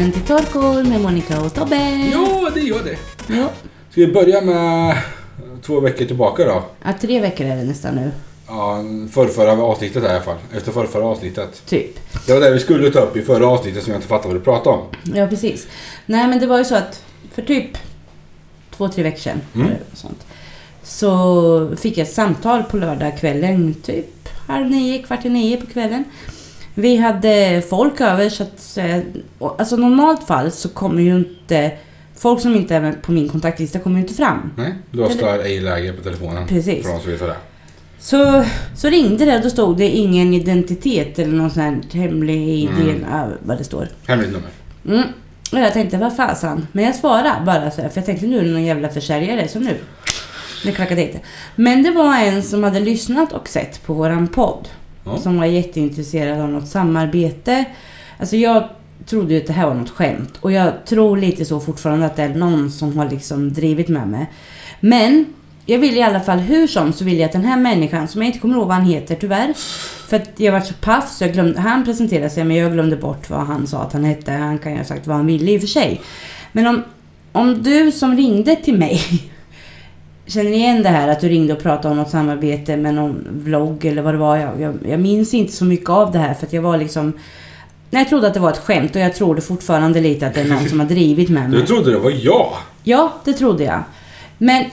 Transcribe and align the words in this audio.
välkommen 0.00 0.12
till 0.26 0.36
Torkor 0.36 0.82
med 0.84 1.00
Monica 1.00 1.40
och 1.40 1.54
Tobbe. 1.54 1.76
Ja, 2.12 2.50
det 2.54 2.60
gör 2.60 2.84
det. 2.84 2.96
Jo. 3.28 3.46
Ska 3.90 4.00
vi 4.00 4.06
börja 4.06 4.40
med 4.40 4.96
två 5.62 5.80
veckor 5.80 6.04
tillbaka 6.04 6.44
då? 6.44 6.62
Ja, 6.84 6.92
tre 7.00 7.20
veckor 7.20 7.46
är 7.46 7.56
det 7.56 7.64
nästan 7.64 7.94
nu. 7.94 8.10
Ja, 8.46 8.82
förrförra 9.12 9.52
avsnittet 9.62 10.04
i 10.04 10.06
alla 10.06 10.20
fall. 10.20 10.36
Efter 10.56 10.72
förrförra 10.72 11.04
avsnittet. 11.04 11.62
Typ. 11.66 11.98
Det 12.26 12.32
var 12.32 12.40
det 12.40 12.50
vi 12.50 12.58
skulle 12.58 12.90
ta 12.90 13.00
upp 13.00 13.16
i 13.16 13.22
förra 13.22 13.46
avsnittet 13.46 13.82
som 13.84 13.92
jag 13.92 13.98
inte 13.98 14.08
fattade 14.08 14.28
vad 14.28 14.36
du 14.36 14.44
pratade 14.44 14.76
om. 14.76 14.82
Ja, 15.14 15.26
precis. 15.26 15.66
Nej, 16.06 16.28
men 16.28 16.38
det 16.40 16.46
var 16.46 16.58
ju 16.58 16.64
så 16.64 16.74
att 16.74 17.02
för 17.32 17.42
typ 17.42 17.70
två, 18.76 18.88
tre 18.88 19.02
veckor 19.02 19.20
sedan 19.20 19.40
Mm. 19.54 19.70
sånt, 19.94 20.26
så 20.82 21.76
fick 21.76 21.98
jag 21.98 22.06
ett 22.06 22.12
samtal 22.14 22.62
på 22.62 22.76
lördagskvällen, 22.76 23.74
typ 23.82 24.28
halv 24.48 24.70
nio, 24.70 25.02
kvart 25.02 25.24
i 25.24 25.28
nio 25.28 25.56
på 25.56 25.66
kvällen. 25.66 26.04
Vi 26.74 26.96
hade 26.96 27.62
folk 27.70 28.00
över 28.00 28.28
så 28.28 28.42
att 28.42 28.78
Alltså 29.58 29.76
normalt 29.76 30.26
fall 30.26 30.50
så 30.50 30.68
kommer 30.68 31.02
ju 31.02 31.16
inte 31.16 31.72
Folk 32.16 32.40
som 32.40 32.54
inte 32.54 32.74
är 32.74 32.92
på 32.92 33.12
min 33.12 33.28
kontaktlista 33.28 33.78
kommer 33.78 33.96
ju 33.96 34.02
inte 34.02 34.14
fram. 34.14 34.52
Nej, 34.56 34.74
du 34.90 35.02
har 35.02 35.10
stör 35.10 35.38
ej 35.38 35.60
läge 35.60 35.92
på 35.92 36.02
telefonen. 36.02 36.46
Precis. 36.46 36.86
För 36.86 36.92
de 36.92 37.00
som 37.00 37.10
vet 37.10 37.20
det. 37.20 37.36
Så, 37.98 38.44
så 38.76 38.88
ringde 38.88 39.24
det 39.24 39.36
och 39.36 39.42
då 39.42 39.50
stod 39.50 39.76
det 39.76 39.88
ingen 39.88 40.34
identitet 40.34 41.18
eller 41.18 41.32
någon 41.32 41.50
sån 41.50 41.62
här 41.62 41.80
hemlig 41.92 42.68
Mm. 42.68 43.04
ja, 43.10 43.28
vad 43.42 43.58
det 43.58 43.64
står. 43.64 43.88
Hemligt 44.06 44.32
nummer. 44.32 44.48
Mm. 44.88 45.08
Och 45.52 45.58
jag 45.58 45.72
tänkte, 45.72 45.96
vad 45.96 46.16
fasen. 46.16 46.66
Men 46.72 46.84
jag 46.84 46.94
svarade 46.94 47.42
bara 47.46 47.70
så 47.70 47.82
här, 47.82 47.88
för 47.88 47.98
jag 47.98 48.06
tänkte 48.06 48.26
nu 48.26 48.38
är 48.38 48.44
det 48.44 48.50
någon 48.50 48.64
jävla 48.64 48.88
försäljare 48.88 49.48
som 49.48 49.62
nu. 49.62 49.76
Det 50.64 50.72
klackade 50.72 51.02
inte. 51.02 51.20
Men 51.56 51.82
det 51.82 51.90
var 51.90 52.16
en 52.16 52.42
som 52.42 52.64
hade 52.64 52.80
lyssnat 52.80 53.32
och 53.32 53.48
sett 53.48 53.86
på 53.86 53.94
våran 53.94 54.28
podd. 54.28 54.68
Ja. 55.04 55.18
Som 55.18 55.38
var 55.38 55.44
jätteintresserad 55.44 56.40
av 56.40 56.48
något 56.48 56.68
samarbete. 56.68 57.64
Alltså 58.18 58.36
jag 58.36 58.68
trodde 59.06 59.34
ju 59.34 59.40
att 59.40 59.46
det 59.46 59.52
här 59.52 59.66
var 59.66 59.74
något 59.74 59.90
skämt. 59.90 60.38
Och 60.40 60.52
jag 60.52 60.72
tror 60.86 61.16
lite 61.16 61.44
så 61.44 61.60
fortfarande 61.60 62.06
att 62.06 62.16
det 62.16 62.22
är 62.22 62.28
någon 62.28 62.70
som 62.70 62.98
har 62.98 63.10
liksom 63.10 63.52
drivit 63.52 63.88
med 63.88 64.08
mig. 64.08 64.26
Men 64.80 65.26
jag 65.66 65.78
vill 65.78 65.96
i 65.96 66.02
alla 66.02 66.20
fall, 66.20 66.38
hur 66.38 66.66
som, 66.66 66.92
så 66.92 67.04
vill 67.04 67.18
jag 67.18 67.26
att 67.26 67.32
den 67.32 67.44
här 67.44 67.56
människan, 67.56 68.08
som 68.08 68.22
jag 68.22 68.28
inte 68.28 68.38
kommer 68.38 68.54
ihåg 68.54 68.66
vad 68.66 68.76
han 68.76 68.86
heter 68.86 69.14
tyvärr. 69.14 69.54
För 70.08 70.16
att 70.16 70.30
jag 70.36 70.52
var 70.52 70.60
så 70.60 70.74
paff 70.74 71.12
så 71.12 71.24
jag 71.24 71.32
glömde, 71.32 71.60
han 71.60 71.84
presenterade 71.84 72.30
sig 72.30 72.44
men 72.44 72.56
jag 72.56 72.72
glömde 72.72 72.96
bort 72.96 73.30
vad 73.30 73.40
han 73.40 73.66
sa 73.66 73.82
att 73.82 73.92
han 73.92 74.04
hette. 74.04 74.32
Han 74.32 74.58
kan 74.58 74.72
ju 74.72 74.78
ha 74.78 74.84
sagt 74.84 75.06
vad 75.06 75.16
han 75.16 75.26
ville 75.26 75.50
i 75.50 75.56
och 75.56 75.60
för 75.60 75.68
sig. 75.68 76.00
Men 76.52 76.66
om, 76.66 76.82
om 77.32 77.62
du 77.62 77.92
som 77.92 78.16
ringde 78.16 78.56
till 78.56 78.78
mig 78.78 79.00
Känner 80.30 80.50
ni 80.50 80.56
igen 80.56 80.82
det 80.82 80.88
här 80.88 81.08
att 81.08 81.20
du 81.20 81.28
ringde 81.28 81.52
och 81.52 81.62
pratade 81.62 81.88
om 81.88 81.96
något 81.96 82.10
samarbete 82.10 82.76
med 82.76 82.94
någon 82.94 83.26
vlogg 83.30 83.84
eller 83.84 84.02
vad 84.02 84.14
det 84.14 84.18
var? 84.18 84.36
Jag, 84.36 84.60
jag, 84.60 84.74
jag 84.88 85.00
minns 85.00 85.34
inte 85.34 85.52
så 85.52 85.64
mycket 85.64 85.90
av 85.90 86.12
det 86.12 86.18
här 86.18 86.34
för 86.34 86.46
att 86.46 86.52
jag 86.52 86.62
var 86.62 86.78
liksom... 86.78 87.12
Nej, 87.90 88.02
jag 88.02 88.08
trodde 88.08 88.26
att 88.26 88.34
det 88.34 88.40
var 88.40 88.50
ett 88.50 88.58
skämt 88.58 88.96
och 88.96 89.00
jag 89.00 89.14
tror 89.14 89.34
det 89.34 89.40
fortfarande 89.40 90.00
lite 90.00 90.26
att 90.26 90.34
det 90.34 90.40
är 90.40 90.48
någon 90.48 90.68
som 90.68 90.80
har 90.80 90.86
drivit 90.86 91.28
med 91.28 91.50
mig. 91.50 91.60
Du 91.60 91.66
trodde 91.66 91.90
det 91.90 91.98
var 91.98 92.10
jag? 92.10 92.52
Ja, 92.82 93.12
det 93.24 93.32
trodde 93.32 93.64
jag. 93.64 93.82
Men 94.38 94.64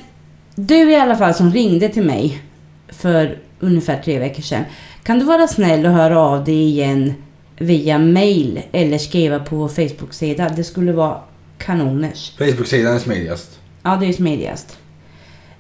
du 0.55 0.91
i 0.91 0.95
alla 0.95 1.15
fall 1.15 1.33
som 1.33 1.51
ringde 1.51 1.89
till 1.89 2.03
mig 2.03 2.41
för 2.89 3.37
ungefär 3.59 4.01
tre 4.05 4.19
veckor 4.19 4.41
sedan. 4.41 4.63
Kan 5.03 5.19
du 5.19 5.25
vara 5.25 5.47
snäll 5.47 5.85
och 5.85 5.91
höra 5.91 6.19
av 6.19 6.43
dig 6.43 6.63
igen 6.63 7.13
via 7.57 7.97
mail 7.97 8.61
eller 8.71 8.97
skriva 8.97 9.39
på 9.39 9.67
Facebook-sida? 9.67 10.49
Det 10.55 10.63
skulle 10.63 10.91
vara 10.91 11.17
kanoners. 11.57 12.33
Facebook-sidan 12.37 12.95
är 12.95 12.99
smidigast. 12.99 13.59
Ja, 13.83 13.97
det 13.99 14.05
är 14.05 14.13
smidigast. 14.13 14.77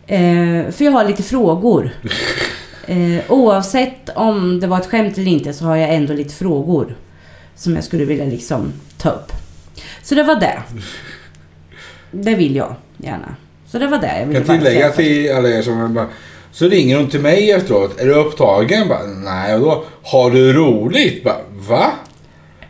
Eh, 0.07 0.71
för 0.71 0.85
jag 0.85 0.91
har 0.91 1.05
lite 1.05 1.23
frågor. 1.23 1.89
Eh, 2.89 3.31
oavsett 3.31 4.09
om 4.15 4.59
det 4.59 4.67
var 4.67 4.77
ett 4.77 4.85
skämt 4.85 5.17
eller 5.17 5.31
inte 5.31 5.53
så 5.53 5.65
har 5.65 5.75
jag 5.75 5.93
ändå 5.93 6.13
lite 6.13 6.33
frågor. 6.33 6.95
Som 7.55 7.75
jag 7.75 7.83
skulle 7.83 8.05
vilja 8.05 8.25
liksom 8.25 8.73
ta 8.97 9.09
upp. 9.09 9.31
Så 10.03 10.15
det 10.15 10.23
var 10.23 10.35
det. 10.35 10.61
Det 12.11 12.35
vill 12.35 12.55
jag 12.55 12.75
gärna. 12.97 13.35
Så 13.67 13.79
det 13.79 13.87
var 13.87 13.97
det 13.97 14.19
jag 14.19 14.25
ville 14.25 14.39
kan 14.43 14.57
tillägga 14.57 14.89
till 14.89 15.31
alla 15.35 15.49
er 15.49 15.61
som 15.61 15.93
bara, 15.93 16.07
Så 16.51 16.67
ringer 16.67 16.97
hon 16.97 17.09
till 17.09 17.21
mig 17.21 17.51
efteråt. 17.51 17.99
Är 17.99 18.05
du 18.05 18.13
upptagen? 18.13 18.87
Bara, 18.87 19.03
Nej. 19.05 19.55
Och 19.55 19.59
då, 19.61 19.83
har 20.03 20.31
du 20.31 20.53
roligt? 20.53 21.23
Bara, 21.23 21.41
Va? 21.49 21.91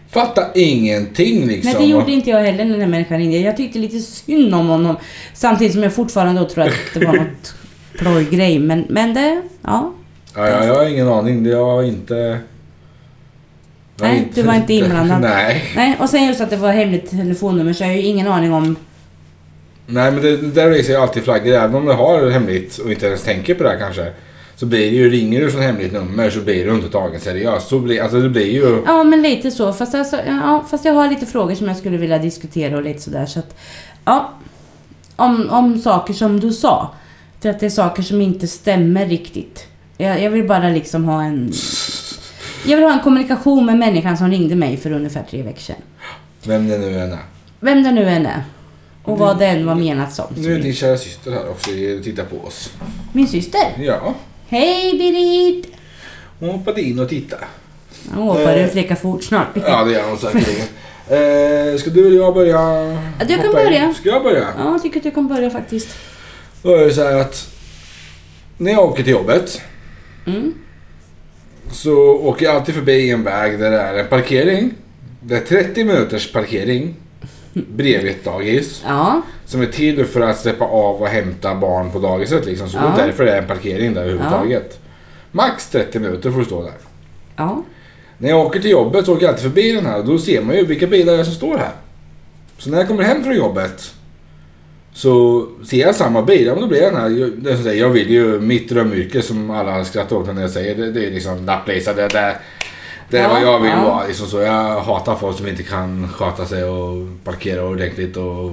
Fattar 0.10 0.52
ingenting 0.56 1.48
liksom. 1.48 1.72
Nej, 1.72 1.82
det 1.82 1.88
gjorde 1.88 2.12
inte 2.12 2.30
jag 2.30 2.40
heller 2.40 2.66
när 2.66 2.72
den 2.72 2.82
här 2.82 2.88
människan 2.88 3.18
ringde. 3.18 3.38
Jag 3.38 3.58
tyckte 3.58 3.80
lite 3.80 4.00
synd 4.00 4.56
om 4.56 4.68
honom. 4.68 4.96
Samtidigt 5.34 5.74
som 5.74 5.84
jag 5.84 5.94
fortfarande 5.94 6.42
då 6.42 6.50
tror 6.50 6.64
att 6.64 6.74
det 6.94 7.06
var 7.06 7.14
något 7.14 7.56
plojgrej. 7.98 8.60
Men, 8.60 8.86
men 8.90 9.14
det, 9.14 9.42
ja. 9.62 9.94
Ja, 10.36 10.50
ja, 10.50 10.66
jag 10.66 10.76
har 10.76 10.86
ingen 10.86 11.08
aning. 11.08 11.44
Det 11.44 11.56
var 11.56 11.84
inte... 11.84 12.16
jag 14.00 14.08
har 14.08 14.14
Nej, 14.14 14.32
du 14.34 14.42
var 14.42 14.54
inte 14.54 14.74
inblandad. 14.74 15.22
Nej. 15.22 15.64
Nej, 15.76 15.98
och 16.00 16.10
sen 16.10 16.28
just 16.28 16.42
att 16.42 16.50
det 16.50 16.58
var 16.58 16.72
hemligt 16.72 17.10
telefonnummer 17.10 17.74
så 17.74 17.84
jag 17.84 17.90
har 17.90 17.96
ju 17.96 18.02
ingen 18.02 18.28
aning 18.28 18.54
om... 18.54 18.76
Nej, 19.88 20.12
men 20.12 20.22
det, 20.22 20.38
det 20.38 20.48
där 20.48 20.70
racer 20.70 20.94
jag 20.94 21.02
alltid 21.02 21.24
flaggor. 21.24 21.54
Även 21.54 21.76
om 21.76 21.86
det 21.86 21.94
har 21.94 22.30
hemligt 22.30 22.78
och 22.78 22.92
inte 22.92 23.06
ens 23.08 23.24
tänker 23.24 23.56
på 23.56 23.64
det 23.64 23.70
här 23.70 23.80
kanske. 23.80 24.12
Så 24.60 24.66
blir 24.66 24.92
det 24.92 24.98
ju, 24.98 25.10
ringer 25.10 25.42
du 25.42 25.52
från 25.52 25.62
hemligt 25.62 25.94
nummer 25.94 26.30
så 26.30 26.40
blir 26.40 26.66
du 26.66 26.76
inte 26.76 26.90
tagen 26.90 27.20
seriöst. 27.20 27.68
Så 27.68 27.80
blir, 27.80 28.02
alltså 28.02 28.22
det 28.22 28.30
blir 28.30 28.52
ju... 28.52 28.84
Ja, 28.86 29.04
men 29.04 29.22
lite 29.22 29.52
så. 29.52 29.74
Fast, 29.74 29.96
alltså, 29.96 30.18
ja, 30.28 30.66
fast 30.70 30.86
jag 30.86 30.94
har 30.94 31.10
lite 31.10 31.26
frågor 31.26 31.56
som 31.56 31.68
jag 31.68 31.78
skulle 31.78 31.98
vilja 31.98 32.18
diskutera 32.18 32.78
och 32.78 32.84
lite 32.84 33.02
sådär. 33.02 33.26
Så 33.26 33.40
att, 33.40 33.58
ja. 34.06 34.34
Om, 35.16 35.50
om 35.50 35.80
saker 35.80 36.14
som 36.14 36.40
du 36.40 36.54
sa. 36.54 36.94
För 37.42 37.50
att 37.50 37.60
det 37.60 37.66
är 37.66 37.70
saker 37.70 38.04
som 38.04 38.22
inte 38.22 38.48
stämmer 38.48 39.06
riktigt. 39.06 39.68
Jag, 39.98 40.22
jag 40.22 40.32
vill 40.32 40.48
bara 40.48 40.70
liksom 40.70 41.06
ha 41.06 41.24
en... 41.24 41.52
Jag 42.66 42.78
vill 42.78 42.86
ha 42.86 42.94
en 42.94 43.00
kommunikation 43.00 43.66
med 43.66 43.78
människan 43.78 44.18
som 44.18 44.32
ringde 44.32 44.56
mig 44.56 44.78
för 44.78 44.92
ungefär 44.92 45.26
tre 45.30 45.44
veckor 45.44 45.62
sedan. 45.62 45.82
Vem 46.44 46.68
det 46.68 46.78
nu 46.78 47.00
än 47.00 47.12
är. 47.12 47.20
Vem 47.60 47.84
det 47.84 47.92
nu 47.92 48.10
än 48.10 48.26
är. 48.26 48.44
Och 49.04 49.18
vad 49.18 49.40
det 49.40 49.46
än 49.46 49.66
var 49.66 49.76
menat 49.76 50.14
som. 50.14 50.26
Nu 50.38 50.56
är 50.56 50.60
din 50.60 50.74
kära 50.74 50.98
syster 50.98 51.32
här 51.32 51.50
också 51.50 51.70
och 51.98 52.04
tittar 52.04 52.24
på 52.24 52.48
oss. 52.48 52.72
Min 53.14 53.28
syster. 53.28 53.62
Ja, 53.80 54.16
Hej 54.50 54.98
Berit! 54.98 55.68
hon 56.40 56.50
hoppade 56.50 56.82
in 56.82 57.00
och 57.00 57.10
tittade. 57.10 57.44
Han 58.12 58.24
hoppar 58.24 58.58
Eh. 58.58 58.66
ut 58.68 58.76
lika 58.76 58.96
fort 58.96 59.24
snart. 59.24 59.48
Ja, 59.54 59.84
det 59.84 59.92
gör 59.92 60.10
hon 60.10 60.18
säkerligen. 60.18 60.68
Eh, 61.10 61.78
ska 61.80 61.90
du 61.90 62.08
eller 62.08 62.18
jag 62.18 62.34
börja? 62.34 62.52
Ja, 63.20 63.26
du 63.28 63.36
kan 63.36 63.46
hoppa 63.46 63.60
in? 63.62 63.66
börja. 63.66 63.94
Ska 63.94 64.10
jag 64.10 64.24
börja? 64.24 64.48
Ja, 64.58 64.72
jag 64.72 64.82
tycker 64.84 64.98
att 64.98 65.04
du 65.04 65.12
kan 65.12 65.28
börja 65.28 65.50
faktiskt. 65.50 65.88
Då 66.62 66.76
är 66.76 66.86
det 66.86 66.94
så 66.94 67.04
här 67.04 67.18
att 67.18 67.50
när 68.58 68.72
jag 68.72 68.84
åker 68.84 69.04
till 69.04 69.12
jobbet 69.14 69.62
Mm. 70.28 70.54
så 71.72 71.94
åker 72.00 72.46
jag 72.46 72.56
alltid 72.56 72.76
förbi 72.76 73.10
en 73.12 73.24
väg 73.24 73.60
där 73.60 73.72
det 73.72 73.78
är 73.82 73.94
en 73.98 74.08
parkering. 74.08 74.74
Det 75.22 75.36
är 75.36 75.40
30 75.42 75.84
minuters 75.84 76.32
parkering 76.32 76.96
bredvid 77.68 78.12
ett 78.12 78.24
dagis. 78.26 78.84
Ja. 78.88 79.22
Som 79.46 79.62
är 79.62 79.66
till 79.66 80.06
för 80.06 80.22
att 80.22 80.40
släppa 80.40 80.66
av 80.66 80.96
och 81.02 81.08
hämta 81.08 81.56
barn 81.56 81.92
på 81.92 82.00
dagiset 82.00 82.46
liksom. 82.46 82.70
Så 82.70 82.78
Ja. 82.78 82.94
det 82.96 83.02
är 83.02 83.06
därför 83.08 83.26
det 83.26 83.32
är 83.32 83.42
en 83.42 83.48
parkering 83.48 83.94
där 83.94 84.02
överhuvudtaget. 84.02 84.80
Max 85.32 85.70
30 85.70 86.00
minuter 86.00 86.32
får 86.32 86.40
du 86.40 86.46
stå 86.46 86.62
där. 86.64 86.74
Ja. 87.36 87.64
När 88.18 88.30
jag 88.30 88.40
åker 88.46 88.60
till 88.60 88.72
jobbet 88.72 89.06
så 89.06 89.14
åker 89.14 89.24
jag 89.26 89.30
alltid 89.30 89.44
förbi 89.52 89.72
den 89.72 89.86
här 89.86 90.00
och 90.00 90.06
då 90.06 90.18
ser 90.18 90.42
man 90.42 90.56
ju 90.56 90.66
vilka 90.66 90.88
bilar 90.88 91.14
det 91.14 91.20
är 91.20 91.24
som 91.24 91.34
står 91.34 91.58
här. 91.58 91.72
Så 92.58 92.70
när 92.70 92.78
jag 92.78 92.88
kommer 92.88 93.04
hem 93.04 93.24
från 93.24 93.36
jobbet 93.36 93.94
så 94.94 95.46
ser 95.70 95.78
jag 95.78 95.96
samma 95.96 96.22
bil. 96.22 96.46
Ja, 96.46 96.54
men 96.54 96.62
då 96.62 96.68
blir 96.68 96.82
jag 96.82 96.94
den 96.94 97.02
här. 97.02 97.10
Jag, 97.10 97.32
det 97.38 97.52
är 97.52 97.56
som 97.56 97.64
säger, 97.64 97.82
jag 97.82 97.90
vill 97.90 98.10
ju 98.10 98.40
mitt 98.40 98.70
drömyrke 98.70 99.22
som 99.22 99.50
alla 99.50 99.86
skrattar 99.86 100.16
åt 100.16 100.36
när 100.36 100.42
jag 100.42 100.52
säger. 100.52 100.76
Det, 100.76 100.92
det 100.92 101.06
är 101.06 101.12
liksom 101.12 101.46
lapplisa. 101.46 101.94
Det, 101.94 102.08
det, 102.08 102.36
det 103.10 103.18
är 103.18 103.28
vad 103.28 103.42
jag 103.42 103.60
vill 103.60 103.72
vara. 103.72 104.08
Liksom 104.08 104.28
så. 104.28 104.42
Jag 104.42 104.82
hatar 104.82 105.16
folk 105.16 105.38
som 105.38 105.48
inte 105.48 105.64
kan 105.64 106.10
sköta 106.10 106.46
sig 106.46 106.64
och 106.64 107.08
parkera 107.24 107.66
ordentligt 107.66 108.18
och 108.18 108.52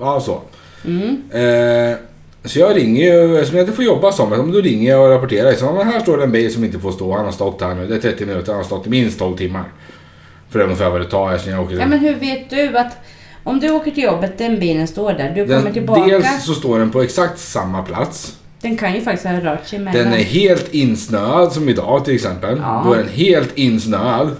ja 0.00 0.20
så. 0.20 0.40
Mm. 0.84 1.22
Eh, 1.30 1.96
så 2.44 2.58
jag 2.58 2.76
ringer 2.76 3.04
ju, 3.04 3.34
eftersom 3.34 3.56
jag 3.56 3.62
inte 3.62 3.76
får 3.76 3.84
jobba 3.84 4.12
som 4.12 4.52
då 4.52 4.60
ringer 4.60 4.90
jag 4.90 5.04
och 5.04 5.10
rapporterar. 5.10 5.72
Men 5.72 5.86
här 5.86 6.00
står 6.00 6.16
det 6.16 6.24
en 6.24 6.32
bil 6.32 6.52
som 6.52 6.64
inte 6.64 6.78
får 6.78 6.92
stå. 6.92 7.16
Han 7.16 7.24
har 7.24 7.32
stått 7.32 7.60
här 7.60 7.74
nu. 7.74 7.86
Det 7.86 7.94
är 7.94 8.00
30 8.00 8.26
minuter. 8.26 8.52
Han 8.52 8.56
har 8.56 8.64
stått 8.64 8.86
i 8.86 8.90
minst 8.90 9.18
12 9.18 9.36
timmar. 9.36 9.64
För 10.50 10.58
det 10.58 10.62
är 10.62 10.66
ungefär 10.66 10.90
vad 10.90 11.00
det 11.00 11.10
tar 11.10 11.32
eftersom 11.32 11.52
jag 11.52 11.64
åker. 11.64 11.78
Ja, 11.78 11.86
men 11.86 11.98
hur 11.98 12.14
vet 12.14 12.50
du 12.50 12.78
att 12.78 12.96
om 13.44 13.60
du 13.60 13.70
åker 13.70 13.90
till 13.90 14.04
jobbet, 14.04 14.38
den 14.38 14.60
bilen 14.60 14.88
står 14.88 15.12
där, 15.12 15.32
du 15.34 15.46
kommer 15.46 15.62
den, 15.62 15.72
tillbaka, 15.72 16.04
dels 16.06 16.44
så 16.44 16.54
står 16.54 16.78
den 16.78 16.90
på 16.90 17.02
exakt 17.02 17.38
samma 17.38 17.82
plats. 17.82 18.36
Den 18.64 18.76
kan 18.76 18.94
ju 18.94 19.00
faktiskt 19.00 19.26
ha 19.26 19.40
rört 19.40 19.66
sig 19.66 19.78
mellan. 19.78 20.04
Den 20.04 20.12
är 20.12 20.24
helt 20.24 20.74
insnöad 20.74 21.52
som 21.52 21.68
idag 21.68 22.04
till 22.04 22.14
exempel. 22.14 22.58
Ja. 22.62 22.82
Då 22.86 22.92
är 22.92 22.98
den 22.98 23.08
helt 23.08 23.58
insnöad. 23.58 24.30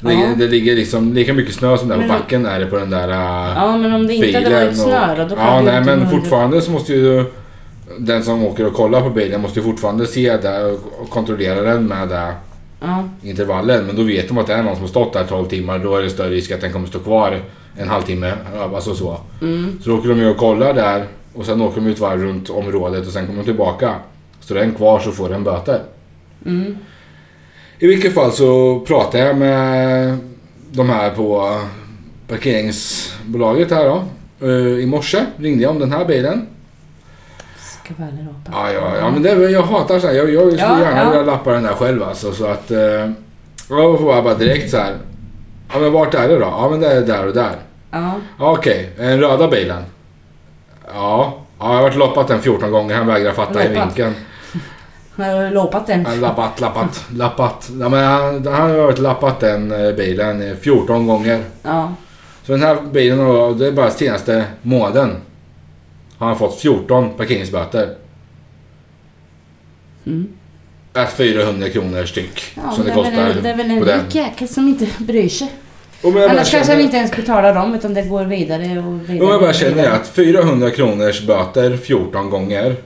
Det, 0.00 0.12
Ja. 0.12 0.34
det 0.38 0.46
ligger 0.48 0.76
liksom 0.76 1.12
lika 1.14 1.32
mycket 1.34 1.54
snö 1.54 1.76
som 1.76 1.88
det 1.88 1.94
är 1.94 2.02
på 2.02 2.08
backen 2.08 2.46
är 2.46 2.60
det 2.60 2.66
på 2.66 2.76
den 2.76 2.90
där 2.90 3.08
äh, 3.08 3.52
Ja, 3.56 3.76
men 3.76 3.92
om 3.92 4.06
det 4.06 4.14
inte 4.14 4.38
hade 4.38 4.64
varit 4.64 4.76
snö 4.76 5.16
då, 5.16 5.24
då 5.24 5.36
kan 5.36 5.44
Ja, 5.46 5.60
nej 5.60 5.84
men 5.84 6.10
fortfarande 6.10 6.60
så 6.60 6.70
måste 6.70 6.92
ju 6.92 7.24
den 7.98 8.22
som 8.22 8.44
åker 8.44 8.66
och 8.66 8.74
kollar 8.74 9.00
på 9.00 9.10
bilen 9.10 9.40
måste 9.40 9.60
ju 9.60 9.64
fortfarande 9.64 10.06
se 10.06 10.36
det 10.36 10.64
och 11.00 11.10
kontrollera 11.10 11.60
den 11.60 11.86
med 11.86 12.08
det 12.08 12.32
Ja, 12.80 13.04
intervallen. 13.22 13.86
Men 13.86 13.96
då 13.96 14.02
vet 14.02 14.28
de 14.28 14.38
att 14.38 14.46
det 14.46 14.54
är 14.54 14.62
någon 14.62 14.74
som 14.74 14.82
har 14.82 14.88
stått 14.88 15.12
där 15.12 15.24
12 15.24 15.48
timmar. 15.48 15.78
Då 15.78 15.96
är 15.96 16.02
det 16.02 16.10
större 16.10 16.30
risk 16.30 16.50
att 16.50 16.60
den 16.60 16.72
kommer 16.72 16.86
stå 16.86 16.98
kvar 16.98 17.40
en 17.76 17.88
halvtimme. 17.88 18.32
Alltså 18.74 18.94
så. 18.94 19.16
mm. 19.42 19.78
Så 19.84 19.90
då 19.90 19.96
åker 19.96 20.08
de 20.08 20.18
ju 20.18 20.30
och 20.30 20.36
kollar 20.36 20.74
där 20.74 21.06
och 21.36 21.46
sen 21.46 21.60
åker 21.60 21.80
de 21.80 21.86
ut 21.86 21.98
varv 21.98 22.22
runt 22.22 22.50
området 22.50 23.06
och 23.06 23.12
sen 23.12 23.26
kommer 23.26 23.38
de 23.38 23.44
tillbaka. 23.44 23.94
Står 24.40 24.54
den 24.54 24.74
kvar 24.74 25.00
så 25.00 25.12
får 25.12 25.28
den 25.28 25.44
böter. 25.44 25.82
Mm. 26.46 26.76
I 27.78 27.86
vilket 27.86 28.14
fall 28.14 28.32
så 28.32 28.80
pratar 28.80 29.18
jag 29.18 29.36
med 29.36 30.18
de 30.70 30.90
här 30.90 31.10
på 31.10 31.60
parkeringsbolaget 32.28 33.70
här 33.70 33.84
då. 33.84 34.02
Eh, 34.46 34.78
I 34.82 34.86
morse 34.86 35.26
ringde 35.36 35.62
jag 35.62 35.70
om 35.72 35.78
den 35.78 35.92
här 35.92 36.04
bilen. 36.04 36.46
Skvallerapa. 37.58 38.50
Ja, 38.52 38.72
ja, 38.72 38.96
ja 38.96 39.10
men 39.10 39.22
det, 39.22 39.50
jag 39.50 39.62
hatar 39.62 39.98
så 39.98 40.06
här. 40.06 40.14
Jag, 40.14 40.30
jag 40.34 40.42
skulle 40.42 40.62
Ja, 40.62 40.80
gärna 40.80 40.98
ja. 41.02 41.10
vilja 41.10 41.24
lappa 41.24 41.52
den 41.52 41.62
där 41.62 41.72
själv 41.74 42.02
alltså. 42.02 42.32
Så 42.32 42.46
att... 42.46 42.70
Eh, 42.70 43.10
jag 43.68 43.98
får 43.98 44.22
bara 44.22 44.34
direkt 44.34 44.70
så 44.70 44.76
här. 44.76 44.94
Ja 45.72 45.78
men 45.78 45.92
vart 45.92 46.14
är 46.14 46.28
det 46.28 46.34
då? 46.34 46.40
Ja 46.40 46.68
men 46.70 46.80
det 46.80 46.92
är 46.92 47.00
där 47.00 47.26
och 47.26 47.34
där. 47.34 47.56
Ja. 47.90 48.12
Okej, 48.38 48.90
den 48.96 49.20
röda 49.20 49.48
bilen. 49.48 49.82
Ja. 50.86 51.38
Ja, 51.58 51.66
jag 51.68 51.74
har 51.74 51.82
varit 51.82 51.96
loppat 51.96 52.28
den 52.28 52.42
14 52.42 52.70
gånger. 52.70 52.94
Han 52.94 53.06
vägrar 53.06 53.32
fatta 53.32 53.64
i 53.64 53.68
vinkeln. 53.68 54.14
Har 55.16 55.44
du 55.44 55.50
loppat 55.50 55.86
den? 55.86 56.06
Han 56.06 56.20
lappat, 56.20 56.60
lappat, 56.60 57.04
lappat. 57.14 57.70
Ja, 57.80 57.88
men 57.88 58.04
han, 58.04 58.46
han 58.46 58.70
har 58.70 58.78
varit 58.78 58.98
lappat 58.98 59.40
den 59.40 59.72
eh, 59.72 59.92
bilen 59.92 60.42
eh, 60.42 60.56
14 60.56 61.06
gånger. 61.06 61.44
Ja. 61.62 61.94
Så 62.42 62.52
den 62.52 62.62
här 62.62 62.82
bilen, 62.92 63.18
då, 63.18 63.54
det 63.54 63.66
är 63.66 63.72
bara 63.72 63.90
senaste 63.90 64.44
månaden. 64.62 65.16
Har 66.18 66.26
han 66.26 66.38
fått 66.38 66.60
14 66.60 67.10
parkeringsböter. 67.16 67.94
Mm. 70.06 70.28
Att 70.92 71.12
400 71.12 71.68
kronor 71.68 72.04
styck. 72.04 72.42
Ja, 72.54 72.70
som 72.70 72.84
det, 72.84 72.90
det 72.90 72.92
är 72.92 72.94
kostar 72.94 73.42
det 73.42 73.50
är 73.50 73.56
väl 73.56 73.70
en 73.70 73.84
rik 73.84 74.14
jäkel 74.14 74.48
som 74.48 74.68
inte 74.68 74.86
bryr 74.98 75.28
sig. 75.28 75.52
Annars 76.04 76.26
kanske 76.28 76.50
känner- 76.50 76.72
han 76.74 76.80
inte 76.80 76.96
ens 76.96 77.16
betalar 77.16 77.54
dem 77.54 77.74
utan 77.74 77.94
det 77.94 78.02
går 78.02 78.24
vidare 78.24 78.62
och 78.62 79.00
vidare. 79.10 79.18
Jo, 79.20 79.30
jag 79.30 79.40
bara 79.40 79.52
känner 79.52 79.90
att 79.90 80.08
400 80.08 80.70
kronors 80.70 81.22
böter 81.26 81.76
14 81.76 82.30
gånger. 82.30 82.76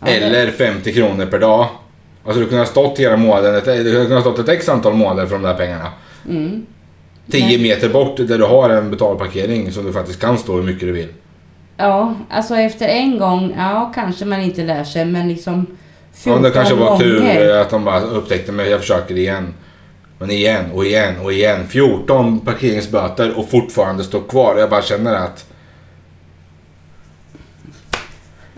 Ja, 0.00 0.06
eller 0.06 0.50
50 0.50 0.92
kronor 0.92 1.26
per 1.26 1.38
dag. 1.38 1.68
Alltså 2.26 2.40
du 2.40 2.46
kunde 2.46 2.60
ha 2.60 2.66
stått 2.66 2.98
hela 2.98 3.16
månaden, 3.16 3.54
du 3.64 3.92
kunde 3.94 4.14
ha 4.14 4.20
stått 4.20 4.38
ett 4.38 4.48
x 4.48 4.68
antal 4.68 4.94
månader 4.94 5.26
för 5.26 5.34
de 5.34 5.42
där 5.42 5.54
pengarna. 5.54 5.88
Mm. 6.28 6.66
10 7.30 7.46
Nej. 7.46 7.58
meter 7.62 7.88
bort 7.88 8.16
där 8.16 8.38
du 8.38 8.44
har 8.44 8.70
en 8.70 8.90
betalparkering 8.90 9.72
som 9.72 9.84
du 9.84 9.92
faktiskt 9.92 10.20
kan 10.20 10.38
stå 10.38 10.56
hur 10.56 10.62
mycket 10.62 10.80
du 10.80 10.92
vill. 10.92 11.08
Ja, 11.76 12.14
alltså 12.30 12.56
efter 12.56 12.88
en 12.88 13.18
gång, 13.18 13.54
ja 13.58 13.92
kanske 13.94 14.24
man 14.24 14.40
inte 14.40 14.62
lär 14.62 14.84
sig 14.84 15.04
men 15.04 15.28
liksom 15.28 15.66
14 16.14 16.42
Ja, 16.42 16.48
det 16.48 16.54
kanske 16.54 16.74
var 16.74 16.98
tur 16.98 17.56
att 17.60 17.70
de 17.70 17.84
bara 17.84 18.00
upptäckte 18.00 18.52
mig. 18.52 18.70
Jag 18.70 18.80
försöker 18.80 19.18
igen. 19.18 19.54
Men 20.24 20.30
igen 20.30 20.64
och 20.74 20.84
igen 20.86 21.14
och 21.24 21.32
igen. 21.32 21.66
14 21.68 22.40
parkeringsböter 22.40 23.38
och 23.38 23.50
fortfarande 23.50 24.04
står 24.04 24.20
kvar. 24.20 24.56
Jag 24.58 24.70
bara 24.70 24.82
känner 24.82 25.14
att... 25.14 25.46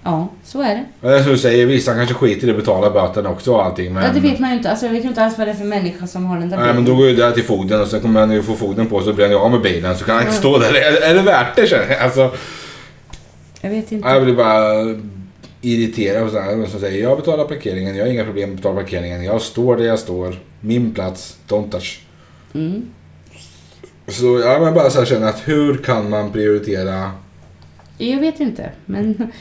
Ja, 0.02 0.28
så 0.44 0.62
är 0.62 0.74
det. 0.74 0.84
Det 1.00 1.14
är 1.14 1.22
som 1.22 1.32
du 1.32 1.38
säger, 1.38 1.66
vissa 1.66 1.94
kanske 1.94 2.14
skiter 2.14 2.48
i 2.48 2.50
att 2.50 2.56
betala 2.56 2.90
böterna 2.90 3.30
också 3.30 3.52
och 3.52 3.64
allting. 3.64 3.94
Men, 3.94 4.02
Ja, 4.04 4.10
det 4.14 4.20
vet 4.20 4.38
man 4.38 4.50
ju 4.50 4.56
inte. 4.56 4.70
Alltså, 4.70 4.86
jag 4.86 4.92
vet 4.92 5.04
ju 5.04 5.08
inte 5.08 5.24
alls 5.24 5.38
vad 5.38 5.46
det 5.46 5.50
är 5.50 5.54
för 5.54 5.64
människa 5.64 6.06
som 6.06 6.24
har 6.26 6.38
den 6.38 6.50
där 6.50 6.56
Nej 6.56 6.74
men 6.74 6.84
då 6.84 6.94
går 6.96 7.06
ju 7.08 7.16
det 7.16 7.32
till 7.32 7.44
fogden 7.44 7.80
och 7.80 7.88
sen 7.88 8.00
kommer 8.00 8.20
han 8.20 8.30
ju 8.30 8.42
få 8.42 8.54
fogden 8.54 8.86
på 8.86 9.02
så 9.02 9.12
blir 9.12 9.24
han 9.24 9.32
ju 9.32 9.38
av 9.38 9.50
med 9.50 9.62
bilen 9.62 9.96
så 9.96 10.04
kan 10.04 10.14
han 10.14 10.24
inte 10.24 10.36
stå 10.36 10.58
där. 10.58 10.74
Är, 10.74 11.10
är 11.10 11.14
det 11.14 11.22
värt 11.22 11.56
det 11.56 11.66
känner 11.66 11.88
jag? 11.90 11.98
Alltså, 12.00 12.30
Jag 13.60 13.70
vet 13.70 13.92
inte. 13.92 14.08
jag 14.08 14.24
blir 14.24 14.34
bara 14.34 14.62
irriterad 15.66 16.22
och 16.22 16.30
sådär. 16.30 16.66
Som 16.66 16.80
säger 16.80 17.02
jag 17.02 17.18
betalar 17.18 17.44
parkeringen, 17.44 17.96
jag 17.96 18.04
har 18.04 18.12
inga 18.12 18.24
problem 18.24 18.48
med 18.48 18.54
att 18.56 18.62
betala 18.62 18.82
parkeringen. 18.82 19.24
Jag 19.24 19.42
står 19.42 19.76
där 19.76 19.84
jag 19.84 19.98
står. 19.98 20.38
Min 20.60 20.94
plats, 20.94 21.38
don't 21.48 21.70
touch. 21.70 22.00
Mm. 22.54 22.82
Så 24.08 24.40
ja, 24.44 24.58
men 24.60 24.74
bara 24.74 24.90
så 24.90 24.98
här 24.98 25.06
känner 25.06 25.28
att 25.28 25.48
hur 25.48 25.76
kan 25.76 26.10
man 26.10 26.32
prioritera? 26.32 27.10
Jag 27.98 28.20
vet 28.20 28.40
inte, 28.40 28.70
men 28.86 29.32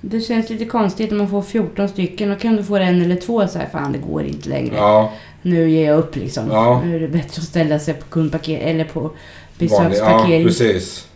det 0.00 0.20
känns 0.20 0.50
lite 0.50 0.64
konstigt 0.64 1.12
om 1.12 1.18
man 1.18 1.28
får 1.28 1.42
14 1.42 1.88
stycken. 1.88 2.28
Då 2.30 2.36
kan 2.36 2.56
du 2.56 2.64
få 2.64 2.76
en 2.76 3.02
eller 3.02 3.16
två 3.16 3.48
så 3.48 3.58
här, 3.58 3.68
fan 3.72 3.92
det 3.92 3.98
går 3.98 4.22
inte 4.22 4.48
längre. 4.48 4.74
Ja, 4.76 5.12
Nu 5.42 5.70
ger 5.70 5.86
jag 5.86 5.98
upp 5.98 6.16
liksom. 6.16 6.48
Ja. 6.50 6.82
Nu 6.84 6.96
är 6.96 7.00
det 7.00 7.08
bättre 7.08 7.40
att 7.40 7.48
ställa 7.48 7.78
sig 7.78 7.94
på 7.94 8.04
kundparkering 8.04 8.68
eller 8.68 8.84
på 8.84 9.00
vanlig, 9.00 9.16
ja 9.58 9.88
besöksparkering. 9.88 10.46
precis. 10.46 11.08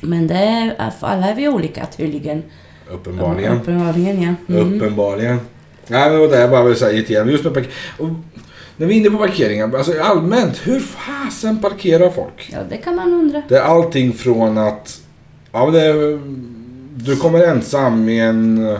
men 0.00 0.26
det 0.26 0.34
är, 0.34 0.92
alla 1.00 1.26
är 1.26 1.34
vi 1.34 1.48
olika 1.48 1.86
tydligen. 1.86 2.42
Uppenbarligen. 2.94 3.56
Uppenbarligen 3.56 4.22
ja. 4.22 4.54
Mm. 4.54 4.74
Uppenbarligen. 4.74 5.40
Nej 5.86 6.10
men 6.10 6.12
det 6.12 6.18
var 6.18 6.28
det 6.28 6.40
jag 6.40 6.50
bara 6.50 6.62
ville 6.62 6.76
säga 6.76 6.92
irriterad. 6.92 7.30
Just 7.30 7.44
med 7.44 7.54
parkering. 7.54 7.72
När 8.76 8.86
vi 8.86 8.94
är 8.94 8.98
inne 8.98 9.10
på 9.10 9.18
parkeringen, 9.18 9.74
alltså 9.74 10.02
allmänt, 10.02 10.60
hur 10.64 10.80
fasen 10.80 11.60
parkerar 11.60 12.10
folk? 12.10 12.50
Ja, 12.52 12.58
det 12.68 12.76
kan 12.76 12.96
man 12.96 13.12
undra. 13.12 13.42
Det 13.48 13.56
är 13.56 13.62
allting 13.62 14.12
från 14.12 14.58
att 14.58 15.00
ja, 15.52 15.64
men 15.64 15.74
det 15.74 16.18
du 16.94 17.16
kommer 17.16 17.46
ensam 17.46 18.08
i 18.08 18.20
en 18.20 18.68
eh, 18.68 18.78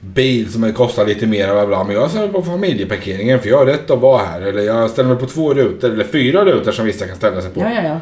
bil 0.00 0.52
som 0.52 0.72
kostar 0.72 1.06
lite 1.06 1.26
mer. 1.26 1.52
Bla 1.52 1.66
bla, 1.66 1.84
men 1.84 1.96
jag 1.96 2.10
ställer 2.10 2.26
mig 2.26 2.34
på 2.34 2.42
familjeparkeringen 2.42 3.40
för 3.40 3.48
jag 3.48 3.58
har 3.58 3.66
rätt 3.66 3.90
att 3.90 4.00
vara 4.00 4.24
här. 4.24 4.40
Eller 4.40 4.62
jag 4.62 4.90
ställer 4.90 5.08
mig 5.08 5.18
på 5.18 5.26
två 5.26 5.54
rutor, 5.54 5.90
eller 5.90 6.04
fyra 6.04 6.44
rutor 6.44 6.72
som 6.72 6.86
vissa 6.86 7.06
kan 7.06 7.16
ställa 7.16 7.40
sig 7.40 7.50
på. 7.50 7.60
Ja, 7.60 7.70
ja, 7.74 7.82
ja. 7.82 8.00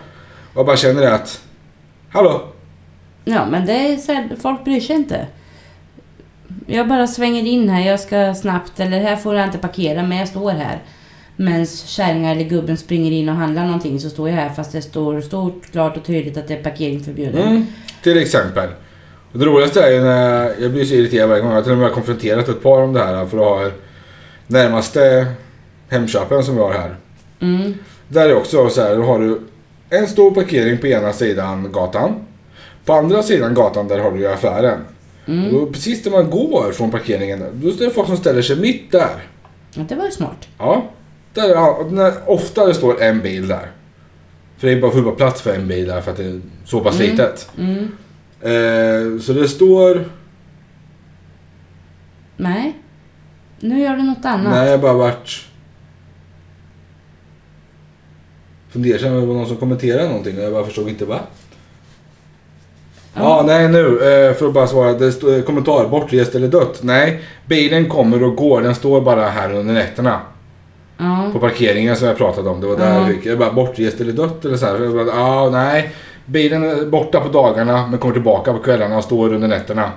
Och 0.55 0.67
bara 0.67 0.77
känner 0.77 1.03
det 1.03 1.15
att, 1.15 1.41
hallå? 2.11 2.43
Ja, 3.25 3.47
men 3.51 3.67
det 3.67 3.73
är 3.73 3.97
så 3.97 4.13
här, 4.13 4.29
folk 4.41 4.65
bryr 4.65 4.81
sig 4.81 4.97
inte. 4.97 5.27
Jag 6.67 6.89
bara 6.89 7.07
svänger 7.07 7.47
in 7.47 7.69
här, 7.69 7.87
jag 7.87 8.01
ska 8.01 8.35
snabbt, 8.35 8.81
eller 8.81 9.01
här 9.01 9.17
får 9.17 9.35
jag 9.35 9.47
inte 9.47 9.59
parkera, 9.59 10.03
men 10.03 10.19
jag 10.19 10.29
står 10.29 10.51
här. 10.51 10.83
Men 11.37 11.67
kärringar 11.67 12.35
eller 12.35 12.45
gubben 12.45 12.77
springer 12.77 13.13
in 13.13 13.29
och 13.29 13.35
handlar 13.35 13.65
någonting 13.65 14.01
så 14.01 14.11
står 14.11 14.29
jag 14.29 14.37
här 14.37 14.49
fast 14.49 14.73
det 14.73 14.83
står 14.83 15.21
stort, 15.21 15.73
klart 15.73 15.97
och 15.97 16.05
tydligt 16.05 16.37
att 16.37 16.49
det 16.49 16.55
är 16.55 16.63
parkeringsförbjudet. 16.63 17.47
Mm, 17.47 17.67
till 18.03 18.19
exempel. 18.19 18.69
Det 19.33 19.45
roligaste 19.45 19.83
är 19.83 19.91
ju 19.91 20.01
när 20.01 20.45
jag, 20.45 20.61
jag 20.61 20.71
blir 20.71 20.85
så 20.85 20.95
irriterad 20.95 21.29
varje 21.29 21.43
gång. 21.43 21.51
Jag 21.51 21.57
har 21.57 21.63
till 21.63 21.73
och 21.73 21.79
med 21.79 21.93
konfronterat 21.93 22.49
ett 22.49 22.63
par 22.63 22.83
om 22.83 22.93
det 22.93 23.05
här 23.05 23.27
för 23.27 23.39
att 23.39 23.45
ha 23.45 23.71
närmaste 24.47 25.27
Hemköpen 25.89 26.45
som 26.45 26.55
vi 26.55 26.61
har 26.61 26.73
här. 26.73 26.97
Mm. 27.41 27.75
Där 28.09 28.29
är 28.29 28.37
också 28.37 28.69
så 28.69 28.83
här, 28.83 28.97
då 28.97 29.03
har 29.03 29.19
du 29.19 29.41
en 29.91 30.07
stor 30.07 30.31
parkering 30.31 30.79
på 30.79 30.87
ena 30.87 31.13
sidan 31.13 31.73
gatan. 31.73 32.15
På 32.85 32.93
andra 32.93 33.23
sidan 33.23 33.55
gatan 33.55 33.89
där 33.89 33.99
har 33.99 34.11
du 34.11 34.19
ju 34.19 34.29
affären. 34.29 34.79
Mm. 35.27 35.57
Och 35.57 35.73
precis 35.73 36.05
när 36.05 36.13
man 36.13 36.31
går 36.31 36.73
från 36.73 36.91
parkeringen, 36.91 37.45
då 37.55 37.69
är 37.69 37.73
det 37.79 37.91
folk 37.91 38.09
som 38.09 38.17
ställer 38.17 38.43
sig 38.43 38.57
mitt 38.57 38.93
där. 38.93 39.23
Ja, 39.75 39.83
det 39.89 39.95
var 39.95 40.05
ju 40.05 40.11
smart. 40.11 40.49
Ja. 40.59 40.91
Där, 41.35 41.91
när, 41.91 42.13
ofta 42.31 42.67
det 42.67 42.75
står 42.75 43.03
en 43.03 43.21
bil 43.21 43.49
där. 43.49 43.71
För 44.59 44.67
det 44.67 44.73
är 44.73 44.81
bara, 44.81 44.91
får 44.91 45.03
bara 45.03 45.15
plats 45.15 45.43
för 45.43 45.55
en 45.55 45.69
bil 45.69 45.87
där 45.87 46.01
för 46.01 46.11
att 46.11 46.17
det 46.17 46.25
är 46.25 46.41
så 46.65 46.81
pass 46.81 47.01
Mm. 47.01 47.11
litet. 47.11 47.51
Mm. 47.59 47.79
Eh, 48.41 49.21
så 49.21 49.33
det 49.33 49.49
står... 49.49 50.05
Nej. 52.37 52.77
Nu 53.61 53.81
gör 53.81 53.97
du 53.97 54.03
något 54.03 54.25
annat. 54.25 54.53
Nej, 54.55 54.71
jag 54.71 54.81
bara 54.81 54.93
varit... 54.93 55.47
Fundersam 58.71 59.13
över 59.13 59.27
någon 59.35 59.47
som 59.49 59.57
kommenterade 59.57 60.09
någonting 60.09 60.39
och 60.39 60.45
jag 60.45 60.53
bara 60.53 60.65
förstod 60.65 60.89
inte 60.89 61.05
va? 61.05 61.21
Ja, 63.15 63.43
nej 63.47 63.69
nu. 63.69 63.87
eh, 64.29 64.35
För 64.35 64.47
att 64.47 64.53
bara 64.55 64.67
svara. 64.67 64.93
Det 64.93 65.13
står 65.13 65.37
eh, 65.37 65.43
kommentar. 65.43 65.89
Bortrest 65.89 66.35
eller 66.35 66.49
dött. 66.49 66.79
Nej, 66.83 67.21
bilen 67.47 67.89
kommer 67.89 68.23
och 68.25 68.37
går. 68.37 68.63
Den 68.63 68.75
står 68.75 69.01
bara 69.01 69.27
här 69.27 69.55
under 69.55 69.75
nätterna. 69.75 70.21
Ja. 70.99 71.31
På 71.33 71.39
parkeringen 71.39 71.97
som 71.97 72.07
jag 72.09 72.17
pratade 72.17 72.49
om. 72.51 72.61
Det 72.61 72.67
var 72.67 72.77
där 72.77 72.89
Ja. 72.95 72.97
jag 72.99 73.07
fick. 73.07 73.27
Jag 73.27 73.39
bara 73.39 73.53
bortrest 73.53 74.01
eller 74.01 74.13
dött 74.13 74.45
eller 74.45 74.57
så 74.57 74.67
här. 74.67 74.79
Jag 74.81 74.93
bara, 74.95 75.07
ja, 75.07 75.51
nej. 75.51 75.91
Bilen 76.27 76.65
är 76.65 76.87
borta 76.87 77.21
på 77.21 77.29
dagarna 77.29 77.87
men 77.87 77.99
kommer 77.99 78.15
tillbaka 78.15 78.53
på 78.53 78.59
kvällarna 78.59 78.97
och 78.97 79.05
står 79.05 79.35
under 79.35 79.49
nätterna. 79.49 79.91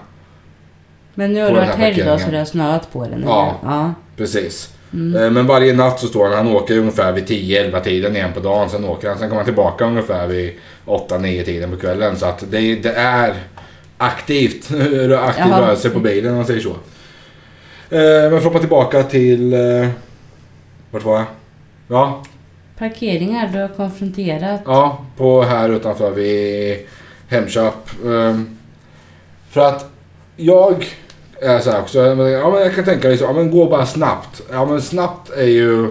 Men 1.16 1.34
nu 1.34 1.42
har 1.42 1.48
den 1.50 1.58
varit 1.58 1.76
helg 1.76 2.04
då 2.06 2.18
så 2.18 2.32
det 2.32 2.38
har 2.38 2.46
snöat 2.46 2.94
på 2.94 3.04
den. 3.04 3.24
Ja. 3.28 3.58
eller? 3.62 3.74
ja. 3.74 3.94
Precis. 4.18 4.74
Mm. 4.94 5.24
Eh, 5.24 5.32
Men 5.32 5.48
varje 5.48 5.74
natt 5.74 6.00
så 6.00 6.08
står 6.08 6.26
han, 6.26 6.34
han 6.34 6.48
åker 6.48 6.78
ungefär 6.78 7.12
vid 7.12 7.24
10-11 7.26 7.80
tiden 7.84 8.16
igen 8.16 8.34
på 8.34 8.40
dagen. 8.40 8.70
Sen 8.70 8.86
åker 8.86 9.08
han, 9.10 9.18
sen 9.18 9.28
kommer 9.30 9.40
han 9.42 9.46
tillbaka 9.46 9.86
ungefär 9.86 10.28
vid 10.28 10.54
8-9 10.86 11.44
tiden 11.44 11.72
på 11.72 11.78
kvällen. 11.78 12.18
Så 12.18 12.26
att 12.26 12.44
det, 12.52 12.76
det 12.76 12.94
är 12.94 13.34
aktivt, 13.98 14.56
aktiv 15.20 15.46
Jaha. 15.50 15.62
rörelse 15.62 15.90
på 15.90 16.00
bilen 16.00 16.32
om 16.32 16.38
man 16.38 16.46
säger 16.46 16.62
så. 16.62 16.70
Eh, 16.70 16.76
Men 18.22 18.30
för 18.30 18.38
att 18.38 18.44
hoppa 18.44 18.60
tillbaka 18.60 19.04
till... 19.04 19.54
eh, 19.54 19.88
Vart 20.92 21.04
var 21.04 21.16
jag? 21.18 21.26
Ja, 21.88 22.24
Parkeringar, 22.78 23.50
du 23.54 23.60
har 23.60 23.68
konfronterat. 23.68 24.62
ja, 24.66 25.06
på 25.18 25.44
här 25.44 25.70
utanför 25.70 26.12
vid 26.12 26.78
Hemköp. 27.28 27.74
Ehm, 28.06 28.58
För 29.50 29.62
att 29.68 29.90
jag 30.36 30.86
är 31.44 31.60
så 31.60 31.72
här 31.72 31.82
också, 31.82 32.00
ja 32.00 32.16
men 32.16 32.32
jag 32.32 32.76
kan 32.76 32.86
tänka 32.86 33.08
liksom, 33.08 33.28
ja 33.28 33.34
men 33.34 33.52
gå 33.52 33.70
bara 33.70 33.86
snabbt. 33.86 34.42
Ja 34.52 34.66
men 34.66 34.82
snabbt 34.82 35.30
är 35.30 35.48
ju 35.48 35.88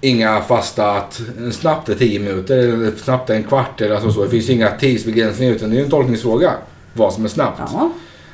inga 0.00 0.40
fasta 0.40 0.90
att 0.90 1.20
snabbt 1.52 1.88
är 1.88 1.94
10 1.94 2.18
minuter 2.18 2.58
eller 2.58 2.90
snabbt 2.96 3.30
är 3.30 3.34
en 3.34 3.44
kvart 3.44 3.80
eller 3.80 3.94
alltså 3.94 4.12
så. 4.12 4.24
Det 4.24 4.30
finns 4.30 4.50
inga 4.50 4.70
tidsbegränsningar 4.70 5.52
utan 5.52 5.70
det 5.70 5.80
är 5.80 5.84
en 5.84 5.90
tolkningsfråga 5.90 6.52
vad 6.92 7.12
som 7.12 7.24
är 7.24 7.28
snabbt. 7.28 7.60
Ja. 7.72 7.90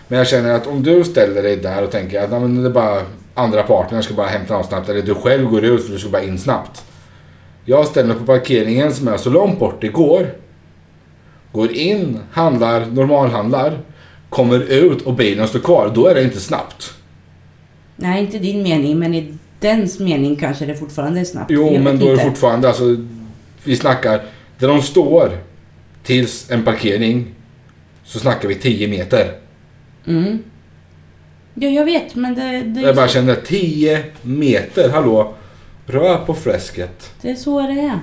Men 0.09 0.19
jag 0.19 0.29
känner 0.29 0.55
att 0.55 0.67
om 0.67 0.83
du 0.83 1.05
ställer 1.05 1.43
dig 1.43 1.57
där 1.57 1.83
och 1.83 1.91
tänker 1.91 2.25
att 2.25 2.31
ja, 2.31 2.41
men 2.41 2.63
det 2.63 2.69
är 2.69 2.73
bara 2.73 3.03
andra 3.35 3.63
parten 3.63 4.03
ska 4.03 4.15
bara 4.15 4.27
hämta 4.27 4.57
något 4.57 4.67
snabbt 4.67 4.89
eller 4.89 5.03
du 5.03 5.15
själv 5.15 5.51
går 5.51 5.65
ut 5.65 5.85
för 5.85 5.93
du 5.93 5.99
ska 5.99 6.09
bara 6.09 6.23
in 6.23 6.39
snabbt. 6.39 6.85
Jag 7.65 7.87
ställer 7.87 8.09
mig 8.09 8.17
på 8.17 8.25
parkeringen 8.25 8.93
som 8.93 9.09
är 9.09 9.17
så 9.17 9.31
långt 9.31 9.59
bort 9.59 9.81
det 9.81 9.89
går. 9.89 10.27
Går 11.53 11.73
in, 11.73 12.19
handlar, 12.33 12.87
normalhandlar, 12.87 13.79
kommer 14.35 14.61
ut 14.61 15.03
och 15.03 15.15
bilen 15.15 15.49
står 15.49 15.59
kvar. 15.59 15.93
Då 15.95 16.07
är 16.07 16.15
det 16.15 16.25
inte 16.25 16.41
snabbt. 16.41 16.95
Nej, 17.97 18.25
inte 18.25 18.39
din 18.39 18.63
mening, 18.63 18.99
men 18.99 19.15
i 19.15 19.35
dens 19.61 19.99
mening 19.99 20.37
kanske 20.37 20.67
det 20.67 20.75
fortfarande 20.75 21.21
är 21.21 21.25
snabbt. 21.25 21.51
Jo, 21.51 21.79
men 21.79 21.99
då 21.99 22.09
är 22.09 22.17
det 22.17 22.23
fortfarande 22.23 22.69
alltså, 22.69 22.97
vi 23.65 23.77
snackar, 23.77 24.23
Där 24.59 24.69
de 24.69 24.83
står 24.83 25.39
tills 26.03 26.51
en 26.51 26.65
parkering 26.65 27.35
så 28.05 28.19
snackar 28.19 28.49
vi 28.49 28.55
10 28.55 28.89
meter. 28.89 29.33
Mm. 30.07 30.39
Ja, 31.55 31.69
jag 31.69 31.85
vet, 31.85 32.15
men 32.15 32.35
det, 32.35 32.63
det, 32.63 32.81
Jag 32.81 32.97
bara 32.97 33.09
så, 33.09 33.15
kände 33.15 33.37
10 33.37 34.05
meter, 34.23 34.91
hallå. 34.91 35.35
Rör 35.87 36.17
på 36.17 36.35
fläsket. 36.35 37.13
det 37.23 37.31
är 37.31 37.35
så 37.35 37.61
det 37.61 37.81
är. 37.81 38.01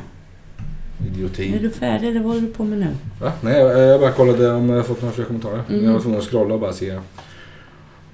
Är 1.03 1.08
Idioti. 1.08 1.60
du 1.62 1.70
färdig 1.70 2.08
eller 2.10 2.20
vad 2.20 2.27
håller 2.34 2.41
du 2.48 2.53
på 2.53 2.63
med 2.63 2.79
nu? 2.79 2.88
Va? 3.22 3.31
Nej, 3.41 3.60
jag, 3.60 3.79
jag 3.79 4.00
bara 4.01 4.12
kollade 4.12 4.51
om 4.51 4.70
jag 4.70 4.86
fått 4.88 5.01
några 5.01 5.13
fler 5.15 5.25
kommentarer. 5.25 5.63
Mm. 5.70 5.86
Jag 5.86 5.93
var 5.93 6.00
tvungen 6.00 6.20
att 6.20 6.25
scrolla 6.25 6.53
och 6.53 6.60
bara 6.60 6.74
se. 6.74 7.00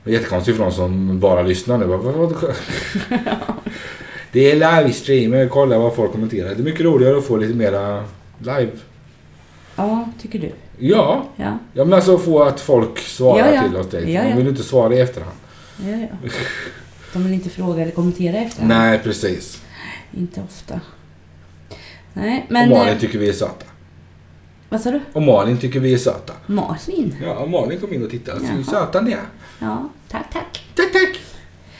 Det 0.03 0.09
är 0.11 0.13
jättekonstigt 0.13 0.57
för 0.57 0.63
de 0.65 0.71
som 0.73 1.19
bara 1.19 1.41
lyssnar 1.41 1.77
nu. 1.77 1.85
Det 4.31 4.51
är 4.51 4.55
livestream. 4.55 5.49
Kolla 5.49 5.79
vad 5.79 5.95
folk 5.95 6.11
kommenterar. 6.11 6.47
Det 6.49 6.61
är 6.61 6.63
mycket 6.63 6.81
roligare 6.81 7.17
att 7.17 7.25
få 7.25 7.37
lite 7.37 7.53
mera 7.53 8.03
live. 8.39 8.71
Ja, 9.75 10.09
tycker 10.21 10.39
du? 10.39 10.51
Ja, 10.79 11.25
Ja, 11.35 11.57
ja 11.73 11.83
men 11.85 11.93
alltså 11.93 12.17
få 12.17 12.43
att 12.43 12.59
folk 12.59 12.99
svarar 12.99 13.47
Ja, 13.47 13.53
ja. 13.55 13.63
till 13.69 13.77
oss 13.77 13.87
direkt. 13.87 14.09
Ja, 14.09 14.21
De 14.23 14.29
ja. 14.29 14.35
vill 14.35 14.47
inte 14.47 14.63
svara 14.63 14.93
i 14.95 14.99
efterhand. 14.99 15.35
ja, 15.85 15.89
ja. 15.97 16.29
De 17.13 17.23
vill 17.23 17.33
inte 17.33 17.49
fråga 17.49 17.81
eller 17.81 17.91
kommentera 17.91 18.37
efter. 18.37 18.65
Nej, 18.65 18.99
precis. 19.03 19.61
Inte 20.17 20.41
ofta. 20.41 20.79
Nej, 22.17 22.43
och 22.47 22.51
men... 22.51 22.69
Malin 22.69 22.93
eh, 22.93 22.99
tycker 22.99 23.19
vi 23.19 23.29
är 23.29 23.33
söta. 23.33 23.65
vad 24.69 24.81
sa 24.81 24.91
du? 24.91 24.99
Och 25.13 25.21
Malin 25.21 25.57
tycker 25.57 25.79
vi 25.79 25.93
är 25.93 25.97
söta. 25.97 26.33
Malin? 26.45 27.15
Ja, 27.23 27.45
Malin 27.45 27.79
kom 27.79 27.93
in 27.93 28.03
och 28.05 28.11
tittade. 28.11 28.39
Så 28.39 28.45
Jaha. 28.45 28.63
söta 28.63 29.01
ni 29.01 29.11
är. 29.11 29.19
Ja, 29.59 29.89
tack, 30.09 30.25
tack. 30.33 30.63
Tack, 30.75 30.91
tack. 30.93 31.19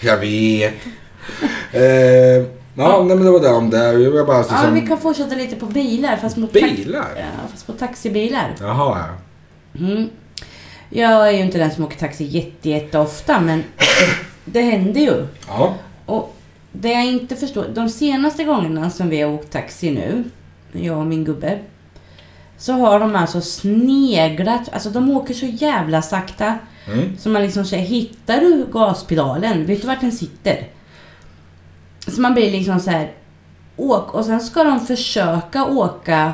Jag 0.02 0.18
vet. 0.18 0.74
eh, 1.72 1.82
ja, 1.82 3.04
nej, 3.04 3.16
men 3.16 3.26
det 3.26 3.32
var 3.32 3.40
det 3.40 3.50
om 3.54 3.70
det. 3.70 3.92
Jag 3.94 4.28
bara 4.28 4.38
Ja, 4.38 4.42
liksom... 4.42 4.74
vi 4.74 4.82
kan 4.82 4.98
fortsätta 4.98 5.36
lite 5.36 5.56
på 5.56 5.66
bilar, 5.66 6.18
fast 6.18 6.38
mot 6.38 6.54
Bilar? 6.54 7.08
Ja, 7.16 7.48
fast 7.52 7.68
på 7.68 7.74
taxibilar. 7.74 8.56
Jaha, 8.60 8.98
ja. 9.00 9.86
Mm. 9.86 10.10
Jag 10.90 11.28
är 11.28 11.32
ju 11.32 11.40
inte 11.44 11.58
den 11.58 11.72
som 11.72 11.84
åker 11.86 11.98
taxi 11.98 12.24
jätte, 12.24 12.70
jätte 12.70 13.00
ofta, 13.00 13.40
men 13.40 13.64
det 14.46 14.62
händer 14.62 15.02
ju. 15.02 15.28
Ja. 15.48 15.76
Och 16.06 16.37
det 16.82 16.92
jag 16.92 17.06
inte 17.06 17.36
förstår, 17.36 17.68
de 17.74 17.90
senaste 17.90 18.44
gångerna 18.44 18.90
som 18.90 19.10
vi 19.10 19.22
har 19.22 19.34
åkt 19.34 19.52
taxi 19.52 19.92
nu, 19.92 20.24
jag 20.72 20.98
och 20.98 21.06
min 21.06 21.24
gubbe, 21.24 21.60
så 22.58 22.74
har 22.74 23.00
de 23.00 23.16
alltså 23.16 23.42
sneglat, 23.42 24.74
alltså 24.74 24.90
de 24.90 25.12
åker 25.12 25.34
så 25.34 25.46
jävla 25.46 26.02
sakta. 26.02 26.58
Mm. 26.88 27.18
Så 27.18 27.30
man 27.30 27.42
liksom 27.42 27.66
säger, 27.66 27.86
hittar 27.86 28.40
du 28.40 28.68
gaspedalen? 28.72 29.66
Vet 29.66 29.82
du 29.82 29.88
vart 29.88 30.02
den 30.02 30.12
sitter? 30.12 30.68
Så 32.08 32.22
man 32.22 32.34
blir 32.34 32.52
liksom 32.52 32.80
så 32.80 32.90
här, 32.90 33.12
åk. 33.76 34.14
Och 34.14 34.26
sen 34.26 34.42
ska 34.42 34.64
de 34.64 34.80
försöka 34.80 35.66
åka 35.66 36.34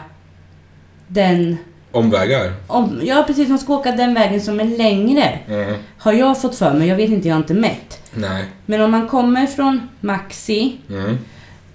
den, 1.07 1.57
Omvägar. 1.93 2.53
om, 2.67 2.99
ja 3.03 3.23
precis, 3.27 3.49
de 3.49 3.57
ska 3.57 3.73
åka 3.73 3.91
den 3.91 4.13
vägen 4.13 4.41
som 4.41 4.59
är 4.59 4.63
längre. 4.77 5.39
Mm. 5.49 5.73
Har 5.97 6.13
jag 6.13 6.41
fått 6.41 6.55
för 6.55 6.73
mig, 6.73 6.87
jag 6.87 6.95
vet 6.95 7.09
inte, 7.09 7.27
jag 7.27 7.35
har 7.35 7.41
inte 7.41 7.53
mätt. 7.53 7.99
Nej. 8.13 8.45
Men 8.65 8.81
om 8.81 8.91
man 8.91 9.07
kommer 9.07 9.45
från 9.47 9.89
Maxi 10.01 10.77
Mm. 10.89 11.17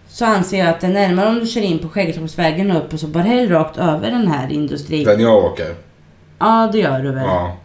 så 0.09 0.25
anser 0.25 0.59
jag 0.59 0.69
att 0.69 0.81
det 0.81 0.87
är 0.87 0.91
närmare 0.91 1.29
om 1.29 1.39
du 1.39 1.47
kör 1.47 1.61
in 1.61 1.79
på 1.79 1.89
Skäggetorpsvägen 1.89 2.71
upp 2.71 2.93
och 2.93 3.01
så 3.01 3.07
bara 3.07 3.23
häll 3.23 3.49
rakt 3.49 3.77
över 3.79 4.11
den 4.11 4.29
här 4.29 4.53
industrin. 4.53 5.05
Den 5.05 5.21
jag 5.21 5.45
åker. 5.45 5.75
Ja, 6.39 6.69
det 6.73 6.79
gör 6.79 7.01
du 7.03 7.11
väl. 7.13 7.25
Ja. 7.25 7.57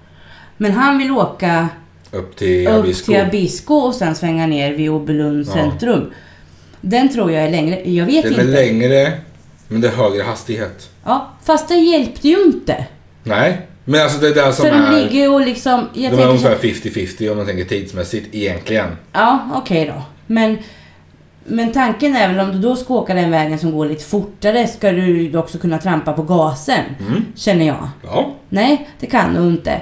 Men 0.57 0.71
han 0.71 0.97
vill 0.97 1.11
åka 1.11 1.69
Upp 2.11 2.35
till 2.35 2.67
upp 2.67 2.73
Abisko. 2.83 3.11
till 3.11 3.21
Abisko 3.21 3.73
och 3.75 3.93
sen 3.95 4.15
svänga 4.15 4.47
ner 4.47 4.73
vid 4.73 4.89
Obelund 4.89 5.45
Ja. 5.47 5.53
centrum. 5.53 6.11
Den 6.81 7.09
tror 7.09 7.31
jag 7.31 7.43
är 7.43 7.49
längre. 7.51 7.89
Jag 7.89 8.05
vet 8.05 8.23
Det 8.23 8.27
är 8.29 8.31
inte. 8.31 8.43
längre, 8.43 9.11
men 9.73 9.81
det 9.81 9.87
är 9.87 9.91
högre 9.91 10.23
hastighet. 10.23 10.89
Ja, 11.05 11.29
fast 11.43 11.67
det 11.67 11.75
hjälpte 11.75 12.27
ju 12.27 12.43
inte. 12.43 12.85
Nej, 13.23 13.67
men 13.85 14.01
alltså 14.01 14.19
det 14.19 14.27
är 14.27 14.35
det 14.35 14.53
som 14.53 14.65
För 14.65 14.71
de 14.71 14.77
är... 14.77 15.01
ligger 15.01 15.33
och 15.33 15.41
liksom... 15.41 15.87
Jag 15.93 16.11
de 16.11 16.21
är 16.21 16.27
ungefär 16.27 16.55
50-50 16.55 17.31
om 17.31 17.37
man 17.37 17.45
tänker 17.45 17.65
tidsmässigt 17.65 18.35
egentligen. 18.35 18.87
Ja, 19.13 19.39
okej 19.55 19.85
då. 19.95 20.01
Men, 20.27 20.57
men 21.45 21.71
tanken 21.71 22.15
är 22.15 22.27
väl 22.33 22.39
om 22.39 22.51
du 22.51 22.59
då 22.59 22.75
ska 22.75 22.93
åka 22.93 23.13
den 23.13 23.31
vägen 23.31 23.59
som 23.59 23.71
går 23.71 23.85
lite 23.85 24.03
fortare 24.03 24.67
ska 24.67 24.91
du 24.91 25.21
ju 25.21 25.37
också 25.37 25.57
kunna 25.57 25.77
trampa 25.77 26.13
på 26.13 26.23
gasen. 26.23 26.83
Mm. 27.07 27.25
Känner 27.35 27.67
jag. 27.67 27.89
Ja. 28.03 28.33
Nej, 28.49 28.89
det 28.99 29.07
kan 29.07 29.33
du 29.33 29.41
inte. 29.41 29.81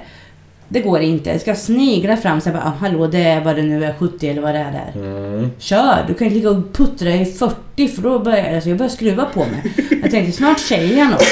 Det 0.73 0.79
går 0.79 0.99
inte. 1.01 1.33
Det 1.33 1.39
ska 1.39 1.55
snigla 1.55 2.17
fram 2.17 2.41
sig 2.41 2.53
bara, 2.53 2.63
ah, 2.63 2.73
hallå 2.79 3.07
det 3.07 3.23
är 3.23 3.43
vad 3.43 3.55
det 3.55 3.61
nu 3.61 3.85
är, 3.85 3.93
70 3.99 4.27
eller 4.29 4.41
vad 4.41 4.53
det 4.53 4.59
är 4.59 4.71
där. 4.71 5.01
Mm. 5.01 5.51
Kör! 5.59 6.05
Du 6.07 6.13
kan 6.13 6.27
inte 6.27 6.35
ligga 6.35 6.49
och 6.49 6.73
puttra 6.73 7.09
i 7.11 7.25
40 7.25 7.87
för 7.87 8.01
då 8.01 8.19
börjar 8.19 8.55
alltså 8.55 8.69
jag 8.69 8.77
börjar 8.77 8.89
skruva 8.89 9.25
på 9.25 9.39
mig. 9.39 9.73
Jag 10.01 10.11
tänkte 10.11 10.31
snart 10.31 10.59
säger 10.59 10.97
jag 10.97 11.09
något. 11.11 11.23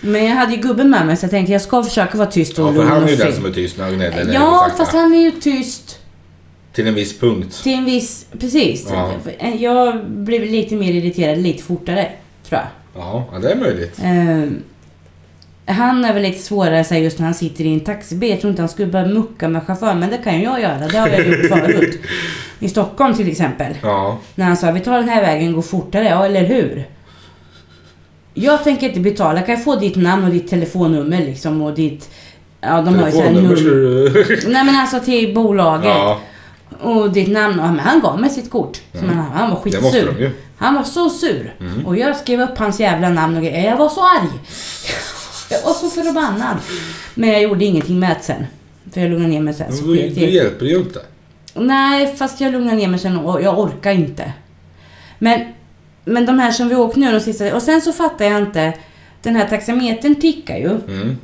Men 0.00 0.24
jag 0.24 0.34
hade 0.34 0.52
ju 0.54 0.60
gubben 0.60 0.90
med 0.90 1.06
mig 1.06 1.16
så 1.16 1.24
jag 1.24 1.30
tänkte 1.30 1.52
jag 1.52 1.62
ska 1.62 1.82
försöka 1.82 2.18
vara 2.18 2.30
tyst 2.30 2.58
och 2.58 2.68
Ja, 2.68 2.72
för 2.72 2.78
lugn 2.78 2.88
han 2.88 2.98
är 2.98 3.04
och 3.04 3.10
ju 3.10 3.16
den 3.16 3.26
fin. 3.26 3.36
som 3.36 3.44
är 3.46 3.50
tyst 3.50 3.78
när 3.78 3.84
han 3.84 3.94
gnäller. 3.94 4.16
när 4.16 4.24
det 4.24 4.32
går 4.32 4.34
Ja, 4.34 4.58
sakta. 4.68 4.76
fast 4.84 4.92
han 4.92 5.14
är 5.14 5.18
ju 5.20 5.30
tyst 5.30 5.98
Till 6.72 6.86
en 6.86 6.94
viss 6.94 7.18
punkt. 7.20 7.60
till 7.62 7.74
en 7.74 7.84
viss... 7.84 8.26
Precis. 8.40 8.86
Ja. 8.90 9.10
Jag 9.58 10.04
blev 10.10 10.42
lite 10.44 10.74
mer 10.74 10.92
irriterad 10.92 11.38
lite 11.38 11.62
fortare, 11.62 12.08
tror 12.48 12.60
jag. 12.60 12.66
Ja, 13.02 13.28
ja, 13.32 13.38
det 13.38 13.50
är 13.52 13.56
möjligt. 13.56 13.98
Ehm, 14.02 14.62
han 15.68 16.04
är 16.04 16.12
väl 16.14 16.22
lite 16.22 16.42
svårare 16.42 16.84
så 16.84 16.94
här, 16.94 17.00
just 17.00 17.18
när 17.18 17.24
han 17.24 17.34
sitter 17.34 17.64
i 17.64 17.72
en 17.74 17.80
taxibil. 17.80 18.30
Jag 18.30 18.40
tror 18.40 18.50
inte 18.50 18.62
han 18.62 18.68
skulle 18.68 18.92
börja 18.92 19.06
mucka 19.06 19.48
med 19.48 19.66
chauffören, 19.66 19.98
men 19.98 20.10
det 20.10 20.18
kan 20.18 20.36
ju 20.38 20.44
jag 20.44 20.60
göra. 20.60 20.78
Det 20.88 20.98
har 20.98 21.08
jag 21.08 21.26
gjort 21.26 21.48
förut. 21.48 22.00
I 22.60 22.68
Stockholm 22.68 23.14
till 23.14 23.28
exempel. 23.30 23.74
Ja. 23.82 24.18
När 24.34 24.44
han 24.46 24.56
sa 24.56 24.70
vi 24.70 24.80
tar 24.80 24.98
den 24.98 25.08
här 25.08 25.22
vägen, 25.22 25.52
går 25.52 25.62
fortare. 25.62 26.04
Ja, 26.04 26.26
eller 26.26 26.44
hur? 26.44 26.88
Jag 28.34 28.64
tänker 28.64 28.88
inte 28.88 29.00
betala. 29.00 29.40
Kan 29.42 29.54
jag 29.54 29.64
få 29.64 29.76
ditt 29.76 29.96
namn 29.96 30.24
och 30.24 30.30
ditt 30.30 30.48
telefonnummer 30.48 31.18
liksom 31.18 31.62
och 31.62 31.74
ditt... 31.74 32.10
Ja, 32.60 32.82
de 32.82 32.94
har 32.98 33.06
ju 33.06 33.12
såhär 33.12 33.30
nummer. 33.32 34.48
Nej 34.52 34.64
men 34.64 34.74
alltså 34.76 35.00
till 35.00 35.34
bolaget. 35.34 35.84
Ja, 35.88 36.18
Och 36.80 37.12
ditt 37.12 37.28
namn. 37.28 37.56
Men 37.56 37.78
han 37.78 38.00
gav 38.00 38.20
mig 38.20 38.30
sitt 38.30 38.50
kort. 38.50 38.76
Så 38.92 38.98
Mm. 38.98 39.16
han, 39.16 39.26
han 39.32 39.50
var 39.50 39.56
skitsur. 39.56 40.32
Han 40.56 40.74
var 40.74 40.82
så 40.82 41.10
sur. 41.10 41.54
Mm. 41.60 41.86
Och 41.86 41.96
jag 41.96 42.16
skrev 42.16 42.40
upp 42.40 42.58
hans 42.58 42.80
jävla 42.80 43.08
namn 43.08 43.36
och 43.36 43.42
grejer. 43.42 43.70
Jag 43.70 43.76
var 43.76 43.88
så 43.88 44.00
arg. 44.00 44.28
Jag 45.50 45.62
var 45.62 45.72
så 45.72 45.90
förbannad. 45.90 46.56
Men 47.14 47.28
jag 47.28 47.42
gjorde 47.42 47.64
ingenting 47.64 47.98
med 47.98 48.16
det 48.16 48.22
sen. 48.22 48.46
För 48.92 49.00
jag 49.00 49.10
lugnade 49.10 49.30
ner 49.30 49.40
mig 49.40 49.54
sen. 49.54 49.72
Så 49.72 49.84
Men 49.84 50.14
hjälper 50.14 50.66
ju 50.66 50.76
inte. 50.76 51.00
Nej, 51.54 52.16
fast 52.16 52.40
jag 52.40 52.52
lugnade 52.52 52.76
ner 52.76 52.88
mig 52.88 53.00
sen 53.00 53.16
och 53.18 53.42
jag 53.42 53.58
orkar 53.58 53.92
inte. 53.92 54.32
Men, 55.18 55.40
men 56.04 56.26
de 56.26 56.38
här 56.38 56.52
som 56.52 56.68
vi 56.68 56.74
åkte 56.74 57.00
nu 57.00 57.12
de 57.12 57.20
sista... 57.20 57.54
Och 57.54 57.62
sen 57.62 57.82
så 57.82 57.92
fattar 57.92 58.24
jag 58.24 58.42
inte. 58.42 58.72
Den 59.22 59.36
här 59.36 59.48
taxametern 59.48 60.14
tickar 60.14 60.56
ju. 60.56 60.70
Mm. 60.70 61.16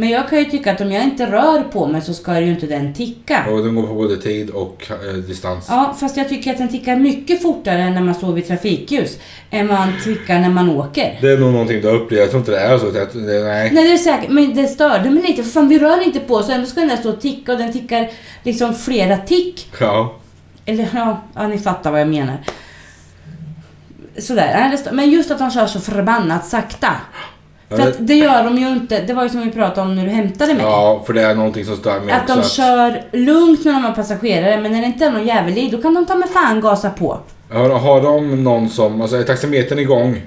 Men 0.00 0.08
jag 0.08 0.28
kan 0.28 0.38
ju 0.38 0.44
tycka 0.44 0.72
att 0.72 0.80
om 0.80 0.92
jag 0.92 1.04
inte 1.04 1.26
rör 1.26 1.62
på 1.62 1.86
mig 1.86 2.02
så 2.02 2.14
ska 2.14 2.40
ju 2.40 2.50
inte 2.50 2.66
den 2.66 2.94
ticka. 2.94 3.44
Och 3.50 3.64
den 3.64 3.74
går 3.74 3.82
på 3.82 3.94
både 3.94 4.16
tid 4.16 4.50
och 4.50 4.90
eh, 4.90 5.14
distans. 5.14 5.66
Ja, 5.68 5.96
fast 6.00 6.16
jag 6.16 6.28
tycker 6.28 6.50
att 6.50 6.58
den 6.58 6.68
tickar 6.68 6.96
mycket 6.96 7.42
fortare 7.42 7.90
när 7.90 8.00
man 8.00 8.14
står 8.14 8.32
vid 8.32 8.46
trafikljus 8.46 9.18
än 9.50 9.68
vad 9.68 9.78
den 9.78 9.92
tickar 10.04 10.40
när 10.40 10.50
man 10.50 10.70
åker. 10.70 11.18
Det 11.20 11.32
är 11.32 11.38
nog 11.38 11.52
någonting 11.52 11.80
du 11.80 11.88
har 11.88 11.94
upplevt. 11.94 12.20
Jag 12.20 12.30
tror 12.30 12.40
inte 12.40 12.52
det 12.52 12.60
är 12.60 12.78
så. 12.78 12.86
att 12.86 13.12
Det, 13.12 13.20
nej. 13.20 13.70
Nej, 13.72 13.84
det 13.84 13.92
är 13.92 13.96
säkert. 13.96 14.30
Men 14.30 14.54
det 14.54 14.66
störde 14.66 15.10
mig 15.10 15.22
lite. 15.22 15.42
För 15.42 15.50
fan, 15.50 15.68
vi 15.68 15.78
rör 15.78 16.02
inte 16.02 16.20
på 16.20 16.42
så 16.42 16.52
ändå 16.52 16.66
ska 16.66 16.80
den 16.80 16.88
där 16.88 16.96
stå 16.96 17.08
och 17.08 17.20
ticka 17.20 17.52
och 17.52 17.58
den 17.58 17.72
tickar 17.72 18.10
liksom 18.42 18.74
flera 18.74 19.16
tick. 19.16 19.68
Ja. 19.80 20.14
Eller 20.64 20.88
ja, 20.94 21.22
ja 21.34 21.48
ni 21.48 21.58
fattar 21.58 21.90
vad 21.90 22.00
jag 22.00 22.08
menar. 22.08 22.36
Sådär. 24.18 24.78
Men 24.92 25.10
just 25.10 25.30
att 25.30 25.38
de 25.38 25.50
kör 25.50 25.66
så 25.66 25.80
förbannat 25.80 26.46
sakta. 26.46 26.90
För 27.70 27.76
det- 27.76 27.88
att 27.88 28.06
det 28.06 28.14
gör 28.14 28.44
de 28.44 28.58
ju 28.58 28.68
inte. 28.68 29.00
Det 29.06 29.12
var 29.14 29.22
ju 29.22 29.28
som 29.28 29.40
vi 29.40 29.50
pratade 29.50 29.80
om 29.88 29.96
när 29.96 30.04
du 30.04 30.10
hämtade 30.10 30.54
mig. 30.54 30.62
Ja, 30.62 31.02
för 31.06 31.12
det 31.12 31.22
är 31.22 31.34
någonting 31.34 31.64
som 31.64 31.76
stör 31.76 32.00
mig 32.00 32.14
Att 32.14 32.22
också. 32.30 32.34
de 32.40 32.48
kör 32.48 33.02
lugnt 33.12 33.64
när 33.64 33.72
de 33.72 33.84
har 33.84 33.92
passagerare, 33.92 34.60
men 34.60 34.72
när 34.72 34.80
det 34.80 34.86
inte 34.86 35.04
är 35.04 35.10
någon 35.12 35.26
jävel 35.26 35.58
i, 35.58 35.68
då 35.70 35.82
kan 35.82 35.94
de 35.94 36.06
ta 36.06 36.14
med 36.14 36.28
fan 36.28 36.60
gasa 36.60 36.90
på. 36.90 37.18
Har, 37.52 37.70
har 37.70 38.02
de 38.02 38.44
någon 38.44 38.68
som, 38.68 39.00
alltså 39.00 39.16
är 39.16 39.22
taxametern 39.22 39.78
igång 39.78 40.20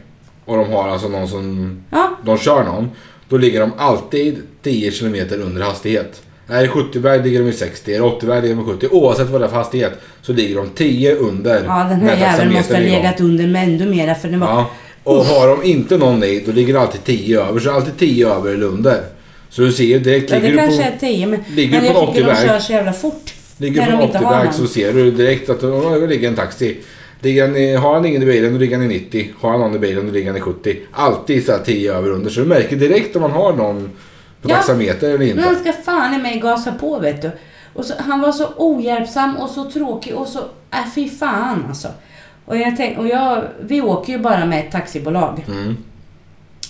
och 0.45 0.57
de 0.57 0.71
har 0.71 0.89
alltså 0.89 1.07
någon 1.07 1.27
som, 1.27 1.83
Ja, 1.91 2.09
de 2.23 2.37
kör 2.37 2.63
någon. 2.63 2.89
Då 3.29 3.37
ligger 3.37 3.59
de 3.59 3.71
alltid 3.77 4.37
10 4.63 4.91
km 4.91 5.15
under 5.41 5.61
hastighet. 5.63 6.21
Är 6.49 6.61
det 6.61 6.67
70-väg 6.67 7.23
ligger 7.25 7.39
de 7.39 7.49
i 7.49 7.53
60, 7.53 7.93
är 7.95 7.99
det 7.99 8.05
80-väg 8.05 8.41
ligger 8.43 8.55
de 8.55 8.61
i 8.61 8.73
70. 8.73 8.87
Oavsett 8.91 9.29
vad 9.29 9.41
det 9.41 9.45
är 9.45 9.49
för 9.49 9.57
hastighet 9.57 9.93
så 10.21 10.33
ligger 10.33 10.55
de 10.55 10.69
10 10.69 11.15
under. 11.15 11.63
ja 11.67 11.83
den 11.89 12.01
här 12.01 12.15
jäveln 12.17 12.53
måste 12.53 12.73
ha 12.75 12.81
igång. 12.81 12.95
legat 12.95 13.21
under 13.21 13.47
med 13.47 13.63
ännu 13.63 13.85
mera 13.85 14.15
för 14.15 14.27
den 14.27 14.39
var... 14.39 14.47
Ja. 14.47 14.69
Och 15.03 15.25
har 15.25 15.47
de 15.47 15.63
inte 15.63 15.97
någon 15.97 16.23
i, 16.23 16.43
då 16.45 16.51
ligger 16.51 16.73
det 16.73 16.79
alltid 16.79 17.03
10 17.03 17.41
över. 17.41 17.59
Så 17.59 17.71
alltid 17.71 17.97
10 17.97 18.29
över 18.29 18.51
eller 18.53 18.65
under. 18.65 19.03
Så 19.49 19.61
du 19.61 19.71
ser 19.71 19.83
ju 19.83 19.99
direkt, 19.99 20.29
Ja, 20.31 20.35
ligger 20.35 20.47
det 20.49 20.53
du 20.53 20.57
kanske 20.67 20.83
på, 20.83 21.05
är 21.05 21.11
10 21.11 21.27
men, 21.27 21.39
ligger 21.55 21.71
men 21.81 21.83
du 21.83 21.93
på 21.93 21.99
jag 21.99 22.13
tycker 22.13 22.27
de 22.27 22.31
80-väg. 22.33 22.47
kör 22.49 22.59
så 22.59 22.71
jävla 22.73 22.93
fort. 22.93 23.33
ligger 23.57 23.81
när 23.81 23.91
på 23.91 23.97
de 23.97 24.03
inte 24.03 24.17
har 24.17 24.25
80-väg 24.33 24.45
någon. 24.45 24.53
så 24.53 24.67
ser 24.67 24.93
du 24.93 25.11
direkt 25.11 25.49
att 25.49 25.61
det 25.61 26.07
ligger 26.07 26.27
en 26.27 26.35
taxi. 26.35 26.77
Ligger 27.21 27.47
han 27.47 27.55
i, 27.57 27.75
har 27.75 27.93
han 27.93 28.05
ingen 28.05 28.23
i 28.23 28.25
bilen 28.25 28.53
då 28.53 28.59
ligger 28.59 28.77
han 28.77 28.85
i 28.91 28.93
90. 28.93 29.29
Har 29.39 29.51
han 29.51 29.59
någon 29.59 29.75
i 29.75 29.79
bilen 29.79 30.07
då 30.07 30.13
ligger 30.13 30.27
han 30.27 30.37
i 30.37 30.41
70. 30.41 30.77
Alltid 30.91 31.45
så 31.45 31.51
här 31.51 31.59
10 31.59 31.93
över 31.93 32.09
under. 32.11 32.29
Så 32.29 32.39
du 32.39 32.45
märker 32.47 32.75
direkt 32.75 33.15
om 33.15 33.21
man 33.21 33.31
har 33.31 33.53
någon 33.53 33.89
på 34.41 34.49
Ja. 34.49 34.55
taxameter 34.55 35.09
eller 35.09 35.25
inte. 35.25 35.41
Han 35.41 35.55
ska 35.59 35.73
fan 35.73 36.13
i 36.13 36.17
mig 36.17 36.39
gasa 36.39 36.71
på 36.71 36.99
vet 36.99 37.21
du. 37.21 37.31
Och 37.73 37.85
så, 37.85 37.93
han 37.99 38.21
var 38.21 38.31
så 38.31 38.47
ohjälpsam 38.57 39.37
och 39.37 39.49
så 39.49 39.63
tråkig 39.71 40.15
och 40.15 40.27
så... 40.27 40.39
Äh, 40.71 40.77
fy 40.95 41.09
fan 41.09 41.65
alltså. 41.69 41.87
Och 42.45 42.57
jag 42.57 42.77
tänk, 42.77 42.97
och 42.97 43.07
jag, 43.07 43.43
vi 43.61 43.81
åker 43.81 44.13
ju 44.13 44.19
bara 44.19 44.45
med 44.45 44.59
ett 44.59 44.71
taxibolag. 44.71 45.45
Mm. 45.47 45.77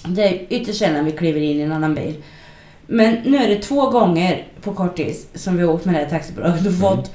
Det 0.08 0.22
är 0.24 0.42
ytterst 0.50 0.80
sällan 0.80 1.06
vi 1.06 1.12
kliver 1.12 1.42
in 1.42 1.58
i 1.60 1.62
en 1.62 1.72
annan 1.72 1.96
bil. 1.96 2.14
Men 2.88 3.14
nu 3.26 3.38
är 3.38 3.48
det 3.48 3.56
två 3.62 3.90
gånger 3.90 4.48
på 4.62 4.74
kort 4.74 4.96
tid 4.98 5.16
som 5.34 5.58
vi 5.58 5.64
har 5.64 5.74
åkt 5.74 5.86
med 5.86 5.96
det 5.96 6.00
här 6.00 6.10
taxibolaget 6.10 6.68
och 6.68 6.74
fått 6.74 7.12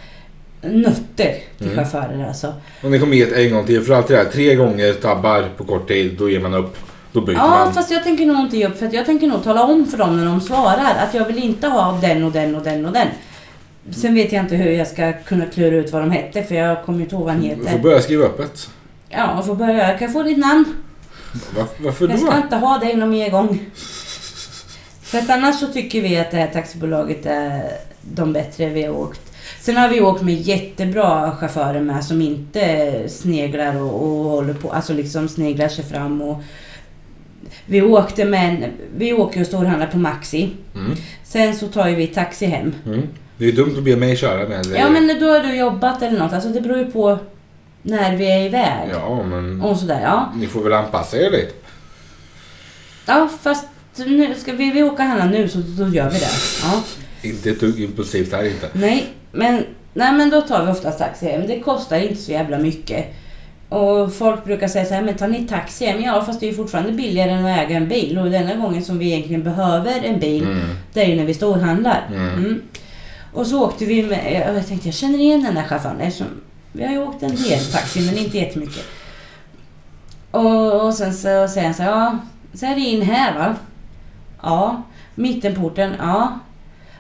nötter 0.63 1.35
till 1.59 1.67
Mm. 1.67 1.77
chaufförer 1.77 2.27
alltså. 2.29 2.55
Om 2.83 2.91
ni 2.91 2.99
kommer 2.99 3.17
ge 3.17 3.45
en 3.47 3.53
gång 3.55 3.67
till, 3.67 3.83
för 3.83 3.95
alltid 3.95 4.17
det 4.17 4.23
här, 4.23 4.31
tre 4.31 4.55
gånger 4.55 4.93
tabbar 4.93 5.45
på 5.57 5.65
kort 5.65 5.89
tid, 5.89 6.15
då 6.19 6.31
ger 6.31 6.41
man 6.41 6.55
upp. 6.55 6.77
Då 7.13 7.21
byter 7.21 7.37
Ja, 7.37 7.49
man. 7.49 7.73
fast 7.75 7.91
jag 7.91 8.05
tänker 8.05 8.27
nog 8.27 8.37
inte 8.41 8.57
ge 8.57 8.67
upp 8.67 8.79
för 8.79 8.87
att 8.87 8.93
jag 8.93 9.07
tänker 9.07 9.27
nog 9.27 9.45
tala 9.45 9.63
om 9.65 9.87
för 9.87 9.99
dem 9.99 10.17
när 10.17 10.25
de 10.25 10.41
svarar 10.41 10.95
att 11.09 11.15
jag 11.15 11.25
vill 11.25 11.45
inte 11.45 11.69
ha 11.69 11.99
den 12.03 12.25
och 12.25 12.33
den 12.33 12.55
och 12.55 12.63
den 12.63 12.87
och 12.87 12.93
den. 12.93 13.07
Sen 13.93 14.15
vet 14.15 14.33
jag 14.33 14.45
inte 14.45 14.57
hur 14.57 14.71
jag 14.73 14.87
ska 14.87 15.13
kunna 15.13 15.47
klura 15.47 15.77
ut 15.77 15.93
vad 15.93 16.03
de 16.03 16.11
hette 16.11 16.43
för 16.43 16.55
jag 16.55 16.85
kommer 16.85 17.01
inte 17.01 17.15
ihåg 17.15 17.25
vad 17.25 17.33
han 17.35 17.43
Du 17.43 17.57
får 17.57 17.65
heter. 17.65 17.79
börja 17.79 18.01
skriva 18.01 18.25
öppet. 18.25 18.69
Ja, 19.09 19.33
jag 19.37 19.47
får 19.47 19.55
börja. 19.55 19.89
Kan 19.99 20.01
jag 20.07 20.13
få 20.13 20.23
ditt 20.23 20.39
namn? 20.39 20.65
Var, 21.57 21.67
varför 21.79 22.09
Jag 22.09 22.19
då? 22.21 22.27
ska 22.27 22.37
inte 22.37 22.57
ha 22.57 22.79
dig 22.79 22.97
någon 22.97 23.11
mer 23.11 23.31
gång. 23.31 23.61
För 25.03 25.19
att 25.19 25.31
annars 25.31 25.61
så 25.61 25.67
tycker 25.67 26.03
vi 26.03 26.17
att 26.19 26.31
det 26.31 26.37
här 26.37 26.47
taxibolaget 26.47 27.27
är 27.27 27.63
de 28.03 28.33
bättre 28.33 28.69
vi 28.69 28.83
har 28.83 28.95
åkt. 28.97 29.21
Sen 29.61 29.77
har 29.77 29.89
vi 29.89 30.01
åkt 30.01 30.23
med 30.23 30.35
jättebra 30.35 31.37
chaufförer 31.37 31.81
med 31.81 32.05
som 32.05 32.23
inte 32.23 33.03
sneglar 33.09 33.77
och, 33.83 34.03
och 34.03 34.25
håller 34.31 34.55
på, 34.55 34.73
alltså 34.73 34.93
liksom 34.93 35.29
sneglar 35.29 35.69
sig 35.69 35.85
fram 35.85 36.23
och 36.23 36.43
vi 37.67 37.83
åkte 37.83 38.25
med 38.25 38.49
en, 38.49 38.65
vi 38.97 39.13
åker 39.13 39.41
och 39.41 39.47
storhandlar 39.47 39.87
på 39.87 39.99
Maxi. 39.99 40.51
Mm. 40.75 40.93
Sen 41.25 41.55
så 41.57 41.67
tar 41.67 41.89
ju 41.89 41.95
vi 41.95 42.07
taxi 42.07 42.47
hem. 42.47 42.75
Mm. 42.87 43.03
Det 43.39 43.45
är 43.45 43.47
ju 43.51 43.53
dumt 43.57 43.75
att 43.79 43.85
be 43.85 43.97
mig 43.97 44.17
köra 44.17 44.49
med. 44.49 44.67
Ja 44.77 44.91
men 44.91 45.21
då 45.21 45.27
har 45.31 45.41
du 45.41 45.57
jobbat 45.57 46.03
eller 46.03 46.19
något, 46.19 46.33
alltså 46.33 46.49
det 46.49 46.61
beror 46.61 46.79
ju 46.79 46.91
på 46.91 47.19
när 47.83 48.17
vi 48.17 48.31
är 48.33 48.41
iväg. 48.47 48.89
Ja, 48.93 49.23
men 49.23 49.61
Och 49.63 49.77
sådär, 49.77 50.01
ja. 50.03 50.33
ni 50.37 50.47
får 50.47 50.63
väl 50.63 50.73
anpassa 50.73 51.17
er 51.17 51.31
lite. 51.31 51.53
Ja 53.07 53.29
fast 53.43 53.67
nu 53.97 54.35
ska 54.35 54.53
vi, 54.53 54.71
vi 54.71 54.83
åka 54.83 55.03
och 55.03 55.09
handla 55.09 55.25
nu 55.25 55.49
så 55.49 55.59
då 55.59 55.89
gör 55.89 56.11
vi 56.11 56.19
det. 56.19 56.29
Ja. 56.63 56.83
Inte 57.23 57.51
ett 57.51 57.61
dugg 57.61 57.81
impulsivt 57.81 58.33
här 58.33 58.45
inte. 58.45 58.69
Nej, 58.73 59.07
men, 59.33 59.65
nej, 59.95 60.13
men 60.13 60.31
då 60.31 60.41
tar 60.41 60.65
vi 60.65 60.73
oftast 60.73 60.99
taxi 60.99 61.27
hem. 61.27 61.47
Det 61.47 61.61
kostar 61.61 61.99
inte 61.99 62.23
så 62.23 62.33
jävla 62.33 62.59
mycket. 62.59 63.07
Och 63.69 64.15
folk 64.15 64.45
brukar 64.45 64.69
säga 64.69 64.85
så 64.85 64.95
här, 64.95 65.03
men 65.03 65.15
tar 65.17 65.29
ni 65.29 65.47
taxi 65.49 65.87
hem? 65.87 66.03
Ja, 66.03 66.25
fast 66.25 66.41
det 66.41 66.47
är 66.47 66.51
ju 66.51 66.57
fortfarande 66.57 66.93
billigare 66.93 67.31
än 67.31 67.47
att 67.47 67.59
äga 67.59 67.77
en 67.77 67.89
bil. 67.89 68.19
Och 68.19 68.31
denna 68.31 68.55
gången 68.55 68.85
som 68.85 68.99
vi 68.99 69.07
egentligen 69.13 69.43
behöver 69.43 70.01
en 70.05 70.21
bil, 70.21 70.43
Mm. 70.43 70.59
det 70.93 71.03
är 71.03 71.07
ju 71.07 71.17
när 71.17 71.25
vi 71.25 71.35
storhandlar. 71.35 72.07
Mm. 72.15 72.29
Mm. 72.29 72.63
Och 73.39 73.47
så 73.47 73.65
åkte 73.65 73.85
vi 73.85 74.03
med, 74.03 74.55
jag 74.57 74.67
tänkte 74.67 74.89
jag 74.89 74.95
känner 74.95 75.19
igen 75.19 75.43
den 75.43 75.55
där 75.55 75.63
chauffören 75.63 76.01
eftersom 76.01 76.27
vi 76.73 76.85
har 76.85 76.93
ju 76.93 76.99
åkt 76.99 77.23
en 77.23 77.37
del 77.37 77.65
taxi 77.73 78.07
men 78.07 78.19
inte 78.19 78.39
jättemycket. 78.39 78.85
Och, 80.31 80.87
och 80.87 80.95
sen 80.95 81.15
så 81.15 81.49
säger 81.49 81.65
han 81.65 81.75
så 81.75 81.83
här, 81.83 81.91
ja, 81.91 82.19
så 82.55 82.67
är 82.67 82.75
det 82.75 82.81
in 82.81 83.03
här 83.03 83.39
va? 83.39 83.57
Ja. 84.43 84.83
Mittenporten, 85.15 85.95
ja. 85.99 86.39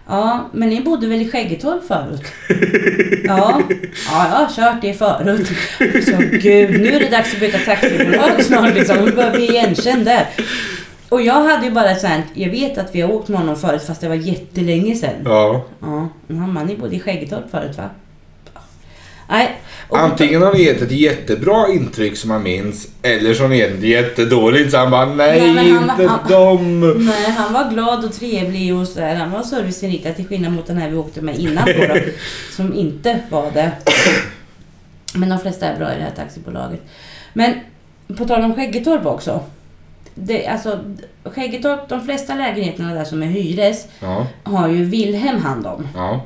Ja, 0.09 0.49
men 0.53 0.69
ni 0.69 0.81
bodde 0.81 1.07
väl 1.07 1.23
i 1.23 1.31
Skäggetorp 1.31 1.87
förut? 1.87 2.23
Ja. 3.25 3.63
Ja, 4.11 4.27
jag 4.29 4.37
har 4.37 4.55
kört 4.57 4.83
det 4.83 4.95
förut. 4.95 5.49
Så 6.05 6.17
gud, 6.19 6.81
nu 6.81 6.89
är 6.89 7.01
det 7.01 7.09
dags 7.11 7.35
att 7.35 7.41
byta 7.41 7.59
taxibolag 7.59 8.45
snart 8.45 8.75
liksom. 8.75 8.97
Nu 8.97 9.13
börjar 9.13 9.31
bli 9.31 9.49
igenkänd 9.49 10.05
där. 10.05 10.27
Och 11.09 11.23
jag 11.23 11.43
hade 11.43 11.65
ju 11.67 11.73
bara 11.73 11.95
såhär, 11.95 12.23
jag 12.35 12.51
vet 12.51 12.79
att 12.79 12.95
vi 12.95 13.01
har 13.01 13.11
åkt 13.13 13.29
med 13.29 13.39
honom 13.39 13.57
förut 13.57 13.83
fast 13.87 14.01
det 14.01 14.09
var 14.09 14.15
jättelänge 14.15 14.95
sedan. 14.95 15.15
Ja. 15.25 15.65
Ja, 15.81 16.09
han 16.29 16.67
ni 16.67 16.77
bodde 16.77 16.97
i 16.97 17.01
Skäggetorp 17.01 17.51
förut 17.51 17.77
va? 17.79 17.91
Nej. 19.31 19.61
och- 19.89 19.99
Antingen 19.99 20.43
har 20.43 20.53
ni 20.55 20.63
gett 20.63 20.83
ett 20.83 20.91
jättebra 20.91 21.69
intryck 21.69 22.17
som 22.17 22.29
man 22.29 22.43
minns, 22.43 22.89
eller 23.03 23.35
så 23.35 23.43
har 23.43 23.49
ni 23.49 23.59
gett 23.59 23.75
ett 23.75 23.83
jättedåligt 23.85 24.71
så 24.71 24.77
han 24.79 24.91
bara 24.91 25.05
nej, 25.07 25.53
Nej, 25.55 25.71
han- 25.71 25.91
inte 25.91 26.07
han- 26.13 26.31
dem. 26.31 26.81
Nej, 27.07 27.31
han 27.31 27.53
var 27.53 27.71
glad 27.71 28.05
och 28.05 28.13
trevlig 28.13 28.75
och 28.77 28.89
sådär. 28.89 29.15
Han 29.15 29.31
var 29.31 29.43
serviceinriktad 29.43 30.13
till 30.13 30.27
skillnad 30.27 30.53
mot 30.53 30.67
den 30.67 30.77
här 30.77 30.91
vi 30.91 30.97
åkte 30.97 31.21
med 31.21 31.39
innan 31.39 31.65
då, 31.67 31.95
då 31.95 32.01
Som 32.57 32.75
inte 32.75 33.19
var 33.31 33.51
det. 33.51 33.71
Men 35.15 35.29
de 35.29 35.39
flesta 35.39 35.67
är 35.67 35.77
bra 35.79 35.93
i 35.93 35.97
det 35.97 36.03
här 36.03 36.13
taxibolaget. 36.17 36.81
Men 37.33 37.55
på 38.17 38.25
tal 38.25 38.43
om 38.45 38.55
Skäggetorp 38.55 39.07
också. 39.07 39.41
Det, 40.23 40.47
alltså, 40.47 40.79
Skäggetorp, 41.25 41.89
de 41.89 42.01
flesta 42.05 42.35
lägenheterna 42.35 42.95
där 42.95 43.05
som 43.05 43.23
är 43.23 43.27
hyres 43.27 43.87
Ja, 44.01 44.27
har 44.43 44.69
ju 44.69 44.85
Wilhelm 44.85 45.41
hand 45.43 45.67
om. 45.67 45.89
ja. 45.95 46.21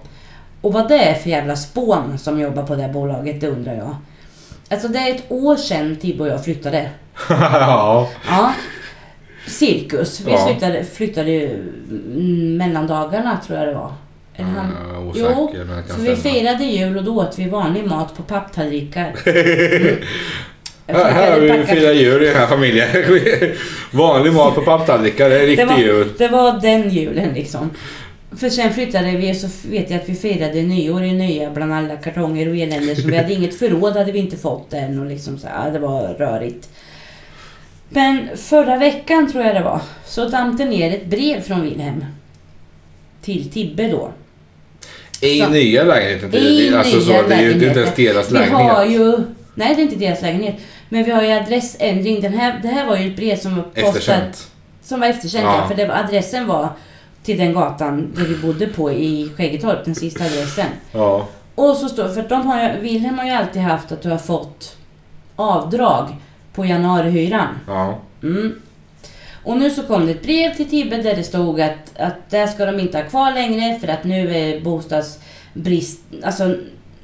Och 0.61 0.73
vad 0.73 0.89
det 0.89 0.99
är 0.99 1.15
för 1.15 1.31
jävla 1.31 1.57
spån 1.57 2.19
som 2.19 2.41
jobbar 2.41 2.63
på 2.63 2.75
det 2.75 2.89
bolaget, 2.89 3.41
det 3.41 3.49
undrar 3.49 3.75
jag. 3.75 3.97
Alltså 4.71 4.89
det 4.89 4.99
är 4.99 5.15
ett 5.15 5.25
år 5.29 5.57
sedan 5.57 5.97
Tibbo 6.01 6.25
och 6.25 6.31
jag 6.31 6.45
flyttade. 6.45 6.91
ja. 7.29 8.09
Ja. 8.29 8.53
Cirkus. 9.49 10.21
Vi 10.21 10.33
Ja. 10.33 10.47
flyttade, 10.47 10.85
flyttade 10.85 11.31
ju 11.31 11.51
mm, 11.55 12.57
mellandagarna 12.57 13.39
tror 13.47 13.59
jag 13.59 13.69
det 13.69 13.75
var. 13.75 13.93
Eller 14.37 14.49
han, 14.49 14.73
Jo, 14.95 15.11
osäker, 15.11 15.65
kan 15.89 15.97
så 15.97 16.01
vi 16.03 16.17
firade 16.17 16.65
jul 16.65 16.97
och 16.97 17.05
då 17.05 17.17
åt 17.17 17.39
vi 17.39 17.49
vanlig 17.49 17.87
mat 17.87 18.17
på 18.17 18.23
papptallrikar. 18.23 19.13
Mm. 19.27 19.97
Här, 20.93 21.11
här 21.13 21.33
har 21.33 21.41
vi 21.41 21.65
firat 21.67 21.97
jul 21.97 22.23
i 22.23 22.27
den 22.27 22.37
här 22.37 22.47
familjen. 22.47 22.89
Vanlig 23.91 24.33
mat 24.33 24.55
på 24.55 24.63
papptallrikar, 24.63 25.31
det 25.31 25.37
är 25.37 25.41
det 25.41 25.47
riktig 25.47 25.67
var, 25.67 25.79
jul. 25.79 26.09
det 26.19 26.29
var 26.29 26.61
den 26.61 26.91
julen 26.91 27.35
liksom. 27.35 27.71
För 28.37 28.49
sen 28.51 28.73
flyttade 28.75 29.11
vi 29.11 29.33
och 29.33 29.37
så 29.37 29.49
vet 29.71 29.91
jag 29.91 30.01
att 30.01 30.09
vi 30.09 30.15
firade 30.15 30.63
nyår 30.63 31.03
i 31.05 31.13
nya 31.13 31.51
bland 31.51 31.73
alla 31.75 31.97
kartonger 31.97 32.49
och 32.49 32.57
elände. 32.57 32.97
Så 32.97 33.09
vi 33.09 33.17
hade 33.17 33.33
inget 33.33 33.59
förråd 33.59 33.97
hade 33.97 34.13
vi 34.13 34.19
inte 34.19 34.37
fått 34.37 34.73
än 34.73 35.01
och 35.01 35.07
liksom 35.07 35.39
så 35.39 35.47
här, 35.47 35.71
det 35.71 35.79
var 35.79 36.15
rörigt. 36.19 36.69
Men 37.89 38.29
förra 38.37 38.77
veckan 38.77 39.33
tror 39.33 39.45
jag 39.45 39.55
det 39.55 39.63
var, 39.63 39.81
så 40.07 40.29
damp 40.29 40.59
det 40.59 40.65
ner 40.65 40.95
ett 40.95 41.07
brev 41.07 41.41
från 41.41 41.63
Wilhelm. 41.63 42.05
Till 43.23 43.51
Tibbe 43.51 43.89
då. 43.89 44.13
I 45.21 45.41
Så- 45.41 45.49
nya 45.49 45.85
lägenheten. 45.85 46.31
Det, 46.31 46.39
I 46.39 46.71
det, 46.71 46.79
alltså, 46.79 47.01
så, 47.01 47.11
nya 47.13 47.23
det 47.23 47.35
är 47.35 47.43
ju 47.43 47.55
det 47.55 47.65
är 47.67 47.69
inte 47.69 47.81
ens 47.81 47.95
deras 47.97 48.31
Vi 48.33 48.37
har 48.39 48.85
lägenhet. 48.85 49.01
ju... 49.01 49.23
Nej, 49.55 49.75
det 49.75 49.81
är 49.81 49.85
inte 49.85 49.97
deras 49.97 50.23
lägenhet. 50.23 50.55
Men 50.93 51.05
vi 51.05 51.11
har 51.11 51.23
ju 51.23 51.33
adressändring. 51.33 52.21
Den 52.21 52.33
här, 52.33 52.61
det 52.63 52.69
här 52.69 52.87
var 52.87 52.97
ju 52.97 53.11
ett 53.11 53.17
brev 53.17 53.37
som 53.37 53.57
var 53.57 53.63
postat... 53.63 53.97
Efterkänt. 53.97 54.51
Som 54.83 55.01
var 55.01 55.07
efterkänt, 55.07 55.45
Ja. 55.45 55.69
För 55.69 55.75
det 55.75 55.95
adressen 55.95 56.47
var 56.47 56.69
till 57.23 57.39
den 57.39 57.53
gatan 57.53 58.13
där 58.17 58.25
vi 58.25 58.37
bodde 58.37 58.67
på 58.67 58.93
i 58.93 59.31
Skäggetorp, 59.37 59.85
den 59.85 59.95
sista 59.95 60.25
adressen. 60.25 60.67
Ja. 60.93 61.29
Och 61.55 61.77
så 61.77 61.89
står 61.89 62.09
för 62.09 62.23
de 62.29 62.47
har 62.47 62.77
Wilhelm 62.81 63.19
har 63.19 63.25
ju 63.25 63.31
alltid 63.31 63.63
haft 63.63 63.93
att 63.93 64.03
du 64.03 64.11
har 64.11 64.19
fått 64.19 64.77
avdrag 65.37 66.17
på 66.55 66.67
januarihyran. 66.67 67.49
Ja. 67.67 67.99
Mm. 68.23 68.61
Och 69.45 69.57
nu 69.57 69.71
så 69.71 69.83
kom 69.83 70.07
det 70.07 70.13
ett 70.13 70.23
brev 70.23 70.55
till 70.55 70.71
Tibbe 70.71 70.97
där 70.97 71.17
det 71.17 71.25
stod 71.25 71.61
att, 71.61 71.99
att 71.99 72.31
där 72.31 72.47
ska 72.47 72.67
de 72.67 72.81
inte 72.81 72.99
ha 72.99 73.05
kvar 73.05 73.33
längre 73.33 73.81
för 73.81 73.89
att 73.89 74.05
nu 74.05 74.37
är 74.37 74.61
bostadsbrist, 74.61 76.01
alltså 76.23 76.57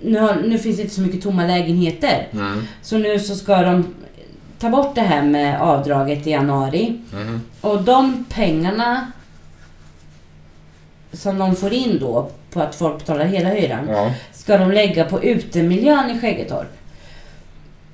nu, 0.03 0.19
har, 0.19 0.35
nu 0.35 0.59
finns 0.59 0.77
det 0.77 0.83
inte 0.83 0.95
så 0.95 1.01
mycket 1.01 1.23
tomma 1.23 1.47
lägenheter. 1.47 2.27
Mm. 2.33 2.67
Så 2.83 2.99
nu 2.99 3.19
så 3.19 3.35
ska 3.35 3.63
de 3.63 3.95
ta 4.59 4.69
bort 4.71 4.95
det 4.95 5.01
här 5.01 5.23
med 5.23 5.61
avdraget 5.61 6.27
i 6.27 6.31
januari. 6.31 7.01
Mm. 7.13 7.41
Och 7.61 7.83
de 7.83 8.25
pengarna 8.29 9.13
som 11.13 11.39
de 11.39 11.57
får 11.57 11.73
in 11.73 11.99
då 12.01 12.31
på 12.51 12.61
att 12.61 12.75
folk 12.75 12.99
betalar 12.99 13.25
hela 13.25 13.49
hyran 13.49 13.89
Ja. 13.89 14.11
ska 14.33 14.59
de 14.59 14.71
lägga 14.73 15.05
på 15.05 15.23
utemiljön 15.23 16.11
i 16.11 16.21
Skäggetorp. 16.21 16.69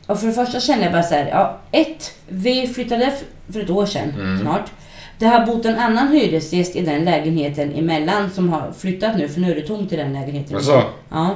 Och 0.07 0.21
för 0.21 0.27
det 0.27 0.33
första 0.33 0.61
känner 0.61 0.83
jag 0.83 0.93
bara 0.93 1.03
så 1.03 1.15
här, 1.15 1.27
ja, 1.29 1.59
ett, 1.73 2.13
vi 2.29 2.67
flyttade 2.67 3.13
för 3.53 3.61
ett 3.61 3.71
år 3.71 3.87
sedan 3.87 4.11
Mm. 4.19 4.41
snart. 4.41 4.71
Det 5.19 5.27
har 5.27 5.47
bott 5.47 5.65
en 5.65 5.79
annan 5.79 6.09
hyresgäst 6.13 6.77
i 6.77 6.81
den 6.81 7.05
lägenheten 7.05 7.75
emellan 7.75 8.31
som 8.31 8.49
har 8.49 8.73
flyttat 8.79 9.17
nu, 9.19 9.29
för 9.29 9.41
nu 9.41 9.51
är 9.51 9.55
det 9.55 9.67
tomt 9.67 9.93
i 9.93 9.97
den 9.97 10.13
lägenheten. 10.13 10.57
Alltså, 10.57 10.83
Ja. 11.11 11.35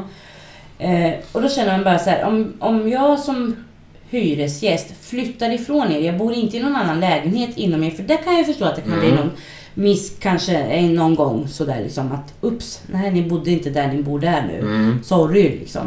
Eh, 0.78 1.10
och 1.32 1.42
då 1.42 1.48
känner 1.48 1.72
man 1.72 1.84
bara 1.84 1.98
så 1.98 2.10
här, 2.10 2.24
om, 2.24 2.52
om 2.58 2.88
jag 2.88 3.18
som 3.18 3.56
hyresgäst 4.10 4.86
flyttar 5.00 5.50
ifrån 5.54 5.92
er, 5.92 5.98
jag 6.00 6.16
bor 6.18 6.32
inte 6.34 6.56
i 6.56 6.60
någon 6.62 6.76
annan 6.76 7.00
lägenhet 7.00 7.50
inom 7.56 7.84
er, 7.84 7.90
för 7.90 8.02
det 8.02 8.16
kan 8.16 8.36
jag 8.36 8.46
förstå 8.46 8.64
att 8.64 8.76
det 8.76 8.82
kan 8.82 8.98
bli 8.98 9.08
Mm. 9.08 9.20
någon 9.20 9.30
miss 9.74 10.12
kanske 10.20 10.56
en, 10.56 10.94
någon 10.94 11.14
gång 11.14 11.48
sådär 11.48 11.80
liksom 11.82 12.12
att 12.12 12.34
ups, 12.40 12.82
nej 12.86 13.10
ni 13.10 13.22
bodde 13.22 13.50
inte 13.50 13.70
där 13.70 13.88
ni 13.92 14.02
bor 14.02 14.20
där 14.20 14.42
nu. 14.52 14.58
mm. 14.60 14.98
Sorry 15.04 15.42
liksom. 15.42 15.82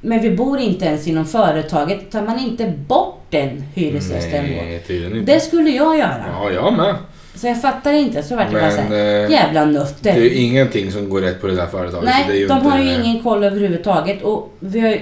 Men 0.00 0.22
vi 0.22 0.30
bor 0.30 0.58
inte 0.58 0.84
ens 0.84 1.06
inom 1.06 1.24
företaget. 1.26 2.10
Tar 2.10 2.22
man 2.22 2.38
inte 2.38 2.72
bort 2.88 3.20
den 3.30 3.62
hyresgästen 3.74 4.44
då? 4.44 4.62
Nej, 4.62 4.74
inte. 4.88 5.32
Det 5.32 5.40
skulle 5.40 5.70
jag 5.70 5.98
göra. 5.98 6.24
Ja, 6.32 6.50
jag 6.50 6.72
med. 6.76 6.94
Så 7.36 7.46
jag 7.46 7.62
fattar 7.62 7.92
inte. 7.92 8.22
Så 8.22 8.36
vart 8.36 8.50
det 8.50 8.60
bara 8.60 8.70
såhär, 8.70 9.24
eh, 9.24 9.30
jävla 9.30 9.64
det 9.66 9.72
nötter. 9.72 10.10
är 10.10 10.16
ju 10.20 10.34
ingenting 10.34 10.92
som 10.92 11.08
går 11.08 11.20
rätt 11.20 11.40
på 11.40 11.46
det 11.46 11.54
där 11.56 11.66
företaget. 11.66 12.08
det 12.08 12.24
Nej, 12.28 12.40
ju 12.40 12.46
de 12.46 12.66
har 12.66 12.78
ju 12.78 12.94
ingen 12.94 13.22
koll 13.22 13.44
överhuvudtaget. 13.44 14.22
Och 14.22 14.52
vi 14.60 14.80
har 14.80 14.88
ju, 14.88 15.00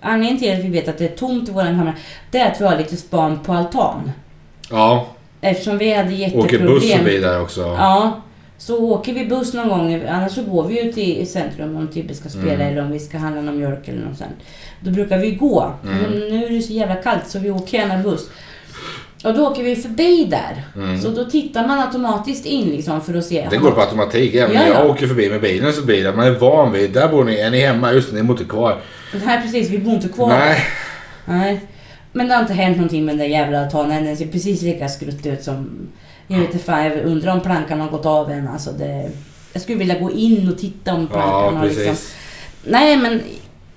anledningen 0.00 0.38
till 0.38 0.52
att 0.52 0.64
vi 0.64 0.68
vet 0.68 0.88
att 0.88 0.98
det 0.98 1.04
är 1.04 1.16
tomt 1.16 1.48
i 1.48 1.52
våran 1.52 1.66
kammare, 1.78 1.94
det 2.30 2.38
är 2.38 2.50
att 2.52 2.60
vi 2.60 2.64
har 2.64 2.76
lite 2.78 2.96
span 2.96 3.38
på 3.44 3.52
altan. 3.52 4.10
Ja, 4.70 5.06
Eftersom 5.40 5.78
vi 5.78 5.92
hade 5.94 6.08
åker 6.08 6.16
jätteproblem. 6.16 6.66
buss 6.66 6.92
förbi 6.92 7.18
där 7.18 7.42
också. 7.42 7.60
Ja. 7.60 8.20
Så 8.58 8.78
åker 8.90 9.14
vi 9.14 9.24
buss 9.26 9.54
någon 9.54 9.68
gång, 9.68 10.02
annars 10.08 10.32
så 10.32 10.42
går 10.42 10.64
vi 10.64 10.80
ut 10.80 10.98
i 10.98 11.26
centrum 11.26 11.76
om 11.76 11.88
Tibbe 11.88 12.14
ska 12.14 12.28
spela 12.28 12.52
Mm. 12.52 12.66
eller 12.68 12.82
om 12.82 12.90
vi 12.92 12.98
ska 12.98 13.18
handla 13.18 13.40
någon 13.42 13.58
mjölk 13.58 13.88
eller 13.88 14.04
något 14.06 14.18
sånt. 14.18 14.30
Då 14.80 14.90
brukar 14.90 15.18
vi 15.18 15.30
gå. 15.30 15.72
Mm. 15.84 15.98
Men 15.98 16.10
nu 16.18 16.44
är 16.44 16.50
det 16.50 16.62
så 16.62 16.72
jävla 16.72 16.94
kallt 16.94 17.28
så 17.28 17.38
vi 17.38 17.50
åker 17.50 17.78
gärna 17.78 17.98
buss. 18.02 18.30
Och 19.24 19.34
då 19.34 19.46
åker 19.46 19.62
vi 19.62 19.76
förbi 19.76 20.24
där. 20.24 20.64
Mm. 20.76 21.00
Så 21.00 21.10
då 21.10 21.24
tittar 21.24 21.66
man 21.66 21.78
automatiskt 21.78 22.46
in 22.46 22.68
liksom 22.70 23.00
för 23.00 23.14
att 23.14 23.24
se. 23.24 23.46
Det 23.50 23.56
går 23.56 23.70
på 23.70 23.80
automatik. 23.80 24.34
Även 24.34 24.54
Ja, 24.54 24.60
när 24.60 24.68
jag 24.68 24.86
ja. 24.86 24.90
åker 24.90 25.06
förbi 25.06 25.30
med 25.30 25.40
bilen 25.40 25.72
så 25.72 25.82
blir 25.82 26.04
det 26.04 26.12
man 26.12 26.26
är 26.26 26.30
van 26.30 26.72
vid. 26.72 26.90
Där 26.92 27.08
bor 27.08 27.24
ni. 27.24 27.36
Är 27.36 27.50
ni 27.50 27.60
hemma? 27.60 27.92
Just 27.92 28.12
ni 28.12 28.22
bor 28.22 28.36
inte 28.40 28.50
kvar. 28.50 28.78
Nej 29.24 29.42
precis, 29.42 29.70
vi 29.70 29.78
bor 29.78 29.94
inte 29.94 30.08
kvar. 30.08 30.28
Nej. 30.28 30.64
Nej. 31.24 31.60
Men 32.12 32.28
det 32.28 32.34
har 32.34 32.40
inte 32.42 32.54
hänt 32.54 32.76
någonting 32.76 33.04
med 33.04 33.12
den 33.12 33.18
där 33.18 33.26
jävla 33.26 33.64
altanen. 33.64 34.04
Den 34.04 34.16
ser 34.16 34.26
precis 34.26 34.62
lika 34.62 34.88
skrutt 34.88 35.26
ut 35.26 35.42
som... 35.44 35.88
Jag 36.26 36.38
vet 36.38 36.52
inte 36.54 36.64
fan, 36.64 36.84
jag 36.84 37.04
undrar 37.04 37.32
om 37.32 37.40
plankan 37.40 37.80
har 37.80 37.88
gått 37.88 38.06
av 38.06 38.30
än. 38.30 38.48
Alltså 38.48 38.70
det, 38.72 39.10
jag 39.52 39.62
skulle 39.62 39.78
vilja 39.78 39.98
gå 39.98 40.10
in 40.10 40.48
och 40.48 40.58
titta 40.58 40.94
om 40.94 41.06
plankan 41.06 41.54
Ja, 41.54 41.58
har 41.58 41.66
liksom... 41.66 41.96
Nej 42.64 42.96
men 42.96 43.20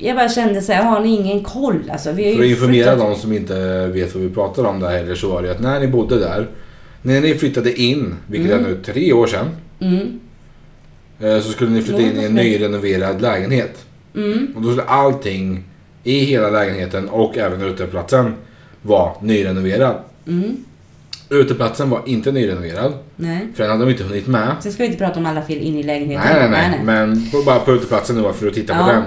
jag 0.01 0.15
bara 0.17 0.29
kände 0.29 0.61
så 0.61 0.71
här, 0.71 0.83
har 0.83 0.99
ni 0.99 1.15
ingen 1.15 1.43
koll? 1.43 1.83
Alltså, 1.91 2.11
vi 2.11 2.25
har 2.27 2.33
För 2.35 2.39
att 2.43 2.47
ju 2.47 2.51
informera 2.51 2.95
de 2.95 3.15
som 3.15 3.33
inte 3.33 3.87
vet 3.87 4.15
vad 4.15 4.23
vi 4.23 4.29
pratar 4.29 4.63
om 4.65 4.79
där 4.79 4.89
heller 4.89 5.15
så 5.15 5.29
var 5.29 5.41
det 5.41 5.51
att 5.51 5.59
när 5.61 5.79
ni 5.79 5.87
bodde 5.87 6.19
där. 6.19 6.47
När 7.01 7.21
ni 7.21 7.35
flyttade 7.35 7.81
in, 7.81 8.15
vilket 8.27 8.51
Mm. 8.51 8.65
är 8.65 8.69
nu 8.69 8.77
tre 8.85 9.13
år 9.13 9.27
sedan. 9.27 9.45
Mm, 9.79 10.19
eh, 11.19 11.39
Så 11.41 11.51
skulle 11.51 11.71
ni 11.71 11.81
flytta 11.81 12.01
in 12.01 12.19
i 12.19 12.23
en 12.25 12.33
nyrenoverad 12.33 13.21
lägenhet. 13.21 13.85
mm, 14.15 14.47
Och 14.55 14.61
då 14.61 14.69
skulle 14.69 14.83
allting 14.83 15.63
i 16.03 16.19
hela 16.19 16.49
lägenheten 16.49 17.09
och 17.09 17.37
även 17.37 17.61
uteplatsen 17.61 18.33
vara 18.81 19.11
nyrenoverad. 19.21 19.95
mm. 20.27 20.55
Uteplatsen 21.31 21.89
var 21.89 22.01
inte 22.05 22.31
nyrenoverad. 22.31 22.93
Nej. 23.15 23.47
För 23.55 23.63
den 23.63 23.71
hade 23.71 23.85
de 23.85 23.91
inte 23.91 24.03
hunnit 24.03 24.27
med. 24.27 24.55
Sen 24.61 24.71
ska 24.71 24.83
vi 24.83 24.87
inte 24.87 24.99
prata 24.99 25.19
om 25.19 25.25
alla 25.25 25.41
fel 25.41 25.57
in 25.57 25.75
i 25.77 25.83
lägenheten. 25.83 26.27
Nej, 26.39 26.49
nej, 26.49 26.69
nej. 26.71 26.79
Men 26.83 27.29
på- 27.31 27.41
bara 27.45 27.59
på 27.59 27.71
uteplatsen 27.71 28.15
nu 28.21 28.33
för 28.33 28.47
att 28.47 28.53
titta 28.53 28.73
på 28.73 28.79
Ja. 28.89 28.93
den. 28.93 29.03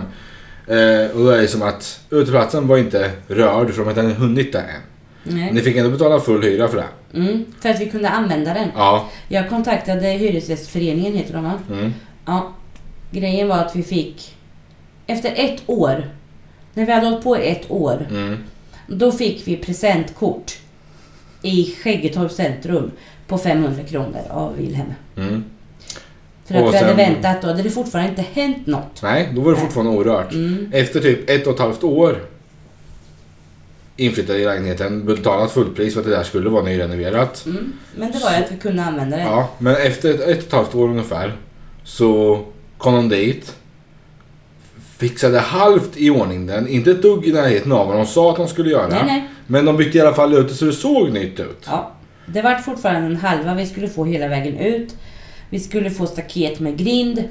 Eh, 0.73 1.11
och 1.17 1.25
då 1.25 1.29
är 1.31 1.41
det 1.41 1.49
som 1.49 1.63
att 1.63 2.01
uteplatsen 2.11 2.67
var 2.69 2.79
inte 2.79 3.11
rörd 3.29 3.71
för 3.71 3.85
de 3.85 3.89
hade 3.89 4.09
inte 4.09 4.21
hunnit 4.21 4.53
där 4.53 4.59
än. 4.61 5.35
nej. 5.37 5.53
Ni 5.53 5.61
fick 5.61 5.77
ändå 5.77 5.91
betala 5.91 6.21
full 6.21 6.43
hyra 6.43 6.69
för 6.69 6.77
det. 6.77 7.19
Mm, 7.19 7.45
för 7.61 7.69
att 7.71 7.81
vi 7.81 7.91
kunde 7.91 8.09
använda 8.09 8.55
den. 8.55 8.69
Ja. 8.77 9.09
Jag 9.29 9.49
kontaktade 9.49 10.07
Hyresgästföreningen, 10.07 11.13
heter 11.15 11.35
de 11.35 11.45
va? 11.45 11.53
Mm. 11.71 11.95
Ja. 12.27 12.53
Grejen 13.11 13.49
var 13.49 13.59
att 13.59 13.77
vi 13.77 13.83
fick... 13.83 14.37
Efter 15.07 15.33
ett 15.37 15.63
år, 15.67 16.11
när 16.75 16.87
vi 16.87 16.93
hade 16.93 17.07
hållit 17.07 17.25
på 17.25 17.39
i 17.39 17.49
ett 17.51 17.71
år, 17.71 18.07
Mm. 18.11 18.37
då 18.87 19.13
fick 19.13 19.49
vi 19.49 19.57
presentkort 19.57 20.53
i 21.43 21.75
Skäggetorps 21.83 22.35
centrum 22.35 22.91
på 23.27 23.39
500 23.39 23.83
kronor 23.85 24.21
av 24.31 24.57
Wilhelm. 24.57 24.95
Mm. 25.17 25.45
För 26.45 26.55
att 26.55 26.63
Och 26.63 26.73
vi 26.73 26.77
hade 26.77 26.89
sen- 26.89 26.97
väntat 26.97 27.43
då 27.43 27.49
hade 27.49 27.63
det 27.63 27.71
fortfarande 27.71 28.11
inte 28.11 28.41
hänt 28.41 28.67
något. 28.67 29.03
Nej, 29.03 29.29
då 29.35 29.41
var 29.41 29.53
det 29.53 29.59
fortfarande 29.59 29.93
orört. 29.93 30.33
Mm. 30.33 30.71
Efter 30.73 31.01
typ 31.01 31.31
ett 31.31 31.47
och 31.47 31.55
ett 31.55 31.61
halvt 31.61 31.85
år 31.85 32.17
inflyttade 33.97 34.39
i 34.39 34.45
lägenheten, 34.45 35.05
betalat 35.07 35.53
fullpris 35.53 35.95
för 35.95 36.01
att 36.01 36.07
det 36.07 36.13
där 36.17 36.23
skulle 36.23 36.51
vara 36.51 36.63
nyrenoverat. 36.65 37.45
Mm. 37.47 37.73
Men 37.97 38.13
det 38.13 38.19
var 38.19 38.31
ju 38.31 38.37
att 38.37 38.53
vi 38.53 38.57
kunde 38.57 38.83
använda 38.83 39.17
det. 39.17 39.23
Ja, 39.23 39.49
men 39.59 39.77
efter 39.77 40.11
ett, 40.15 40.21
ett 40.21 40.39
och 40.39 40.45
ett 40.47 40.53
halvt 40.53 40.75
år 40.75 40.89
ungefär 40.89 41.37
så 41.85 42.41
kom 42.79 42.95
de 42.95 43.09
dit. 43.09 43.57
Fixade 44.99 45.39
halvt 45.39 45.97
i 45.97 46.11
ordning 46.11 46.47
den, 46.47 46.69
inte 46.69 46.91
ett 46.91 47.03
dugg 47.03 47.27
i 47.27 47.33
närheten 47.33 47.73
av 47.73 47.87
vad 47.87 47.97
de 47.97 48.07
sa 48.07 48.31
att 48.31 48.37
de 48.37 48.49
skulle 48.49 48.71
göra. 48.71 48.89
Nej, 48.89 49.03
nej. 49.07 49.29
Men 49.47 49.65
de 49.65 49.77
bytte 49.77 49.99
i 49.99 50.01
alla 50.01 50.15
fall 50.15 50.35
ut 50.35 50.49
det 50.49 50.55
så 50.55 50.65
det 50.65 50.73
såg 50.73 51.11
nytt 51.13 51.41
ut. 51.41 51.65
Ja, 51.67 51.93
det 52.27 52.43
var 52.43 52.55
fortfarande 52.55 53.07
en 53.07 53.17
halva 53.17 53.55
vi 53.55 53.67
skulle 53.67 53.89
få 53.89 54.05
hela 54.05 54.29
vägen 54.29 54.59
ut. 54.59 54.97
Vi 55.53 55.61
skulle 55.61 55.91
få 55.91 56.07
staket 56.07 56.61
med 56.61 56.77
grind. 56.77 57.25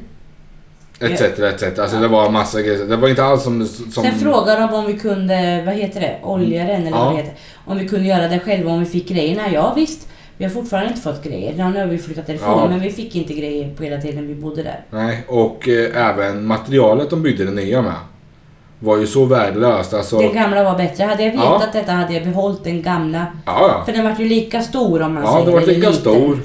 Etc, 0.99 1.21
etc. 1.21 1.79
Alltså 1.79 1.97
det 1.99 2.07
var 2.07 2.29
massa 2.29 2.61
grejer. 2.61 2.85
Det 2.85 2.95
var 2.95 3.07
inte 3.09 3.23
alls 3.23 3.43
som... 3.43 3.65
som 3.67 4.03
Sen 4.03 4.19
frågade 4.19 4.61
de 4.61 4.73
om 4.73 4.85
vi 4.85 4.93
kunde, 4.99 5.63
vad 5.65 5.75
heter 5.75 5.99
det, 6.01 6.15
olja 6.23 6.65
den 6.65 6.81
eller 6.87 6.97
Ja. 6.97 7.05
vad 7.05 7.13
det 7.13 7.17
heter. 7.17 7.33
Om 7.65 7.77
vi 7.77 7.87
kunde 7.87 8.07
göra 8.07 8.27
det 8.27 8.39
själva 8.39 8.71
om 8.71 8.79
vi 8.79 8.85
fick 8.85 9.07
grejerna. 9.09 9.41
Ja 9.53 9.73
visst. 9.75 10.07
Vi 10.37 10.45
har 10.45 10.51
fortfarande 10.51 10.89
inte 10.89 11.01
fått 11.01 11.23
grejer. 11.23 11.53
Ja, 11.57 11.69
nu 11.69 11.79
har 11.79 11.85
vi 11.87 11.97
flyttat 11.97 12.27
därifrån 12.27 12.49
Ja. 12.59 12.67
men 12.69 12.79
vi 12.79 12.89
fick 12.91 13.15
inte 13.15 13.33
grejer 13.33 13.75
på 13.75 13.83
hela 13.83 14.01
tiden 14.01 14.27
vi 14.27 14.35
bodde 14.35 14.63
där. 14.63 14.79
Nej, 14.91 15.23
och 15.27 15.67
eh, 15.69 16.09
även 16.09 16.45
materialet 16.45 17.09
de 17.09 17.23
byggde 17.23 17.45
det 17.45 17.51
nya 17.51 17.81
med 17.81 17.93
var 18.79 18.97
ju 18.97 19.07
så 19.07 19.25
värdelöst. 19.25 19.93
Alltså, 19.93 20.17
Den 20.19 20.33
gamla 20.33 20.63
var 20.63 20.77
bättre. 20.77 21.03
Hade 21.03 21.23
jag 21.23 21.31
vetat 21.31 21.45
Ja. 21.61 21.67
detta 21.73 21.91
hade 21.91 22.13
jag 22.13 22.23
behållit 22.23 22.63
den 22.63 22.81
gamla. 22.81 23.25
ja, 23.45 23.67
ja. 23.67 23.83
För 23.85 23.91
den 23.93 24.03
var 24.03 24.15
ju 24.19 24.25
lika 24.25 24.61
stor 24.61 25.01
om 25.01 25.13
man 25.13 25.23
Ja, 25.23 25.31
säger. 25.31 25.45
den 25.45 25.53
var 25.53 25.61
lika 25.61 25.71
liten. 25.89 25.93
stor. 25.93 26.37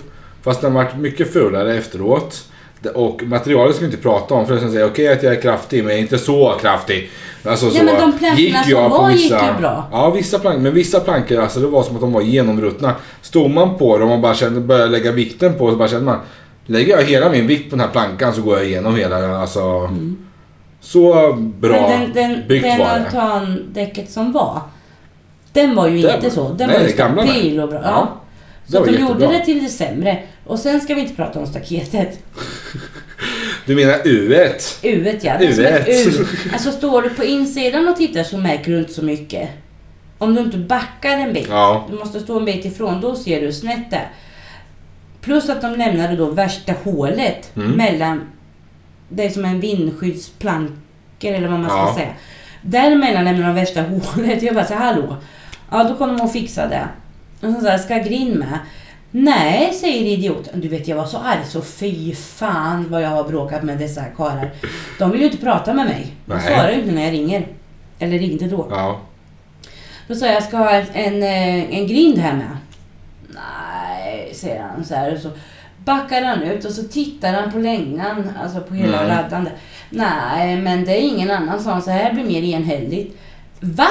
Fast 0.47 0.61
den 0.61 0.75
var 0.75 0.87
mycket 0.99 1.33
fulare 1.33 1.75
efteråt. 1.77 2.45
Det- 2.81 2.91
Och 2.91 3.23
materialet 3.23 3.77
ska 3.77 3.85
vi 3.85 3.91
inte 3.93 4.03
prata 4.03 4.35
om 4.35 4.47
för 4.47 4.59
ska 4.59 4.69
säga 4.71 4.87
okej 4.87 5.13
att 5.13 5.23
jag 5.23 5.33
är 5.37 5.41
kraftig 5.41 5.79
men 5.85 5.91
jag 5.91 5.99
är 5.99 6.03
inte 6.03 6.19
så 6.19 6.53
kraftig. 6.61 7.11
Alltså, 7.45 7.67
Ja, 7.67 7.73
så 7.73 7.85
men 7.85 7.87
de 7.87 8.19
plankorna 8.19 8.63
som 8.63 8.71
jag 8.71 8.89
var 8.89 9.11
gick 9.11 9.31
ju 9.31 9.59
bra. 9.61 9.89
Ja, 9.93 10.11
vissa 10.11 10.39
plankor. 10.39 10.61
Men 10.61 10.75
vissa 10.75 11.01
plankor, 11.01 11.41
alltså 11.41 11.61
det 11.61 11.67
var 11.67 11.83
som 11.83 11.95
att 11.95 12.01
de 12.01 12.13
var 12.13 12.21
genomruttna. 12.23 12.95
Stod 13.23 13.51
man 13.51 13.79
på 13.79 13.99
dem 13.99 14.11
och 14.11 14.21
bara 14.21 14.35
kände, 14.35 14.61
började 14.61 14.91
lägga 14.91 15.13
vikten 15.13 15.55
på 15.55 15.71
så 15.71 15.77
bara 15.77 15.89
kände 15.89 16.05
man 16.05 16.19
Lägger 16.69 16.97
jag 16.99 17.05
hela 17.05 17.31
min 17.31 17.47
vikt 17.47 17.71
på 17.71 17.77
den 17.77 17.81
här 17.85 17.93
plankan 17.93 18.35
så 18.35 18.43
går 18.43 18.57
jag 18.59 18.67
igenom 18.67 18.97
hela, 18.97 19.37
alltså. 19.39 19.91
Så 20.81 21.33
bra 21.39 21.77
Mm. 21.77 22.01
Men 22.01 22.13
den, 22.13 22.31
den, 22.31 22.49
byggt 22.49 22.63
den 22.65 22.79
var 22.79 22.87
det. 22.87 22.93
altandäcket 23.21 24.11
som 24.11 24.33
var, 24.33 24.61
den 25.53 25.75
var 25.75 25.87
ju 25.89 26.03
Det 26.03 26.15
inte 26.15 26.27
var- 26.29 26.35
så. 26.49 26.53
Den 26.53 26.69
nej, 26.69 26.77
var 26.79 26.87
ju 26.87 26.93
det 26.93 26.93
stabil 27.33 27.61
och 27.61 27.69
bra. 27.69 27.81
Ja, 27.83 27.91
Ja. 27.91 28.09
det 28.67 28.73
Så 28.73 28.85
de 28.85 28.91
gjorde 28.93 29.03
jättebra. 29.03 29.29
det 29.29 29.45
till 29.45 29.63
det 29.63 29.69
sämre. 29.69 30.19
Och 30.47 30.59
sen 30.59 30.81
ska 30.81 30.95
vi 30.95 31.01
inte 31.01 31.15
prata 31.15 31.39
om 31.41 31.47
staketet. 31.47 32.19
Du 33.67 33.75
menar 33.75 33.93
U1? 33.95 34.79
U 34.83 35.19
ja, 35.23 35.39
det 35.39 35.47
är 35.47 35.53
som 35.53 35.65
ett 35.65 35.87
U1. 35.87 36.21
U. 36.21 36.27
Alltså 36.53 36.71
står 36.73 37.03
du 37.03 37.11
på 37.11 37.25
insidan 37.25 37.89
och 37.89 37.97
tittar 37.97 38.23
så 38.25 38.39
märker 38.39 38.73
du 38.73 38.79
inte 38.79 38.93
så 38.93 39.03
mycket. 39.05 39.49
Om 40.19 40.35
du 40.35 40.41
inte 40.41 40.59
backar 40.59 41.19
en 41.19 41.33
bit, 41.33 41.47
Ja. 41.51 41.87
du 41.91 41.97
måste 41.97 42.21
stå 42.21 42.39
en 42.39 42.45
bit 42.45 42.65
ifrån, 42.65 43.01
då 43.01 43.17
ser 43.17 43.41
du 43.41 43.53
snett 43.53 43.91
där. 43.91 44.09
Plus 45.21 45.49
att 45.49 45.63
de 45.63 45.77
lämnade 45.77 46.17
då 46.17 46.27
värsta 46.31 46.73
hålet 46.85 47.57
Mm. 47.57 47.71
mellan, 47.71 48.21
det 49.09 49.25
är 49.27 49.31
som 49.31 49.45
en 49.45 49.61
vindskyddsplankor 49.61 50.77
eller 51.33 51.49
vad 51.49 51.61
man 51.61 51.71
ska 51.71 51.79
Ja. 51.79 51.95
säga. 51.97 52.09
Däremellan 52.63 53.25
lämnade 53.25 53.47
de 53.47 53.55
värsta 53.55 53.83
hålet. 54.15 54.43
Jag 54.43 54.55
bara 54.55 54.65
så 54.65 54.75
här, 54.75 54.85
hallå? 54.93 55.17
Ja, 55.71 55.85
då 55.85 55.95
kom 55.97 56.09
de 56.17 56.21
och 56.25 56.33
fixade 56.33 56.69
det. 57.41 57.47
Och 57.49 57.55
så 57.63 57.67
jag, 57.67 57.81
ska 57.81 57.99
grind 57.99 58.37
med? 58.37 58.59
Nej, 59.19 59.73
säger 59.75 60.03
idioten. 60.05 60.61
Du 60.61 60.69
vet, 60.69 60.89
jag 60.89 60.97
var 60.97 61.07
så 61.07 61.19
arg 61.19 61.45
så 61.47 61.63
fy 61.63 62.15
fan 62.15 62.87
vad 62.91 63.03
jag 63.03 63.09
har 63.09 63.25
bråkat 63.25 63.63
med 63.63 63.79
dessa 63.79 64.05
karlar. 64.05 64.51
De 64.99 65.11
vill 65.11 65.21
ju 65.21 65.27
inte 65.27 65.39
prata 65.39 65.75
med 65.75 65.87
mig. 65.87 66.07
De 66.27 66.41
svarar 66.41 66.71
ju 66.71 66.81
inte 66.81 66.93
när 66.93 67.03
jag 67.05 67.13
ringer. 67.13 67.47
Eller 67.99 68.19
ringde 68.19 68.47
då. 68.47 68.67
Ja. 68.71 69.01
Då 70.09 70.15
sa 70.15 70.27
jag, 70.27 70.35
jag 70.35 70.43
ska 70.43 70.57
ha 70.57 70.71
en, 70.71 71.23
eh, 71.23 71.77
en 71.79 71.87
grind 71.87 72.19
här 72.19 72.33
med. 72.33 72.57
Nej, 73.29 74.35
säger 74.35 74.63
han 74.63 74.85
så 74.85 74.95
här. 74.95 75.15
Och 75.15 75.21
så 75.21 75.31
backar 75.85 76.23
han 76.23 76.43
ut 76.43 76.65
och 76.65 76.73
så 76.73 76.83
tittar 76.83 77.33
han 77.33 77.53
på 77.53 77.59
längan, 77.59 78.33
alltså 78.43 78.61
på 78.61 78.75
hela 78.75 79.03
Mm. 79.03 79.17
raddan. 79.17 79.45
där. 79.45 79.53
Nej, 79.91 80.57
men 80.57 80.85
det 80.85 80.93
är 80.93 81.09
ingen 81.09 81.31
annan 81.31 81.63
som 81.63 81.83
så 81.83 81.91
här 81.91 82.13
blir 82.13 82.25
mer 82.25 82.43
enhälligt. 82.43 83.17
Va? 83.61 83.89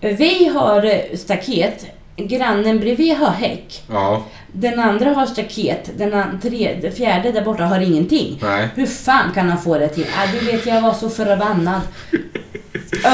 Vi 0.00 0.48
har 0.54 0.84
eh, 0.84 1.16
staket, 1.16 1.86
grannen 2.28 2.80
bredvid 2.80 3.16
har 3.16 3.30
häck. 3.30 3.82
Ja. 3.90 4.22
Den 4.52 4.80
andra 4.80 5.10
har 5.10 5.26
staket, 5.26 5.90
den 5.98 6.14
an- 6.14 6.40
tredje, 6.42 6.90
fjärde 6.90 7.32
där 7.32 7.44
borta 7.44 7.64
har 7.64 7.80
ingenting. 7.80 8.38
Nej. 8.42 8.68
Hur 8.74 8.86
fan 8.86 9.32
kan 9.34 9.48
han 9.48 9.58
få 9.58 9.78
det 9.78 9.88
till? 9.88 10.06
Ah, 10.18 10.26
du 10.40 10.46
vet, 10.52 10.66
jag 10.66 10.80
var 10.80 10.92
så 10.92 11.10
förbannad. 11.10 11.80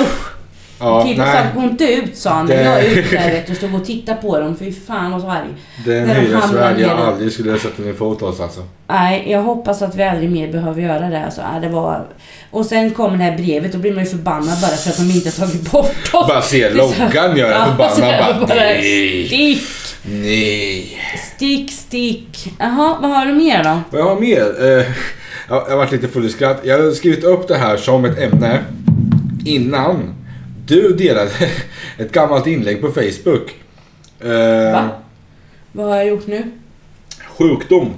Usch! 0.03 0.33
Ja, 0.81 1.05
nej. 1.07 1.17
sa, 1.17 1.61
gå 1.61 1.67
inte 1.67 1.85
ut 1.93 2.17
sa 2.17 2.31
han. 2.31 2.47
Det- 2.47 2.63
jag 2.63 2.85
är 2.85 2.99
ute 2.99 3.17
där 3.17 3.31
vet 3.31 3.47
du, 3.47 3.55
stod 3.55 3.75
och 3.75 3.85
tittade 3.85 4.23
på 4.23 4.39
dem. 4.39 4.57
Fy 4.59 4.73
fan 4.73 5.13
vad 5.13 5.21
så 5.21 5.29
arg. 5.31 5.49
Det 5.85 5.97
är 5.97 6.03
en 6.03 6.09
hyresvärd 6.11 6.81
jag 6.81 6.91
aldrig 7.01 7.33
skulle 7.33 7.59
sätta 7.59 7.83
min 7.83 7.95
fot 7.97 8.21
hos 8.21 8.41
alltså. 8.41 8.61
Nej, 8.89 9.25
jag 9.31 9.43
hoppas 9.43 9.83
att 9.83 9.95
vi 9.95 10.03
aldrig 10.03 10.31
mer 10.31 10.53
behöver 10.53 10.83
göra 10.83 11.09
det. 11.09 11.25
Alltså, 11.25 11.43
det 11.63 11.69
var... 11.69 12.07
Och 12.57 12.67
sen 12.67 12.91
kommer 12.91 13.19
det 13.19 13.25
här 13.25 13.37
brevet, 13.37 13.73
då 13.73 13.79
blir 13.79 13.95
man 13.95 14.05
ju 14.05 14.11
förbannad 14.11 14.61
bara 14.61 14.71
för 14.77 14.91
att 14.91 14.97
de 14.97 15.11
inte 15.11 15.29
har 15.29 15.47
tagit 15.47 15.71
bort 15.73 16.15
oss. 16.15 16.29
Bara 16.29 16.43
se 16.43 16.71
loggan 16.71 17.37
gör 17.37 17.53
en 17.53 17.67
förbannad. 17.67 18.31
jag 18.31 18.49
Bara, 18.49 18.55
nej. 18.55 19.27
Stick, 19.27 19.63
Nej. 20.03 21.01
stick, 21.37 21.73
stick. 21.73 22.55
Jaha, 22.59 22.99
vad 23.03 23.11
har 23.11 23.27
du 23.27 23.33
mer 23.33 23.65
då? 23.65 23.81
Vad 23.91 24.01
jag 24.01 24.07
har 24.07 24.21
mer? 24.21 24.65
Eh, 24.65 24.69
jag 24.69 24.87
jag 25.49 25.71
har 25.71 25.77
varit 25.77 25.93
lite 25.93 26.09
full 26.09 26.27
i 26.27 26.29
skratt. 26.29 26.61
Jag 26.65 26.83
har 26.83 26.91
skrivit 26.91 27.25
upp 27.25 27.49
det 27.49 27.57
här 27.57 27.77
som 27.77 28.05
ett 28.05 28.19
ämne 28.19 28.65
innan 29.45 30.15
du 30.67 30.93
delade 30.93 31.31
ett 31.99 32.13
gammalt 32.13 32.47
inlägg 32.47 32.81
på 32.81 32.89
Facebook. 32.93 33.55
Eh, 34.21 34.73
Va? 34.73 34.89
Vad 35.73 35.87
har 35.87 35.97
jag 35.97 36.07
gjort 36.07 36.27
nu? 36.27 36.51
Sjukdom. 37.39 37.95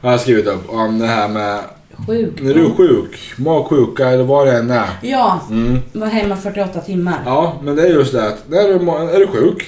Har 0.00 0.10
jag 0.10 0.20
skrivit 0.20 0.46
upp 0.46 0.70
om 0.70 0.98
det 0.98 1.06
här 1.06 1.28
med 1.28 1.60
Sjuk. 2.06 2.32
när 2.42 2.54
du 2.54 2.66
är 2.66 2.70
sjuk, 2.70 3.32
magsjuka 3.36 4.08
eller 4.08 4.24
vad 4.24 4.46
det 4.46 4.52
än 4.58 4.70
är. 4.70 4.86
Ja, 5.02 5.40
Mm. 5.50 5.78
var 5.92 6.06
hemma 6.06 6.36
48 6.36 6.80
timmar. 6.80 7.18
Ja, 7.26 7.56
men 7.62 7.76
det 7.76 7.82
är 7.82 7.86
just 7.86 8.12
det 8.12 8.28
att 8.28 8.42
när 8.48 8.62
du 8.62 8.74
är 9.14 9.18
du 9.20 9.26
sjuk, 9.26 9.64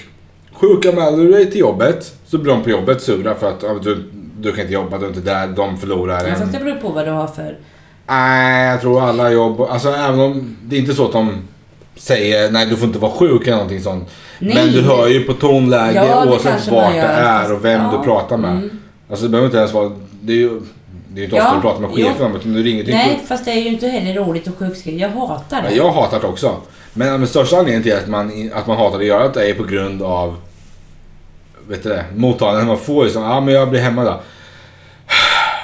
sjukanmäler 0.52 1.16
du 1.18 1.30
dig 1.32 1.50
till 1.50 1.60
jobbet 1.60 2.14
så 2.26 2.38
blir 2.38 2.52
de 2.52 2.62
på 2.62 2.70
jobbet 2.70 3.02
sura 3.02 3.34
för 3.34 3.48
att 3.48 3.62
ja, 3.62 3.68
du, 3.82 4.04
du 4.40 4.52
kan 4.52 4.60
inte 4.60 4.72
jobba, 4.72 4.98
du 4.98 5.04
är 5.04 5.08
inte 5.08 5.20
där, 5.20 5.46
de 5.46 5.76
förlorar 5.76 6.20
Ja, 6.28 6.34
fast 6.34 6.42
en... 6.42 6.52
det 6.52 6.58
beror 6.64 6.74
på 6.80 6.88
vad 6.88 7.04
du 7.06 7.10
har 7.10 7.26
för... 7.26 7.58
Nej, 8.08 8.68
jag 8.70 8.80
tror 8.80 9.02
alla 9.02 9.30
jobb, 9.32 9.60
alltså 9.60 9.88
även 9.88 10.20
om 10.20 10.56
det 10.62 10.76
är 10.76 10.80
inte 10.80 10.94
så 10.94 11.04
att 11.04 11.12
de 11.12 11.32
säger 11.96 12.50
nej 12.50 12.66
du 12.66 12.76
får 12.76 12.86
inte 12.86 12.98
vara 12.98 13.12
sjuk 13.12 13.42
eller 13.46 13.56
någonting 13.56 13.80
sånt. 13.80 14.08
Nej. 14.38 14.54
Men 14.54 14.72
du 14.72 14.82
hör 14.82 15.06
ju 15.08 15.20
på 15.24 15.32
tonläge 15.32 16.04
Ja, 16.08 16.24
oavsett 16.26 16.68
vart 16.68 16.92
det 16.92 16.98
är 17.00 17.52
och 17.52 17.64
vem 17.64 17.80
ja, 17.82 17.98
du 17.98 18.04
pratar 18.04 18.36
med. 18.36 18.50
mm. 18.50 18.70
Alltså 19.10 19.24
det 19.24 19.30
behöver 19.30 19.46
inte 19.46 19.58
ens 19.58 19.72
vara... 19.72 19.90
Det 20.20 20.32
är 20.32 20.36
ju, 20.36 20.60
det 21.16 21.20
är 21.20 21.22
ju 21.22 21.24
inte 21.24 21.36
ofta 21.36 21.48
Ja, 21.48 21.54
du 21.54 21.60
pratar 21.60 21.80
med 21.80 21.90
chefen 21.90 22.26
om 22.26 22.36
utan 22.36 22.52
du 22.52 22.62
ringer 22.62 22.84
till 22.84 22.94
Nej, 22.94 23.20
fast 23.26 23.44
det 23.44 23.50
är 23.50 23.60
ju 23.60 23.68
inte 23.68 23.88
heller 23.88 24.14
roligt 24.14 24.48
att 24.48 24.56
sjukskriva. 24.56 24.98
Jag 24.98 25.08
hatar 25.08 25.62
det. 25.62 25.68
Ja, 25.70 25.76
jag 25.76 25.92
hatar 25.92 26.20
det 26.20 26.26
också. 26.26 26.56
Men 26.92 27.20
den 27.20 27.28
största 27.28 27.56
anledningen 27.56 27.82
till 27.82 27.96
att 27.96 28.08
man, 28.08 28.50
att 28.54 28.66
man 28.66 28.76
hatar 28.76 28.98
att 28.98 29.06
göra 29.06 29.28
det 29.28 29.50
är 29.50 29.54
på 29.54 29.64
grund 29.64 30.02
av 30.02 30.36
vet 31.68 31.82
du 31.82 31.88
det, 31.88 32.04
mottagandet 32.16 32.66
man 32.66 32.78
får. 32.78 33.04
Liksom, 33.04 33.22
ja 33.22 33.40
men 33.40 33.54
jag 33.54 33.70
blir 33.70 33.80
hemma 33.80 34.04
då. 34.04 34.20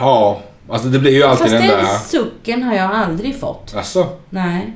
Ja, 0.00 0.40
alltså 0.68 0.88
det 0.88 0.98
blir 0.98 1.12
ju 1.12 1.22
alltid 1.22 1.50
Fast 1.50 1.52
den 1.52 1.68
den 1.68 1.84
där... 1.84 1.98
sucken 1.98 2.62
har 2.62 2.74
jag 2.74 2.90
aldrig 2.90 3.40
fått. 3.40 3.74
Alltså, 3.76 4.08
Nej. 4.30 4.72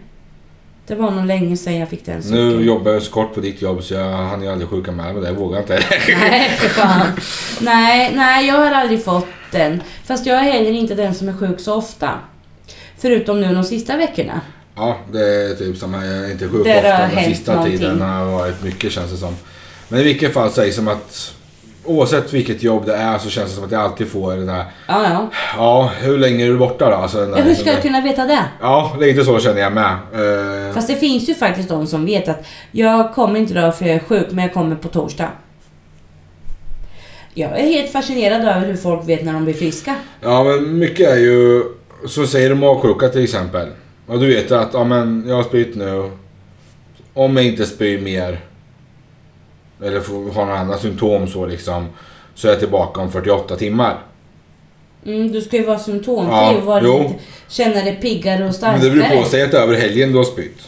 Det 0.86 0.94
var 0.94 1.10
nog 1.10 1.26
länge 1.26 1.56
sedan 1.56 1.76
jag 1.76 1.88
fick 1.88 2.06
den 2.06 2.22
sucken. 2.22 2.48
nu 2.48 2.64
jobbar 2.64 2.92
jag 2.92 3.02
så 3.02 3.10
kort 3.10 3.34
på 3.34 3.40
ditt 3.40 3.62
jobb 3.62 3.82
så 3.82 3.94
jag 3.94 4.12
hann 4.16 4.42
ju 4.42 4.48
aldrig 4.48 4.70
sjuka 4.70 4.92
med 4.92 5.14
mig 5.14 5.22
det. 5.22 5.28
Jag 5.28 5.34
vågar 5.34 5.58
inte. 5.60 5.82
Nej, 6.08 6.50
för 6.50 6.68
fan. 6.68 7.06
Nej, 7.60 8.12
nej, 8.14 8.46
jag 8.46 8.54
har 8.54 8.72
aldrig 8.72 9.04
fått 9.04 9.26
den. 9.52 9.82
Fast 10.04 10.26
jag 10.26 10.38
är 10.38 10.42
heller 10.42 10.70
inte 10.70 10.94
den 10.94 11.14
som 11.14 11.28
är 11.28 11.32
sjuk 11.32 11.60
så 11.60 11.74
ofta. 11.74 12.10
Förutom 12.98 13.40
nu 13.40 13.54
de 13.54 13.64
sista 13.64 13.96
veckorna. 13.96 14.40
Ja, 14.76 14.96
det 15.12 15.20
är 15.20 15.54
typ 15.54 15.76
samma. 15.76 16.04
Jag 16.04 16.16
är 16.16 16.30
inte 16.30 16.48
sjuk 16.48 16.66
har 16.66 16.76
ofta. 16.76 17.08
Den 17.14 17.24
sista 17.24 17.54
någonting. 17.54 17.78
tiden 17.78 18.00
har 18.00 18.24
varit 18.30 18.62
mycket 18.62 18.92
känns 18.92 19.10
det 19.10 19.16
som. 19.16 19.36
Men 19.88 20.00
i 20.00 20.02
vilket 20.02 20.34
fall 20.34 20.50
det 20.52 20.72
som 20.72 20.88
att 20.88 21.35
oavsett 21.86 22.32
vilket 22.32 22.62
jobb 22.62 22.86
det 22.86 22.94
är 22.96 23.18
så 23.18 23.30
känns 23.30 23.48
det 23.50 23.54
som 23.54 23.64
att 23.64 23.70
jag 23.72 23.80
alltid 23.80 24.08
får 24.08 24.36
det 24.36 24.46
där. 24.46 24.64
Ja, 24.88 25.02
ja. 25.10 25.30
Ja, 25.56 25.90
hur 26.00 26.18
länge 26.18 26.44
är 26.44 26.48
du 26.48 26.56
borta 26.56 26.90
då? 26.90 26.96
Alltså, 26.96 27.18
den 27.18 27.30
där, 27.30 27.38
ja 27.38 27.44
hur 27.44 27.54
ska 27.54 27.70
jag 27.72 27.82
kunna 27.82 28.00
veta 28.00 28.24
det? 28.24 28.44
Ja, 28.60 28.96
lite 29.00 29.24
så 29.24 29.38
känner 29.38 29.60
jag 29.60 29.72
med. 29.72 29.92
Eh, 30.68 30.74
Fast 30.74 30.88
det 30.88 30.94
finns 30.96 31.28
ju 31.28 31.34
faktiskt 31.34 31.68
de 31.68 31.86
som 31.86 32.04
vet 32.06 32.28
att 32.28 32.46
jag 32.70 33.14
kommer 33.14 33.40
inte 33.40 33.52
idag 33.52 33.78
för 33.78 33.84
jag 33.86 33.94
är 33.94 34.00
sjuk, 34.00 34.26
men 34.30 34.44
jag 34.44 34.54
kommer 34.54 34.76
på 34.76 34.88
torsdag. 34.88 35.28
Jag 37.34 37.58
är 37.60 37.64
helt 37.66 37.92
fascinerad 37.92 38.40
över 38.40 38.66
hur 38.66 38.76
folk 38.76 39.08
vet 39.08 39.24
när 39.24 39.32
de 39.32 39.44
blir 39.44 39.54
friska. 39.54 39.94
Ja, 40.20 40.44
men 40.44 40.78
mycket 40.78 41.08
är 41.10 41.16
ju... 41.16 41.62
Så 42.08 42.26
säger 42.26 42.48
du 42.48 42.54
magsjuka 42.54 43.08
till 43.08 43.24
exempel. 43.24 43.68
Och 44.06 44.20
du 44.20 44.26
vet 44.26 44.52
att, 44.52 44.68
ja 44.72 44.84
men 44.84 45.24
jag 45.28 45.36
har 45.36 45.42
spytt 45.42 45.76
nu. 45.76 46.10
Om 47.14 47.36
jag 47.36 47.46
inte 47.46 47.66
spyr 47.66 48.00
mer. 48.00 48.40
Eller 49.82 50.00
får, 50.00 50.32
har 50.32 50.46
några 50.46 50.58
andra 50.58 50.78
symptom 50.78 51.26
så 51.28 51.46
liksom. 51.46 51.86
Så 52.34 52.46
är 52.48 52.52
jag 52.52 52.60
tillbaka 52.60 53.00
om 53.00 53.12
48 53.12 53.56
timmar. 53.56 53.98
Mm, 55.06 55.32
du 55.32 55.40
ska 55.40 55.56
ju 55.56 55.64
vara 55.64 55.78
symptomfri 55.78 56.32
Ja, 56.34 56.56
och 56.56 56.62
vara 56.62 56.80
jo. 56.84 57.02
lite, 57.02 57.14
känna 57.48 57.74
dig 57.74 57.96
piggare 58.02 58.34
och 58.38 58.40
Men 58.40 58.54
starkare. 58.54 58.84
det 58.84 58.90
beror 58.90 59.22
på, 59.22 59.28
säg 59.28 59.42
att 59.42 59.54
över 59.54 59.74
helgen 59.74 60.12
du 60.12 60.16
har 60.18 60.24
spytt. 60.24 60.58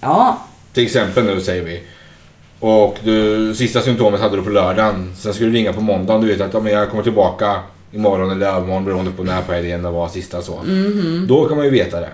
Ja, 0.00 0.38
Till 0.72 0.82
exempel 0.84 1.24
nu 1.24 1.40
säger 1.40 1.62
vi. 1.64 1.82
Och 2.60 2.96
du, 3.04 3.54
sista 3.54 3.80
symptomet 3.80 4.20
hade 4.20 4.36
du 4.36 4.42
på 4.42 4.50
lördagen. 4.50 5.12
Sen 5.16 5.34
skulle 5.34 5.50
du 5.50 5.56
ringa 5.56 5.72
på 5.72 5.80
måndagen. 5.80 6.20
Du 6.22 6.28
vet 6.28 6.40
att 6.40 6.54
ja, 6.54 6.60
men 6.60 6.72
jag 6.72 6.90
kommer 6.90 7.02
tillbaka 7.02 7.60
imorgon 7.92 8.30
eller 8.30 8.46
övermorgon 8.46 8.84
beroende 8.84 9.10
på 9.10 9.22
när 9.24 9.42
på 9.42 9.52
helgen 9.52 9.82
det 9.82 9.90
var 9.90 10.08
sista 10.08 10.42
så. 10.42 10.56
mhm. 10.56 11.26
Då 11.28 11.44
kan 11.48 11.56
man 11.56 11.66
ju 11.66 11.72
veta 11.72 12.00
det. 12.00 12.10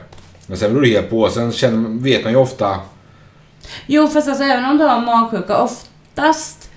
Men 0.46 0.56
sen 0.56 0.70
beror 0.72 0.82
det 0.82 0.88
helt 0.88 1.10
på. 1.10 1.28
Sen 1.30 1.52
känner, 1.52 2.02
vet 2.02 2.24
man 2.24 2.32
ju 2.32 2.38
ofta. 2.38 2.76
Jo, 3.86 4.08
fast 4.08 4.28
alltså 4.28 4.44
även 4.44 4.64
om 4.64 4.78
du 4.78 4.84
har 4.84 5.00
magsjuka, 5.00 5.54
oftast 6.18 6.70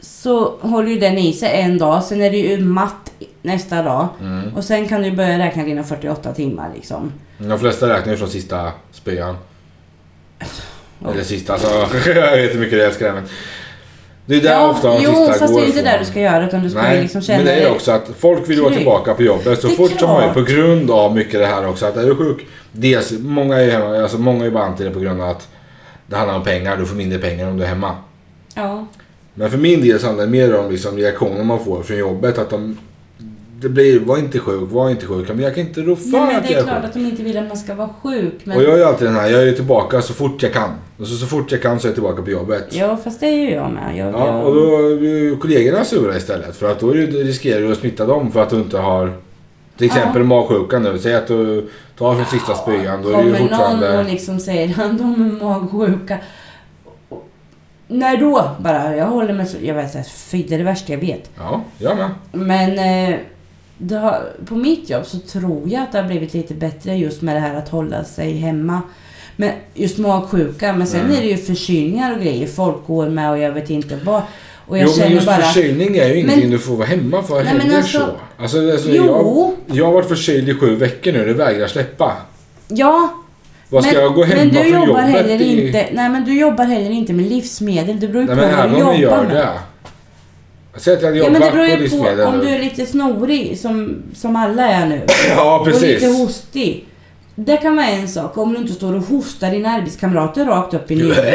så 0.00 0.58
håller 0.60 0.88
ju 0.90 0.98
den 0.98 1.18
i 1.18 1.32
sig 1.32 1.60
en 1.60 1.78
dag, 1.78 2.04
sen 2.04 2.22
är 2.22 2.30
det 2.30 2.36
ju 2.36 2.60
matt 2.60 3.10
nästa 3.42 3.82
dag. 3.82 4.08
Mm. 4.20 4.56
Och 4.56 4.64
sen 4.64 4.88
kan 4.88 5.02
du 5.02 5.10
börja 5.10 5.38
räkna 5.38 5.64
dina 5.64 5.84
48 5.84 6.32
timmar 6.32 6.70
liksom. 6.74 7.12
De 7.38 7.58
flesta 7.58 7.88
räknar 7.88 8.12
ju 8.12 8.18
från 8.18 8.28
sista 8.28 8.72
spyan. 8.92 9.36
Ja. 11.04 11.10
Eller 11.12 11.22
sista, 11.22 11.52
alltså. 11.52 11.68
jag 12.10 12.36
vet 12.36 12.54
hur 12.54 12.60
mycket 12.60 12.78
det 12.78 12.86
älskar 12.86 13.06
det 13.06 13.12
men. 13.12 13.24
Det 14.26 14.36
är 14.36 14.40
där 14.40 14.68
ofta 14.70 14.88
de 14.88 15.02
jo, 15.02 15.10
sista 15.10 15.32
fast 15.32 15.52
går 15.54 15.60
det 15.60 15.66
är 15.66 15.68
inte 15.68 15.82
där 15.82 15.98
du 15.98 16.04
ska 16.04 16.20
göra 16.20 16.46
utan 16.46 16.62
du 16.62 16.70
ska 16.70 16.82
Nej, 16.82 17.02
liksom 17.02 17.22
känna 17.22 17.36
men 17.38 17.46
det 17.46 17.52
är 17.52 17.60
dig- 17.60 17.70
också 17.70 17.92
att 17.92 18.10
folk 18.18 18.48
vill 18.48 18.62
vara 18.62 18.74
tillbaka 18.74 19.14
på 19.14 19.22
jobbet 19.22 19.60
så 19.60 19.68
är 19.68 19.72
fort 19.72 19.90
som 19.98 20.08
möjligt 20.10 20.32
klart. 20.32 20.46
på 20.46 20.52
grund 20.52 20.90
av 20.90 21.14
mycket 21.14 21.40
det 21.40 21.46
här 21.46 21.68
också. 21.68 21.86
Att 21.86 21.96
är 21.96 22.06
du 22.06 22.16
sjuk, 22.16 22.46
dels, 22.72 23.12
många 23.18 23.56
är 23.56 23.64
ju 23.64 23.70
hemma, 23.70 24.02
alltså 24.02 24.18
många 24.18 24.46
är 24.46 24.50
bara 24.50 24.64
anti 24.64 24.84
det 24.84 24.90
på 24.90 25.00
grund 25.00 25.22
av 25.22 25.28
att 25.28 25.48
det 26.06 26.16
handlar 26.16 26.34
om 26.36 26.44
pengar, 26.44 26.76
du 26.76 26.86
får 26.86 26.96
mindre 26.96 27.18
pengar 27.18 27.48
om 27.48 27.56
du 27.56 27.64
är 27.64 27.68
hemma. 27.68 27.96
Ja. 28.58 28.86
Men 29.34 29.50
för 29.50 29.58
min 29.58 29.80
del 29.80 30.00
så 30.00 30.06
handlar 30.06 30.24
det 30.24 30.30
mer 30.30 30.56
om 30.56 30.70
liksom 30.70 30.96
reaktioner 30.96 31.44
man 31.44 31.64
får 31.64 31.82
från 31.82 31.98
jobbet. 31.98 32.38
Att 32.38 32.50
de, 32.50 32.78
det 33.60 33.68
blir, 33.68 34.00
var 34.00 34.18
inte 34.18 34.38
sjuk, 34.38 34.70
var 34.70 34.90
inte 34.90 35.06
sjuk. 35.06 35.28
Men 35.28 35.40
jag 35.40 35.54
kan 35.54 35.64
inte 35.66 35.80
rå 35.80 35.96
för 35.96 36.08
Nej, 36.08 36.20
men 36.20 36.36
att 36.36 36.42
det 36.42 36.52
jag 36.52 36.58
är 36.58 36.62
är 36.62 36.66
klart 36.66 36.84
att 36.84 36.92
de 36.92 37.00
inte 37.00 37.22
vill 37.22 37.38
att 37.38 37.48
man 37.48 37.56
ska 37.56 37.74
vara 37.74 37.90
sjuk. 38.02 38.34
Men... 38.44 38.56
Och 38.56 38.62
jag 38.62 38.72
är 38.72 38.76
ju 38.76 38.84
alltid 38.84 39.06
den 39.08 39.14
här, 39.16 39.28
jag 39.28 39.48
är 39.48 39.52
tillbaka 39.52 40.02
så 40.02 40.14
fort 40.14 40.42
jag 40.42 40.52
kan. 40.52 40.70
Och 40.98 41.06
så, 41.06 41.16
så 41.16 41.26
fort 41.26 41.52
jag 41.52 41.62
kan 41.62 41.80
så 41.80 41.86
är 41.86 41.88
jag 41.88 41.94
tillbaka 41.94 42.22
på 42.22 42.30
jobbet. 42.30 42.66
Ja, 42.70 42.96
fast 43.04 43.20
det 43.20 43.26
är 43.26 43.32
ju 43.32 43.50
jag 43.50 43.70
med. 43.70 43.96
Jag, 43.96 44.14
Ja, 44.14 44.26
jag... 44.26 44.46
och 44.46 44.54
då 44.54 44.96
blir 44.96 45.36
kollegorna 45.36 45.84
sura 45.84 46.16
istället. 46.16 46.56
För 46.56 46.70
att 46.72 46.80
då 46.80 46.90
riskerar 46.92 47.60
du 47.60 47.72
att 47.72 47.78
smitta 47.78 48.06
dem 48.06 48.32
för 48.32 48.42
att 48.42 48.50
du 48.50 48.56
inte 48.56 48.78
har 48.78 49.12
till 49.76 49.86
exempel 49.86 50.24
magsjuka 50.24 50.78
nu. 50.78 50.98
Säg 50.98 51.14
att 51.14 51.26
du 51.26 51.68
tar 51.98 52.14
från 52.14 52.26
sista 52.26 52.54
spyan. 52.54 53.02
Då 53.02 53.08
är 53.08 53.16
det 53.16 53.22
ju 53.22 53.32
Kommer 53.32 53.38
någon 53.38 53.48
fortfarande... 53.48 53.98
och 53.98 54.04
liksom 54.04 54.40
säger 54.40 54.68
att 54.70 54.98
de 54.98 55.14
är 55.14 55.44
magsjuka. 55.44 56.18
När 57.88 58.16
då? 58.16 58.50
Bara, 58.60 58.96
jag 58.96 59.06
håller 59.06 59.34
mig 59.34 59.46
så... 59.46 59.56
Jag 59.62 59.74
vet 59.74 59.94
inte, 59.94 60.08
fy, 60.10 60.42
det 60.42 60.54
är 60.54 60.58
det 60.58 60.64
värsta 60.64 60.92
jag 60.92 61.00
vet. 61.00 61.30
Ja, 61.36 61.62
jag 61.78 61.96
med. 61.96 62.10
Men 62.32 62.78
eh, 63.12 63.18
det 63.78 63.94
har, 63.96 64.22
på 64.46 64.54
mitt 64.54 64.90
jobb 64.90 65.06
så 65.06 65.18
tror 65.18 65.68
jag 65.68 65.82
att 65.82 65.92
det 65.92 65.98
har 66.00 66.08
blivit 66.08 66.34
lite 66.34 66.54
bättre 66.54 66.94
just 66.96 67.22
med 67.22 67.36
det 67.36 67.40
här 67.40 67.54
att 67.54 67.68
hålla 67.68 68.04
sig 68.04 68.32
hemma. 68.36 68.82
Men 69.36 69.50
just 69.74 69.98
magsjuka. 69.98 70.72
Men 70.72 70.86
sen 70.86 71.00
Mm. 71.00 71.12
är 71.16 71.20
det 71.20 71.26
ju 71.28 71.36
förkylningar 71.36 72.12
och 72.16 72.20
grejer. 72.22 72.46
Folk 72.46 72.86
går 72.86 73.08
med 73.08 73.30
och 73.30 73.38
jag 73.38 73.52
vet 73.52 73.70
inte 73.70 73.98
vad. 74.04 74.22
Och 74.66 74.78
jag 74.78 74.86
jo, 74.88 74.92
men 74.98 75.12
just 75.12 75.26
bara... 75.26 75.36
förkylning 75.36 75.96
är 75.96 76.08
ju 76.08 76.14
ingenting 76.14 76.40
Men- 76.40 76.50
du 76.50 76.58
får 76.58 76.76
vara 76.76 76.86
hemma 76.86 77.22
för 77.22 77.34
Nej, 77.34 77.46
heller 77.46 77.76
alltså- 77.76 77.98
så. 77.98 78.42
Alltså, 78.42 78.72
alltså 78.72 78.88
Jo. 78.90 79.54
jag, 79.66 79.76
jag 79.76 79.84
har 79.84 79.92
varit 79.92 80.08
förkyld 80.08 80.48
i 80.48 80.54
sju 80.54 80.76
veckor 80.76 81.12
nu. 81.12 81.24
Det 81.26 81.32
vägrar 81.32 81.66
släppa. 81.66 82.12
Ja, 82.68 83.08
Vad 83.70 83.84
ska 83.84 83.92
men, 83.94 84.02
jag 84.02 84.14
gå 84.14 84.24
hemma 84.24 84.36
men 84.44 84.48
du 84.48 84.54
från 84.54 84.66
jobbar 84.72 84.86
jobbet 84.86 85.04
heller 85.04 85.40
i... 85.40 85.66
inte... 85.66 85.88
Nej, 85.92 86.08
men 86.08 86.24
du 86.24 86.38
jobbar 86.40 86.64
heller 86.64 86.90
inte 86.90 87.12
med 87.12 87.26
livsmedel. 87.26 88.00
Det 88.00 88.08
beror 88.08 88.22
ju 88.22 88.28
på 88.28 88.34
vad 88.34 88.70
du 88.70 88.78
jobbar 88.78 88.94
gör 88.94 89.22
med. 89.22 89.36
det. 89.36 89.48
Säg 90.76 90.94
att 90.94 91.02
jag 91.02 91.08
hade 91.08 91.18
Ja, 91.18 91.30
men 91.30 91.40
det 91.40 91.50
beror 91.50 91.64
på 91.64 91.70
ju 91.70 91.76
på 91.76 91.82
livsmedel. 91.82 92.20
om 92.26 92.38
du 92.38 92.48
är 92.48 92.58
lite 92.58 92.86
snorig 92.86 93.58
som, 93.58 94.02
som 94.14 94.36
alla 94.36 94.68
är 94.68 94.86
nu. 94.86 95.02
Ja 95.36 95.58
Och 95.60 95.66
lite 95.66 95.80
precis. 95.80 96.18
hostig. 96.18 96.84
Det 97.34 97.56
kan 97.56 97.76
vara 97.76 97.86
en 97.86 98.08
sak 98.08 98.38
om 98.38 98.52
du 98.52 98.58
inte 98.60 98.72
står 98.72 98.94
och 98.94 99.02
hostar 99.02 99.50
dina 99.50 99.70
arbetskamrater 99.70 100.44
rakt 100.44 100.74
upp 100.74 100.90
i 100.90 100.96
nuet. 101.02 101.34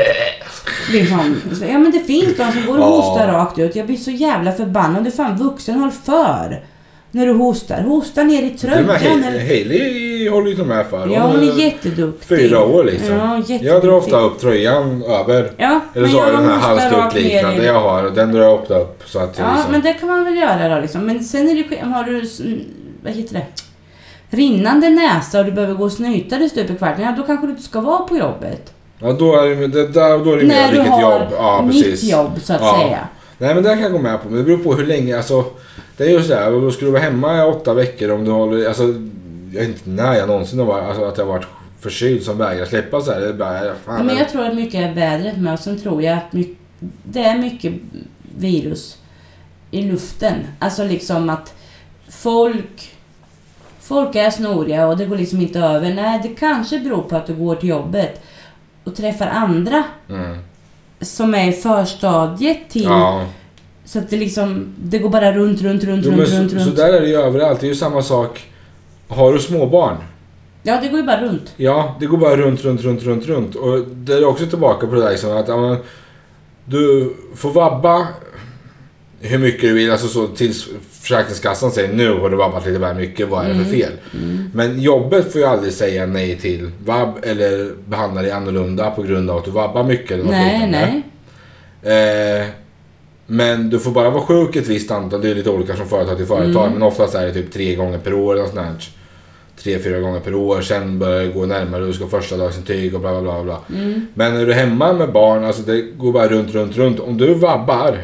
Liksom. 0.92 1.36
Ja 1.62 1.78
men 1.80 1.92
det 1.92 2.00
finns 2.00 2.38
de 2.38 2.52
som 2.52 2.66
går 2.66 2.78
och 2.78 2.86
hostar 2.86 3.28
rakt 3.28 3.60
ut. 3.60 3.76
Jag 3.76 3.86
blir 3.86 3.98
så 3.98 4.12
jävla 4.12 4.52
förbannad. 4.52 5.04
Du 5.04 5.10
är 5.10 5.14
fan 5.16 5.38
vuxen, 5.38 5.80
håll 5.80 5.92
för. 5.92 6.64
När 7.16 7.26
du 7.26 7.34
hostar. 7.34 7.82
Hosta 7.82 8.24
ner 8.24 8.44
i 8.44 8.50
tröjan. 8.50 8.90
Hailey, 8.90 10.30
håller 10.30 10.50
ju 10.50 10.56
till 10.56 10.64
med 10.66 10.86
för. 10.90 11.08
Ja 11.08 11.22
hon 11.22 11.50
är 11.50 11.60
jätteduktig. 11.60 12.28
Fyra 12.38 12.64
år 12.64 12.84
liksom. 12.84 13.16
Ja, 13.16 13.38
jätteduktig. 13.38 13.68
Jag 13.70 13.82
drar 13.82 13.92
ofta 13.92 14.20
upp 14.20 14.40
tröjan 14.40 15.04
över. 15.04 15.52
Ja, 15.58 15.80
Eller 15.96 16.08
så 16.08 16.18
har 16.20 16.28
jag 16.28 16.36
den 16.40 16.46
här 16.50 16.56
hostar 16.56 16.76
rakt 16.76 16.94
halsduk 16.96 17.24
ner 17.24 17.30
liknande 17.34 17.64
i- 17.64 17.66
jag 17.66 17.80
har. 17.80 18.04
Den 18.04 18.32
drar 18.32 18.42
jag 18.42 18.54
ofta 18.62 18.80
upp. 18.80 19.02
Så 19.06 19.20
att 19.20 19.40
Ja, 19.40 19.54
liksom, 19.56 19.72
men 19.72 19.82
det 19.82 19.94
kan 19.94 20.10
man 20.10 20.24
väl 20.26 20.38
göra 20.38 20.76
då 20.76 20.82
liksom. 20.82 21.06
Men 21.06 21.24
sen 21.24 21.50
är 21.50 21.56
det 21.70 21.86
har 21.86 22.04
du, 22.04 22.22
s- 22.22 22.42
vad 23.04 23.14
heter 23.14 23.34
det? 23.34 23.46
Rinnande 24.38 24.90
näsa 24.90 25.40
och 25.40 25.46
du 25.46 25.52
behöver 25.52 25.74
gå 25.74 25.84
och 25.84 25.92
snyta 25.92 26.38
dig 26.38 26.50
stup 26.50 26.70
i 26.70 26.76
kvarten. 26.76 27.04
Ja, 27.06 27.14
då 27.18 27.24
kanske 27.24 27.46
du 27.48 27.52
inte 27.52 27.64
ska 27.64 27.82
vara 27.82 28.04
på 28.04 28.18
jobbet. 28.18 28.74
ja, 29.00 29.12
då 29.12 29.36
är 29.36 29.48
det, 29.68 29.88
då 30.24 30.32
är 30.32 30.38
det 30.38 30.44
mer 30.44 30.56
När 30.56 30.68
du 30.72 30.76
vilket 30.78 30.92
har 30.94 31.02
jobb. 31.02 31.22
Ja, 31.38 31.62
mitt 31.68 31.84
precis. 31.86 32.12
jobb 32.12 32.32
så 32.44 32.54
att 32.54 32.62
Ja. 32.62 32.80
säga. 32.82 33.00
Nej 33.44 33.56
men 33.56 33.64
det 33.64 33.70
kan 33.70 33.82
jag 33.82 33.92
gå 33.92 34.00
med 34.00 34.22
på. 34.22 34.30
Men 34.30 34.38
det 34.38 34.44
beror 34.44 34.58
på 34.58 34.74
hur 34.74 34.86
länge. 34.86 35.18
Alltså, 35.18 35.46
det 35.98 36.04
är 36.04 36.10
ju 36.10 36.24
sådär. 36.24 36.52
Då 36.52 36.72
ska 36.72 36.86
du 36.86 36.92
vara 36.92 37.02
hemma 37.02 37.38
i 37.38 37.42
åtta 37.42 37.74
veckor 37.74 38.12
om 38.12 38.26
du 38.26 38.32
håller... 38.32 38.68
Alltså, 38.68 38.84
jag 39.52 39.62
vet 39.62 39.68
inte 39.68 39.90
när 39.90 40.14
jag 40.14 40.28
någonsin 40.28 40.60
har 40.60 40.66
varit, 40.66 40.84
alltså, 40.84 41.04
att 41.04 41.18
jag 41.18 41.26
varit 41.26 41.46
förkyld 41.80 42.24
som 42.24 42.38
vägrar 42.38 42.66
släppa 42.66 43.02
så 43.02 43.12
här. 43.12 43.20
Det 43.20 43.28
är 43.28 43.34
bara, 43.34 43.76
fan, 43.86 44.06
Men 44.06 44.18
jag 44.18 44.30
tror 44.30 44.46
att 44.46 44.56
mycket 44.56 44.82
är 44.82 44.94
vädret 44.94 45.38
med 45.38 45.54
och 45.54 45.60
sen 45.60 45.82
tror 45.82 46.04
jag 46.04 46.18
att 46.18 46.34
mycket, 46.34 46.58
det 47.04 47.24
är 47.24 47.38
mycket 47.38 47.74
virus 48.38 48.98
i 49.72 49.82
luften. 49.82 50.36
Alltså 50.60 50.84
liksom 50.84 51.30
att 51.30 51.54
folk 52.10 52.90
Folk 53.80 54.16
är 54.16 54.30
snoriga 54.30 54.88
och 54.88 54.98
det 54.98 55.06
går 55.06 55.18
liksom 55.18 55.42
inte 55.42 55.60
över. 55.60 55.94
Nej, 55.94 56.20
det 56.24 56.30
kanske 56.30 56.80
beror 56.80 57.02
på 57.02 57.16
att 57.16 57.28
du 57.28 57.34
går 57.34 57.56
till 57.56 57.70
jobbet 57.70 58.22
och 58.84 58.96
träffar 58.96 59.28
andra 59.28 59.84
Mm. 60.10 60.38
Som 61.04 61.36
är 61.36 61.52
förstadiet 61.52 62.70
till... 62.70 62.84
Ja. 62.84 63.26
Så 63.86 64.00
att 64.00 64.10
det 64.10 64.18
liksom, 64.18 64.74
det 64.84 65.00
går 65.00 65.10
bara 65.10 65.32
runt, 65.32 65.62
runt, 65.62 65.84
runt, 65.84 66.06
Jo, 66.06 66.12
runt, 66.12 66.30
så, 66.30 66.36
runt, 66.36 66.52
så 66.52 66.58
runt. 66.58 66.76
där 66.76 66.94
är 66.94 67.02
det 67.02 67.08
ju 67.08 67.16
överallt. 67.16 67.60
Det 67.60 67.66
är 67.66 67.70
ju 67.70 67.76
samma 67.76 68.02
sak. 68.02 68.48
Har 69.08 69.34
du 69.34 69.40
småbarn? 69.40 69.98
Ja, 70.64 70.80
det 70.82 70.88
går 70.88 71.00
ju 71.00 71.06
bara 71.06 71.22
runt. 71.22 71.54
Ja, 71.58 71.96
det 72.00 72.06
går 72.06 72.18
bara 72.18 72.38
runt, 72.38 72.64
runt, 72.64 72.82
runt, 72.82 73.04
runt, 73.04 73.26
runt. 73.26 73.56
Och 73.56 73.80
det 73.88 74.14
är 74.14 74.26
också 74.26 74.46
tillbaka 74.46 74.88
på 74.88 74.96
det 74.96 75.02
där 75.02 75.12
liksom 75.12 75.38
att 75.38 75.48
ja, 75.48 75.58
men, 75.58 75.78
du 76.66 77.14
får 77.36 77.52
vabba 77.52 78.08
hur 79.24 79.38
mycket 79.38 79.62
du 79.62 79.74
vill, 79.74 79.92
alltså 79.92 80.08
så 80.08 80.28
tills 80.28 80.68
Försäkringskassan 80.92 81.72
säger 81.72 81.94
nu 81.94 82.14
har 82.14 82.30
du 82.30 82.38
vabbat 82.38 82.66
lite 82.66 82.80
väl 82.80 82.96
mycket, 82.96 83.30
vad 83.30 83.46
är 83.46 83.50
det 83.50 83.66
för 83.66 83.72
fel? 83.72 83.92
Men 84.54 84.82
jobbet 84.82 85.32
får 85.32 85.42
ju 85.42 85.48
aldrig 85.48 85.74
säga 85.74 86.06
nej 86.06 86.38
till 86.38 86.72
vab 86.86 87.18
eller 87.24 87.72
behandla 87.86 88.22
dig 88.22 88.32
annorlunda 88.32 88.92
på 88.92 89.04
grund 89.04 89.30
av 89.30 89.38
att 89.38 89.46
du 89.46 89.52
vabbar 89.52 89.84
mycket 89.84 90.12
eller 90.12 90.24
något 90.24 90.32
Nej, 90.32 91.04
nej. 91.82 92.42
Eh, 92.42 92.48
men 93.28 93.70
du 93.70 93.80
får 93.80 93.92
bara 93.92 94.10
vara 94.10 94.24
sjuk 94.24 94.56
ett 94.56 94.68
visst 94.68 94.92
antal, 94.92 95.22
det 95.22 95.30
är 95.30 95.36
lite 95.36 95.50
olika 95.50 95.74
från 95.74 95.88
företag 95.88 96.18
till 96.18 96.26
företag, 96.26 96.72
men 96.74 96.84
oftast 96.84 97.16
är 97.16 97.26
det 97.26 97.34
typ 97.34 97.54
tre 97.54 97.76
gånger 97.76 97.98
per 97.98 98.14
år 98.14 98.34
eller 98.34 98.44
sånt 98.46 98.56
där. 98.56 98.76
Tre, 99.64 99.80
fyra 99.80 100.00
gånger 100.00 100.20
per 100.20 100.36
år, 100.36 100.62
sen 100.62 101.00
börjar 101.00 101.22
det 101.22 101.28
gå 101.28 101.46
närmare, 101.46 101.86
du 101.86 101.94
ska 101.94 102.04
ha 102.04 102.10
första 102.10 102.38
dagsintyg 102.38 102.96
och 102.96 103.02
bla 103.02 103.22
bla 103.22 103.22
bla. 103.22 103.44
bla. 103.44 103.60
Men 104.14 104.34
när 104.34 104.46
du 104.46 104.52
är 104.52 104.56
hemma 104.56 104.94
med 104.94 105.12
barn, 105.12 105.44
alltså 105.44 105.62
det 105.62 105.82
går 105.82 106.14
bara 106.14 106.28
runt, 106.28 106.54
runt, 106.54 106.78
runt. 106.78 107.00
Om 107.00 107.18
du 107.18 107.34
vabbar, 107.34 107.98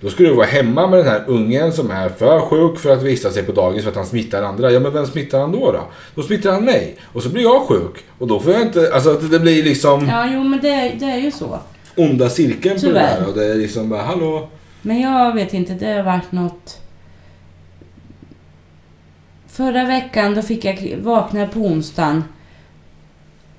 då 0.00 0.08
ska 0.10 0.22
du 0.22 0.34
vara 0.34 0.46
hemma 0.46 0.86
med 0.86 0.98
den 0.98 1.08
här 1.08 1.24
ungen 1.26 1.72
som 1.72 1.90
är 1.90 2.08
för 2.08 2.40
sjuk 2.40 2.78
för 2.78 2.90
att 2.92 3.02
vistas 3.02 3.34
sig 3.34 3.42
på 3.42 3.52
dagis 3.52 3.82
för 3.82 3.90
att 3.90 3.96
han 3.96 4.06
smittar 4.06 4.42
andra. 4.42 4.70
Ja 4.70 4.80
men 4.80 4.92
vem 4.92 5.06
smittar 5.06 5.40
han 5.40 5.52
då 5.52 5.72
då? 5.72 5.80
Då 6.14 6.22
smittar 6.22 6.52
han 6.52 6.64
mig. 6.64 6.96
Och 7.12 7.22
så 7.22 7.28
blir 7.28 7.42
jag 7.42 7.62
sjuk. 7.62 8.04
Och 8.18 8.26
då 8.26 8.40
får 8.40 8.52
jag 8.52 8.62
inte, 8.62 8.90
alltså 8.94 9.12
det 9.14 9.38
blir 9.38 9.62
liksom 9.62 10.08
Ja, 10.08 10.26
jo 10.32 10.44
men 10.44 10.60
det, 10.60 10.92
det 10.98 11.04
är 11.06 11.18
ju 11.18 11.30
så. 11.30 11.58
onda 11.96 12.28
cirkeln 12.28 12.74
på 12.80 12.86
det 12.86 12.92
Tyvärr. 12.92 13.20
där. 13.20 13.28
Och 13.28 13.34
det 13.34 13.44
är 13.46 13.54
liksom 13.54 13.88
bara, 13.88 14.02
hallå? 14.02 14.48
Men 14.82 15.00
jag 15.00 15.34
vet 15.34 15.54
inte, 15.54 15.72
det 15.74 15.86
har 15.92 16.02
varit 16.02 16.32
något... 16.32 16.76
Förra 19.48 19.84
veckan 19.84 20.34
då 20.34 20.42
fick 20.42 20.64
jag 20.64 20.96
vakna 21.02 21.46
på 21.46 21.60
onsdagen 21.60 22.24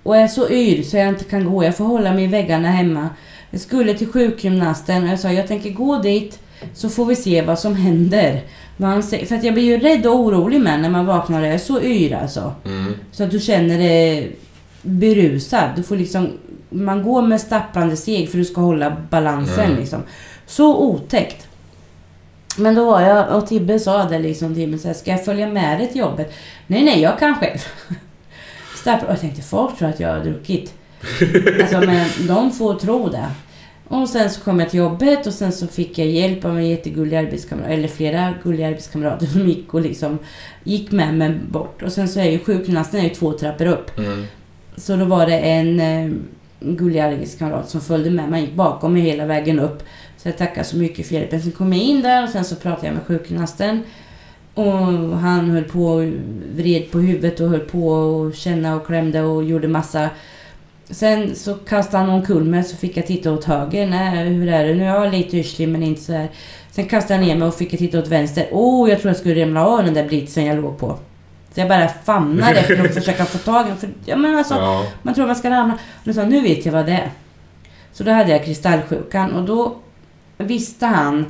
och 0.04 0.17
är 0.17 0.27
så 0.27 0.49
yr 0.49 0.84
så 0.84 0.97
jag 0.97 1.08
inte 1.08 1.23
kan 1.23 1.45
gå. 1.54 1.63
Jag 1.63 1.77
får 1.77 1.86
hålla 1.86 2.13
mig 2.13 2.23
i 2.23 2.27
väggarna 2.27 2.67
hemma. 2.71 3.10
Jag 3.52 3.62
skulle 3.62 3.94
till 3.94 4.08
sjukgymnasten 4.08 5.04
och 5.04 5.10
jag 5.10 5.20
sa 5.20 5.32
jag 5.32 5.48
tänker 5.48 5.70
gå 5.70 5.98
dit 5.98 6.40
så 6.74 6.90
får 6.90 7.06
vi 7.06 7.16
se 7.16 7.42
vad 7.42 7.60
som 7.60 7.76
händer. 7.76 8.42
Säger. 9.10 9.26
För 9.26 9.36
att 9.36 9.44
jag 9.44 9.54
blir 9.54 9.64
ju 9.64 9.80
rädd 9.80 10.06
och 10.06 10.16
orolig 10.16 10.62
med 10.62 10.80
när 10.82 10.90
man 10.90 11.06
vaknar 11.06 11.42
och 11.42 11.48
är 11.48 11.58
så 11.58 11.82
yr 11.82 12.14
alltså. 12.14 12.54
Mm. 12.66 12.94
Så 13.12 13.24
att 13.24 13.32
du 13.32 13.40
känner 13.40 13.78
dig 13.78 14.36
berusad. 14.82 15.70
Du 15.76 15.84
får 15.84 15.96
liksom, 15.96 16.30
man 16.70 17.04
går 17.04 17.22
med 17.22 17.42
stapplande 17.42 17.98
steg 17.98 18.30
för 18.30 18.38
du 18.38 18.46
ska 18.46 18.62
hålla 18.62 18.98
balansen 19.10 19.66
Mm. 19.66 19.78
liksom. 19.78 20.04
Så 20.46 20.78
otäckt. 20.78 21.48
Men 22.58 22.76
då 22.76 22.86
var 22.86 23.02
jag, 23.02 23.36
och 23.36 23.48
Tibbe 23.48 23.80
sa 23.80 24.04
det 24.04 24.20
liksom 24.20 24.56
till 24.56 24.70
mig 24.70 24.80
så 24.80 24.88
här, 24.88 24.96
ska 24.96 25.12
jag 25.12 25.26
följa 25.26 25.48
med 25.48 25.80
dig 25.80 25.88
till 25.88 26.00
jobbet? 26.00 26.34
Nej, 26.68 26.84
nej, 26.84 27.02
jag 27.02 27.20
kan 27.20 27.36
själv. 27.36 27.58
Stappla, 28.76 29.08
och 29.08 29.14
jag 29.14 29.22
tänkte, 29.22 29.42
folk 29.42 29.78
tror 29.78 29.90
att 29.90 30.00
jag 30.00 30.10
har 30.10 30.20
druckit. 30.20 30.74
Alltså, 31.62 31.80
men 31.80 32.08
de 32.28 32.52
får 32.52 32.74
tro 32.74 33.10
det. 33.10 33.32
Och 33.88 34.10
sen 34.10 34.30
så 34.30 34.42
kom 34.42 34.60
jag 34.60 34.70
till 34.70 34.80
jobbet 34.80 35.28
och 35.28 35.34
sen 35.34 35.52
så 35.52 35.68
fick 35.68 35.98
jag 35.98 36.08
hjälp 36.08 36.46
av 36.46 36.58
en 36.58 36.70
jättegullig 36.70 37.18
arbetskamrat, 37.18 37.70
eller 37.70 37.88
flera 37.88 38.34
gulliga 38.44 38.68
arbetskamrater 38.68 39.26
som 39.26 39.48
gick 39.48 39.74
och 39.74 39.82
liksom 39.82 40.20
gick 40.64 40.92
med 40.92 41.14
mig 41.14 41.40
bort. 41.50 41.84
Och 41.84 41.92
sen 41.92 42.08
så 42.08 42.20
är 42.20 42.32
ju 42.32 42.40
sjukgymnasten 42.40 43.00
är 43.00 43.04
ju 43.04 43.10
två 43.10 43.32
trappor 43.34 43.66
upp. 43.66 43.98
Mm. 43.98 44.26
Så 44.76 44.96
då 44.96 45.06
var 45.06 45.26
det 45.26 45.40
en 45.40 45.80
eh, 45.80 46.12
gullig 46.60 47.00
arbetskamrat 47.00 47.70
som 47.70 47.82
följde 47.82 48.10
med 48.10 48.30
mig, 48.30 48.42
gick 48.42 48.54
bakom 48.54 48.94
mig 48.94 49.02
hela 49.02 49.26
vägen 49.26 49.60
upp. 49.60 49.84
Så 50.18 50.28
jag 50.28 50.38
tackar 50.38 50.64
så 50.64 50.78
mycket 50.78 51.08
för 51.08 51.16
hjälpen. 51.16 51.42
Sen 51.42 51.52
kom 51.52 51.74
jag 51.74 51.84
in 51.84 52.02
där 52.02 52.24
och 52.24 52.30
sen 52.30 52.46
så 52.46 52.56
pratade 52.56 52.88
jag 52.88 52.94
med 52.94 53.04
sjukgymnasten. 53.06 53.84
Och 54.54 55.18
han 55.18 55.50
höll 55.50 55.64
på 55.64 55.86
och 55.86 56.12
vred 56.56 56.92
på 56.92 57.00
huvudet 57.00 57.40
och 57.40 57.50
höll 57.50 57.60
på 57.60 57.88
och 57.88 58.36
känna 58.36 58.76
och 58.76 58.86
klämde 58.86 59.22
och 59.22 59.44
gjorde 59.44 59.68
massa. 59.68 60.10
Sen 60.91 61.36
så 61.36 61.54
kastade 61.54 62.04
han 62.04 62.10
omkull 62.15 62.43
mig 62.43 62.63
så 62.63 62.75
fick 62.77 62.97
jag 62.97 63.08
titta 63.08 63.32
åt 63.32 63.43
höger. 63.43 63.88
Nej, 63.88 64.30
hur 64.30 64.47
är 64.47 64.67
det 64.67 64.73
nu? 64.73 64.84
Jag 64.84 65.06
är 65.06 65.12
lite 65.12 65.38
yrslig 65.38 65.69
men 65.69 65.84
inte 65.84 66.01
så 66.01 66.13
här. 66.13 66.30
Sen 66.71 66.86
kastade 66.86 67.13
han 67.19 67.27
ner 67.27 67.36
mig 67.36 67.47
och 67.47 67.56
fick 67.56 67.73
jag 67.73 67.80
titta 67.80 67.99
åt 67.99 68.08
vänster. 68.08 68.47
Åh, 68.51 68.86
oh, 68.86 68.89
jag 68.89 69.01
tror 69.01 69.10
jag 69.10 69.17
skulle 69.17 69.41
ramla 69.41 69.67
av 69.67 69.84
den 69.84 69.93
där 69.93 70.08
britsen 70.08 70.45
jag 70.45 70.62
låg 70.62 70.77
på. 70.77 70.97
Så 71.54 71.60
jag 71.60 71.67
bara 71.69 71.88
famnade 71.88 72.60
efter 72.60 72.86
att 72.86 72.93
försöka 72.93 73.25
få 73.25 73.38
tag 73.38 73.65
i 73.65 73.69
den. 73.69 73.77
För, 73.77 73.89
ja, 74.06 74.15
men 74.15 74.36
alltså, 74.38 74.54
Ja. 74.54 74.86
man 75.01 75.13
tror 75.13 75.27
man 75.27 75.36
ska 75.36 75.49
ramla. 75.49 75.77
Och 76.08 76.15
sa 76.15 76.23
nu 76.23 76.41
vet 76.41 76.65
jag 76.65 76.73
vad 76.73 76.86
det 76.86 76.91
är. 76.91 77.10
Så 77.93 78.04
då 78.04 78.12
hade 78.12 78.32
jag 78.32 78.45
kristallsjukan 78.45 79.34
och 79.34 79.43
då 79.45 79.75
visste 80.38 80.86
han 80.86 81.25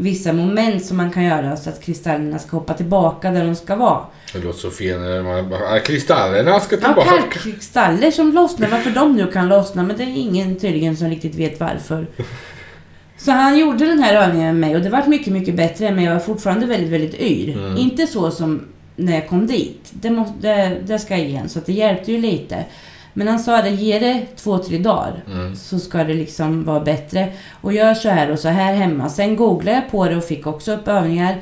vissa 0.00 0.32
moment 0.32 0.84
som 0.84 0.96
man 0.96 1.10
kan 1.10 1.24
göra 1.24 1.56
så 1.56 1.70
att 1.70 1.82
kristallerna 1.82 2.38
ska 2.38 2.56
hoppa 2.56 2.74
tillbaka 2.74 3.30
där 3.30 3.44
de 3.44 3.54
ska 3.54 3.76
vara. 3.76 4.00
Det 4.32 4.38
låter 4.38 4.58
så 4.58 4.70
fel 4.70 5.00
när 5.00 5.22
man 5.22 5.50
bara, 5.50 5.60
"Ah, 5.74 5.78
kristallerna 5.78 6.60
ska 6.60 6.76
Ja, 6.76 6.86
tillbaka. 6.86 7.08
kalkkristaller 7.08 8.10
som 8.10 8.32
lossnar. 8.32 8.68
Varför 8.68 8.90
de 8.90 9.16
nu 9.16 9.26
kan 9.26 9.48
lossna, 9.48 9.82
men 9.82 9.96
det 9.96 10.02
är 10.02 10.16
ingen 10.16 10.56
tydligen 10.56 10.96
som 10.96 11.08
riktigt 11.08 11.34
vet 11.34 11.60
varför. 11.60 12.06
Så 13.18 13.30
han 13.30 13.58
gjorde 13.58 13.86
den 13.86 13.98
här 13.98 14.14
övningen 14.14 14.60
med 14.60 14.68
mig 14.68 14.76
och 14.76 14.82
det 14.82 14.90
var 14.90 15.06
mycket, 15.06 15.32
mycket 15.32 15.54
bättre 15.56 15.90
men 15.92 16.04
jag 16.04 16.12
var 16.12 16.20
fortfarande 16.20 16.66
väldigt, 16.66 16.90
väldigt 16.90 17.14
yr. 17.20 17.56
Mm. 17.58 17.76
Inte 17.76 18.06
så 18.06 18.30
som 18.30 18.64
när 18.96 19.14
jag 19.14 19.28
kom 19.28 19.46
dit. 19.46 19.90
Det, 19.90 20.10
måste, 20.10 20.34
det, 20.40 20.76
det 20.86 20.98
ska 20.98 21.16
jag 21.16 21.26
ge 21.28 21.36
en, 21.36 21.48
så 21.48 21.58
att 21.58 21.66
det 21.66 21.72
hjälpte 21.72 22.12
ju 22.12 22.18
lite. 22.18 22.64
Men 23.12 23.28
han 23.28 23.38
sa 23.38 23.62
det, 23.62 23.70
ge 23.70 23.98
det 23.98 24.26
två, 24.36 24.58
tre 24.58 24.78
dagar. 24.78 25.24
Mm. 25.26 25.56
Så 25.56 25.78
ska 25.78 26.04
det 26.04 26.14
liksom 26.14 26.64
vara 26.64 26.80
bättre. 26.80 27.32
Och 27.60 27.72
gör 27.72 27.94
så 27.94 28.08
här 28.08 28.30
och 28.30 28.38
så 28.38 28.48
här 28.48 28.74
hemma. 28.74 29.08
Sen 29.08 29.36
googlade 29.36 29.76
jag 29.76 29.90
på 29.90 30.04
det 30.08 30.16
och 30.16 30.24
fick 30.24 30.46
också 30.46 30.72
upp 30.72 30.88
övningar. 30.88 31.36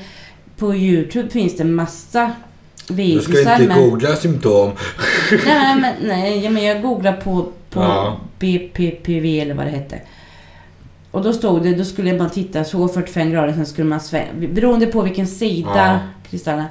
På 0.57 0.75
Youtube 0.75 1.31
finns 1.31 1.57
det 1.57 1.65
massa 1.65 2.31
Du 2.89 2.95
videosar. 2.95 3.33
ska 3.33 3.53
inte 3.55 3.67
men- 3.69 3.91
googla 3.91 4.17
symptom. 4.17 4.71
Nej, 5.47 5.77
men, 5.81 5.95
nej 6.03 6.49
men 6.49 6.65
jag 6.65 6.83
googlade 6.83 7.17
på, 7.17 7.49
på 7.71 7.81
Ja. 7.81 8.17
BPPV 8.39 9.41
eller 9.41 9.55
vad 9.55 9.67
det 9.67 9.71
hette. 9.71 10.01
Och 11.11 11.23
då 11.23 11.33
stod 11.33 11.63
det, 11.63 11.75
då 11.75 11.85
skulle 11.85 12.19
man 12.19 12.31
titta 12.31 12.65
så 12.65 12.89
45 12.89 13.31
grader, 13.31 13.53
sen 13.53 13.67
skulle 13.67 13.89
man 13.89 14.01
svänga. 14.01 14.27
Beroende 14.53 14.87
på 14.87 15.03
vilken 15.03 15.27
sida 15.27 15.71
Ja. 15.77 15.99
kristallerna. 16.31 16.67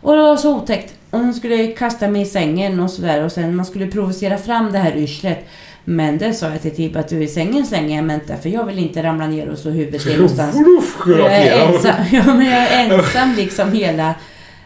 Och 0.00 0.14
det 0.16 0.22
var 0.22 0.36
så 0.36 0.56
otäckt. 0.56 0.94
Och 1.14 1.20
sen 1.20 1.34
skulle 1.34 1.66
kasta 1.66 2.08
mig 2.08 2.22
i 2.22 2.24
sängen 2.24 2.80
och 2.80 2.90
sådär. 2.90 3.24
Och 3.24 3.32
sen 3.32 3.56
man 3.56 3.66
skulle 3.66 3.86
provocera 3.86 4.38
fram 4.38 4.72
det 4.72 4.78
här 4.78 4.96
yrslet. 4.96 5.38
Men 5.84 6.18
det 6.18 6.32
sa 6.32 6.48
jag 6.48 6.62
till 6.62 6.76
Tibbe 6.76 7.00
att 7.00 7.08
du 7.08 7.22
i 7.22 7.28
sängen 7.28 7.66
slänger 7.66 7.96
jag 7.96 8.04
mig 8.04 8.14
inte. 8.14 8.36
För 8.36 8.48
jag 8.48 8.64
vill 8.64 8.78
inte 8.78 9.02
ramla 9.02 9.26
ner 9.26 9.48
och 9.48 9.58
slå 9.58 9.70
huvudet 9.70 10.06
i 10.06 10.14
någonstans. 10.16 10.56
Jag 11.06 11.32
är, 11.32 11.66
ensam, 11.66 11.94
ja, 12.12 12.24
men 12.26 12.46
jag 12.46 12.62
är 12.62 12.90
ensam 12.90 13.34
liksom 13.36 13.72
hela, 13.72 14.14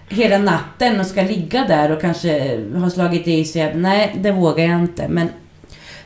hela 0.09 0.39
natten 0.39 1.01
och 1.01 1.07
ska 1.07 1.23
ligga 1.23 1.65
där 1.65 1.93
och 1.93 2.01
kanske 2.01 2.61
ha 2.75 2.91
slagit 2.91 3.29
i 3.29 3.45
sig. 3.45 3.75
Nej, 3.75 4.17
det 4.21 4.33
vågar 4.33 4.65
jag 4.65 4.81
inte. 4.81 5.09
Men, 5.09 5.29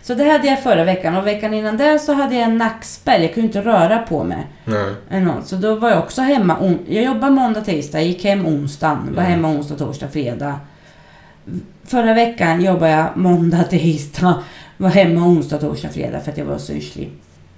så 0.03 0.15
det 0.15 0.25
hade 0.25 0.47
jag 0.47 0.63
förra 0.63 0.85
veckan 0.85 1.17
och 1.17 1.27
veckan 1.27 1.55
innan 1.55 1.77
det 1.77 1.99
så 1.99 2.13
hade 2.13 2.35
jag 2.35 2.45
en 2.45 2.59
nackspärr. 2.59 3.21
Jag 3.21 3.35
kunde 3.35 3.47
inte 3.47 3.61
röra 3.63 3.99
på 3.99 4.25
mig. 4.25 4.47
Nej. 5.11 5.21
Något. 5.21 5.47
Så 5.47 5.57
då 5.57 5.75
var 5.75 5.91
jag 5.91 5.99
också 5.99 6.21
hemma. 6.23 6.75
Jag 6.89 7.05
jobbade 7.05 7.33
måndag, 7.33 7.61
tisdag, 7.61 8.03
gick 8.03 8.25
hem 8.25 8.47
onsdagen. 8.47 8.99
Var 9.15 9.23
Mm. 9.23 9.33
hemma 9.33 9.49
onsdag, 9.49 9.75
torsdag, 9.77 10.09
fredag. 10.09 10.61
Förra 11.85 12.15
veckan 12.15 12.65
jobbade 12.65 12.93
jag 12.93 13.07
måndag, 13.17 13.63
tisdag. 13.71 14.43
Var 14.77 14.89
hemma 14.89 15.27
onsdag, 15.27 15.59
torsdag, 15.59 15.89
fredag 15.89 16.21
för 16.21 16.33
att 16.33 16.39
jag 16.39 16.45
var 16.45 16.59
så 16.59 16.73
yrslig. 16.73 17.11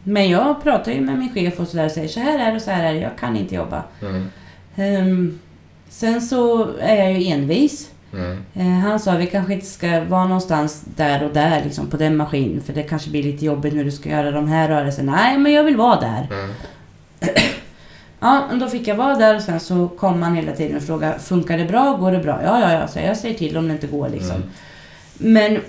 Men 0.04 0.28
jag 0.30 0.62
pratar 0.62 0.92
ju 0.92 1.00
med 1.00 1.18
min 1.18 1.34
chef 1.34 1.60
och 1.60 1.68
sådär 1.68 1.84
och 1.84 1.90
säger 1.90 2.08
så 2.08 2.20
här 2.20 2.38
är 2.38 2.50
det 2.50 2.56
och 2.56 2.62
så 2.62 2.70
här 2.70 2.84
är 2.84 2.94
det. 2.94 3.00
Jag 3.00 3.16
kan 3.20 3.36
inte 3.36 3.54
jobba. 3.54 3.82
Mm. 4.02 4.28
Ehm, 4.76 5.38
sen 5.88 6.20
så 6.22 6.68
är 6.80 6.96
jag 6.96 7.12
ju 7.20 7.26
envis. 7.28 7.90
Mm. 8.16 8.38
Eh, 8.54 8.80
han 8.88 9.00
sa 9.00 9.12
vi 9.16 9.26
kanske 9.26 9.52
inte 9.52 9.66
ska 9.66 10.04
vara 10.04 10.24
någonstans 10.24 10.82
där 10.96 11.22
och 11.24 11.32
där 11.34 11.64
liksom 11.64 11.86
på 11.90 11.96
den 11.96 12.16
maskinen 12.16 12.62
för 12.62 12.72
det 12.72 12.82
kanske 12.82 13.10
blir 13.10 13.22
lite 13.22 13.44
jobbigt 13.44 13.74
när 13.74 13.84
du 13.84 13.90
ska 13.90 14.08
göra 14.08 14.30
de 14.30 14.48
här 14.48 14.68
rörelserna. 14.68 15.12
Nej, 15.12 15.38
men 15.38 15.52
jag 15.52 15.64
vill 15.64 15.76
vara 15.76 16.00
där. 16.00 16.28
Mm. 16.30 16.50
Ja, 18.20 18.44
men 18.50 18.58
då 18.58 18.68
fick 18.68 18.88
jag 18.88 18.94
vara 18.94 19.14
där 19.14 19.36
och 19.36 19.42
sen 19.42 19.60
så 19.60 19.88
kom 19.88 20.22
han 20.22 20.34
hela 20.34 20.52
tiden 20.52 20.76
och 20.76 20.82
frågade 20.82 21.18
funkar 21.18 21.58
det 21.58 21.64
bra? 21.64 21.96
Går 21.96 22.12
det 22.12 22.18
bra? 22.18 22.40
Ja, 22.44 22.60
ja, 22.60 22.72
ja, 22.72 22.88
så 22.88 22.98
jag 22.98 23.16
säger 23.16 23.38
till 23.38 23.56
om 23.56 23.68
det 23.68 23.72
inte 23.74 23.86
går 23.86 24.08
liksom. 24.08 24.36
Mm. 24.36 24.48
Men 25.16 25.60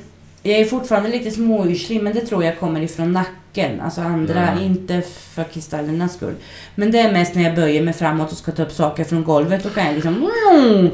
jag 0.44 0.60
är 0.60 0.66
fortfarande 0.66 1.10
lite 1.10 1.32
småyrslig, 1.32 2.04
men 2.04 2.14
det 2.14 2.22
tror 2.22 2.44
jag 2.44 2.60
kommer 2.60 2.82
ifrån 2.82 3.12
nacken. 3.14 3.82
Alltså 3.82 4.02
andra, 4.02 4.48
Mm. 4.50 4.64
inte 4.64 5.02
för 5.36 5.44
kristallernas 5.44 6.14
skull. 6.14 6.36
Men 6.76 6.92
det 6.92 7.00
är 7.00 7.12
mest 7.12 7.36
när 7.36 7.44
jag 7.44 7.56
böjer 7.56 7.84
mig 7.84 7.94
framåt 7.94 8.32
och 8.32 8.38
ska 8.38 8.52
ta 8.52 8.64
upp 8.64 8.72
saker 8.72 9.04
från 9.04 9.24
golvet. 9.24 9.64
Då 9.64 9.70
kan 9.70 9.86
jag 9.86 9.94
liksom... 9.94 10.30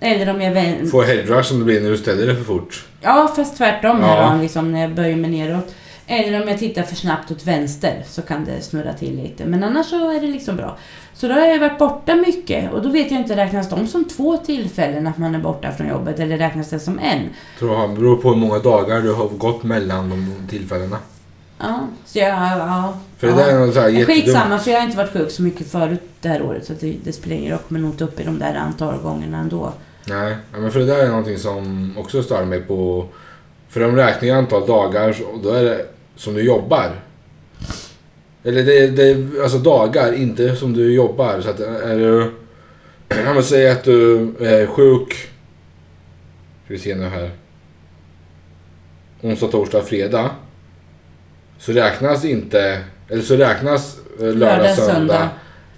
Eller 0.00 0.34
om 0.34 0.40
jag 0.40 0.52
vänder... 0.52 0.86
Får 0.86 1.02
headrush 1.02 1.48
som 1.48 1.58
det 1.58 1.64
blir 1.64 1.80
när 1.80 1.90
du 1.90 1.96
ställer 1.96 2.26
dig 2.26 2.36
för 2.36 2.44
fort. 2.44 2.84
Ja, 3.00 3.32
fast 3.36 3.56
tvärtom 3.56 4.02
här 4.02 4.36
då, 4.36 4.42
liksom 4.42 4.72
när 4.72 4.80
jag 4.80 4.94
böjer 4.94 5.16
mig 5.16 5.30
neråt. 5.30 5.74
Eller 6.06 6.42
om 6.42 6.48
jag 6.48 6.58
tittar 6.58 6.82
för 6.82 6.96
snabbt 6.96 7.30
åt 7.30 7.46
vänster 7.46 8.02
så 8.08 8.22
kan 8.22 8.44
det 8.44 8.62
snurra 8.62 8.92
till 8.92 9.16
lite. 9.16 9.44
Men 9.44 9.64
annars 9.64 9.86
så 9.86 10.10
är 10.10 10.20
det 10.20 10.26
liksom 10.26 10.56
bra. 10.56 10.76
Så 11.14 11.28
då 11.28 11.34
har 11.34 11.40
jag 11.40 11.58
varit 11.60 11.78
borta 11.78 12.14
mycket 12.14 12.72
och 12.72 12.82
då 12.82 12.88
vet 12.88 13.10
jag 13.10 13.20
inte, 13.20 13.36
räknas 13.36 13.68
de 13.68 13.86
som 13.86 14.04
två 14.04 14.36
tillfällen 14.36 15.06
att 15.06 15.18
man 15.18 15.34
är 15.34 15.38
borta 15.38 15.72
från 15.72 15.88
jobbet 15.88 16.20
eller 16.20 16.38
räknas 16.38 16.70
det 16.70 16.80
som 16.80 16.98
en? 16.98 17.28
Tror 17.58 17.80
jag, 17.80 17.94
beror 17.94 18.16
på 18.16 18.28
hur 18.28 18.36
många 18.36 18.58
dagar 18.58 19.00
du 19.00 19.12
har 19.12 19.28
gått 19.28 19.62
mellan 19.62 20.10
de 20.10 20.48
tillfällena. 20.48 20.96
Ja, 21.58 21.80
så 22.06 22.18
jag... 22.18 22.28
Ja, 22.28 22.94
För 23.18 23.26
ja. 23.26 23.34
det 23.34 23.42
där 23.42 23.54
är 23.56 23.66
något 23.66 23.74
så 23.74 23.80
här 23.80 23.88
jättedumt. 23.88 24.24
Skitsamma, 24.24 24.58
för 24.58 24.70
jag 24.70 24.78
har 24.78 24.84
inte 24.84 24.96
varit 24.96 25.12
sjuk 25.12 25.30
så 25.30 25.42
mycket 25.42 25.70
förut 25.70 26.02
det 26.20 26.28
här 26.28 26.42
året 26.42 26.66
så 26.66 26.72
det, 26.80 26.96
det 27.04 27.12
spelar 27.12 27.36
ingen 27.36 27.50
roll. 27.50 27.58
Jag 27.60 27.68
kommer 27.68 27.80
nog 27.80 27.90
inte 27.90 28.04
upp 28.04 28.20
i 28.20 28.24
de 28.24 28.38
där 28.38 28.54
antal 28.54 28.98
gångerna 28.98 29.38
ändå. 29.38 29.72
Nej, 30.10 30.36
ja, 30.52 30.58
men 30.58 30.70
för 30.70 30.80
det 30.80 30.86
där 30.86 30.98
är 30.98 31.08
någonting 31.08 31.38
som 31.38 31.94
också 31.98 32.22
stör 32.22 32.44
mig 32.44 32.60
på... 32.60 33.06
För 33.68 33.80
de 33.80 33.96
räknar 33.96 34.28
ju 34.28 34.34
antal 34.34 34.66
dagar, 34.66 35.16
och 35.32 35.38
då 35.42 35.50
är 35.50 35.64
det 35.64 35.86
som 36.16 36.34
du 36.34 36.42
jobbar. 36.42 36.90
Eller 38.44 38.62
det, 38.62 38.86
det 38.86 39.10
är 39.10 39.42
alltså 39.42 39.58
dagar, 39.58 40.12
inte 40.12 40.56
som 40.56 40.72
du 40.72 40.94
jobbar. 40.94 41.40
Så 41.40 41.50
att 41.50 41.60
är 41.60 41.98
du... 41.98 42.22
Om 43.28 43.34
man 43.34 43.42
säger 43.42 43.72
att 43.72 43.84
du 43.84 44.28
är 44.40 44.66
sjuk. 44.66 45.12
Ska 46.64 46.74
vi 46.74 46.78
se 46.78 46.94
nu 46.94 47.04
här. 47.04 47.30
Onsdag, 49.22 49.48
torsdag, 49.48 49.82
fredag. 49.82 50.30
Så 51.58 51.72
räknas 51.72 52.24
inte... 52.24 52.80
Eller 53.08 53.22
så 53.22 53.36
räknas 53.36 53.98
eh, 54.18 54.24
lördag, 54.24 54.38
Lördag, 54.38 54.76
söndag. 54.76 54.94
söndag. 54.94 55.28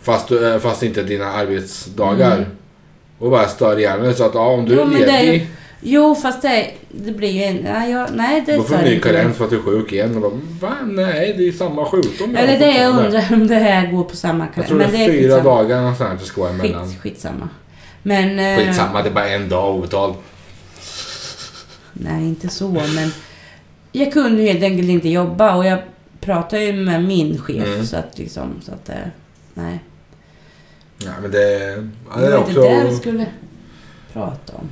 Fast, 0.01 0.29
du, 0.29 0.61
fast 0.61 0.83
inte 0.83 1.03
dina 1.03 1.27
arbetsdagar. 1.27 2.37
Mm. 2.37 2.49
Och 3.23 3.31
bara 3.31 3.49
stör 3.49 3.77
dig. 3.77 4.15
Så 4.15 4.25
att 4.25 4.35
ja, 4.35 4.41
om 4.47 4.65
du 4.65 4.75
Jo, 4.75 4.81
är 4.83 4.87
det 4.87 5.11
är 5.11 5.21
ju- 5.23 5.27
ledig. 5.33 5.47
Jo, 5.81 6.15
fast 6.15 6.43
det, 6.43 6.71
det 6.89 7.13
blir 7.13 7.31
ju 7.31 7.43
en... 7.43 7.57
Nej, 7.57 7.91
jag, 7.91 8.09
nej 8.15 8.43
det 8.47 8.57
Då 8.57 8.63
får 8.63 8.77
du 8.77 8.83
ny 8.83 8.93
jag. 8.95 9.03
karens 9.03 9.37
för 9.37 9.45
att 9.45 9.51
du 9.51 9.57
är 9.57 9.63
sjuk 9.63 9.93
igen. 9.93 10.15
Och 10.17 10.21
bara, 10.23 10.41
Va? 10.71 10.77
Nej, 10.87 11.35
det 11.39 11.49
är 11.49 11.53
samma 11.53 11.85
sjukdom. 11.87 12.37
Eller 12.37 12.59
det 12.59 12.67
jag 12.67 12.91
fortfarande." 12.93 13.07
undrar 13.19 13.33
om 13.37 13.47
det 13.47 13.55
här 13.55 13.87
går 13.93 14.05
på 14.05 14.17
samma 14.17 14.45
Jag 14.45 14.55
karens. 14.55 14.69
tror 14.69 14.79
det 14.79 14.87
Men 14.93 15.01
är 15.01 15.07
fyra 15.07 15.21
skitsamma. 15.37 15.43
dagar 15.57 15.81
någonstans 15.81 16.21
det 16.21 16.27
ska 16.27 16.41
vara 16.41 16.51
emellan. 16.51 16.89
Skit, 16.89 17.01
skitsamma. 17.01 17.49
Men... 18.03 18.39
eh, 18.39 18.59
Skitsamma, 18.67 19.03
det 19.03 19.09
är 19.09 19.13
bara 19.15 19.29
en 19.29 19.49
dag 19.49 19.75
obetald. 19.77 20.15
Nej, 21.93 22.23
inte 22.25 22.49
så, 22.49 22.69
men... 22.69 23.13
Jag 23.93 24.13
kunde 24.13 24.43
ju 24.43 24.49
helt 24.49 24.63
enkelt 24.65 24.89
inte 24.89 25.09
jobba 25.09 25.57
och 25.57 25.67
jag 25.67 25.79
pratade 26.21 26.65
ju 26.65 26.73
med 26.73 27.05
min 27.05 27.39
chef 27.39 27.67
Mm. 27.67 27.87
så 27.87 27.97
att 27.97 28.19
liksom... 28.19 28.61
Så 28.63 28.73
att, 28.73 28.91
nej. 29.55 29.79
Nej, 31.05 31.15
men 31.23 31.31
det, 31.31 31.49
ja, 32.11 32.21
det 32.21 32.27
är 32.27 32.39
också... 32.39 32.51
inte 32.51 32.85
det 32.85 32.91
vi 32.91 32.97
skulle 32.97 33.27
prata 34.13 34.53
om. 34.53 34.69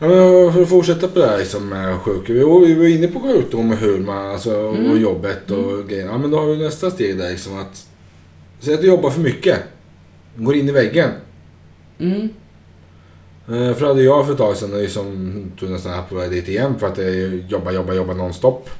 Ja, 0.00 0.08
men 0.08 0.52
för 0.52 0.62
att 0.62 0.68
fortsätta 0.68 1.08
på 1.08 1.18
det 1.18 1.26
här 1.26 1.38
liksom, 1.38 1.68
med 1.68 1.96
sjuk... 1.98 2.30
Vi 2.30 2.42
var, 2.44 2.60
vi 2.66 2.74
var 2.74 2.84
inne 2.86 3.08
på 3.08 3.20
sjukdom 3.20 3.70
och 3.70 3.76
hur 3.76 3.98
man... 3.98 4.30
Alltså, 4.30 4.56
och 4.56 4.76
Mm. 4.76 5.00
jobbet 5.02 5.50
och 5.50 5.88
grejer. 5.88 6.06
Ja, 6.06 6.18
men 6.18 6.30
då 6.30 6.38
har 6.38 6.46
vi 6.46 6.56
nästa 6.56 6.90
steg 6.90 7.18
där 7.18 7.30
liksom 7.30 7.58
att... 7.58 7.86
Säg 8.60 8.74
att 8.74 8.80
du 8.80 8.86
jobbar 8.86 9.10
för 9.10 9.20
mycket. 9.20 9.58
Går 10.36 10.54
in 10.56 10.68
i 10.68 10.72
väggen. 10.72 11.10
Mm. 11.98 12.28
Eh, 13.48 13.74
För 13.74 13.80
det 13.80 13.86
hade 13.86 14.02
jag 14.02 14.24
för 14.26 14.32
ett 14.32 14.38
tag 14.38 14.56
sedan 14.56 14.80
liksom, 14.80 15.52
tog 15.60 15.70
nästan 15.70 15.92
här 15.92 16.02
på 16.02 16.14
väg 16.14 16.30
dit 16.30 16.48
igen 16.48 16.74
för 16.78 16.86
att 16.86 16.98
jag 16.98 17.34
jobbar, 17.48 17.72
jobbar, 17.72 17.94
jobbar 17.94 18.14
nonstop. 18.14 18.70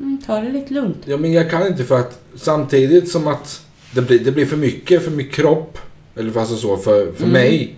Mm, 0.00 0.18
ta 0.26 0.40
det 0.40 0.48
lite 0.50 0.74
lugnt. 0.74 0.98
Ja, 1.04 1.16
men 1.16 1.32
jag 1.32 1.50
kan 1.50 1.66
inte 1.66 1.84
för 1.84 1.98
att 1.98 2.20
samtidigt 2.36 3.10
som 3.10 3.26
att 3.28 3.62
det 3.94 4.02
blir, 4.02 4.18
det 4.18 4.32
blir 4.32 4.46
för 4.46 4.56
mycket 4.56 5.02
för 5.04 5.10
min 5.10 5.28
kropp, 5.28 5.78
eller 6.18 6.32
fast 6.32 6.58
så 6.58 6.76
för, 6.76 7.12
för 7.12 7.24
Mm. 7.24 7.30
mig, 7.32 7.76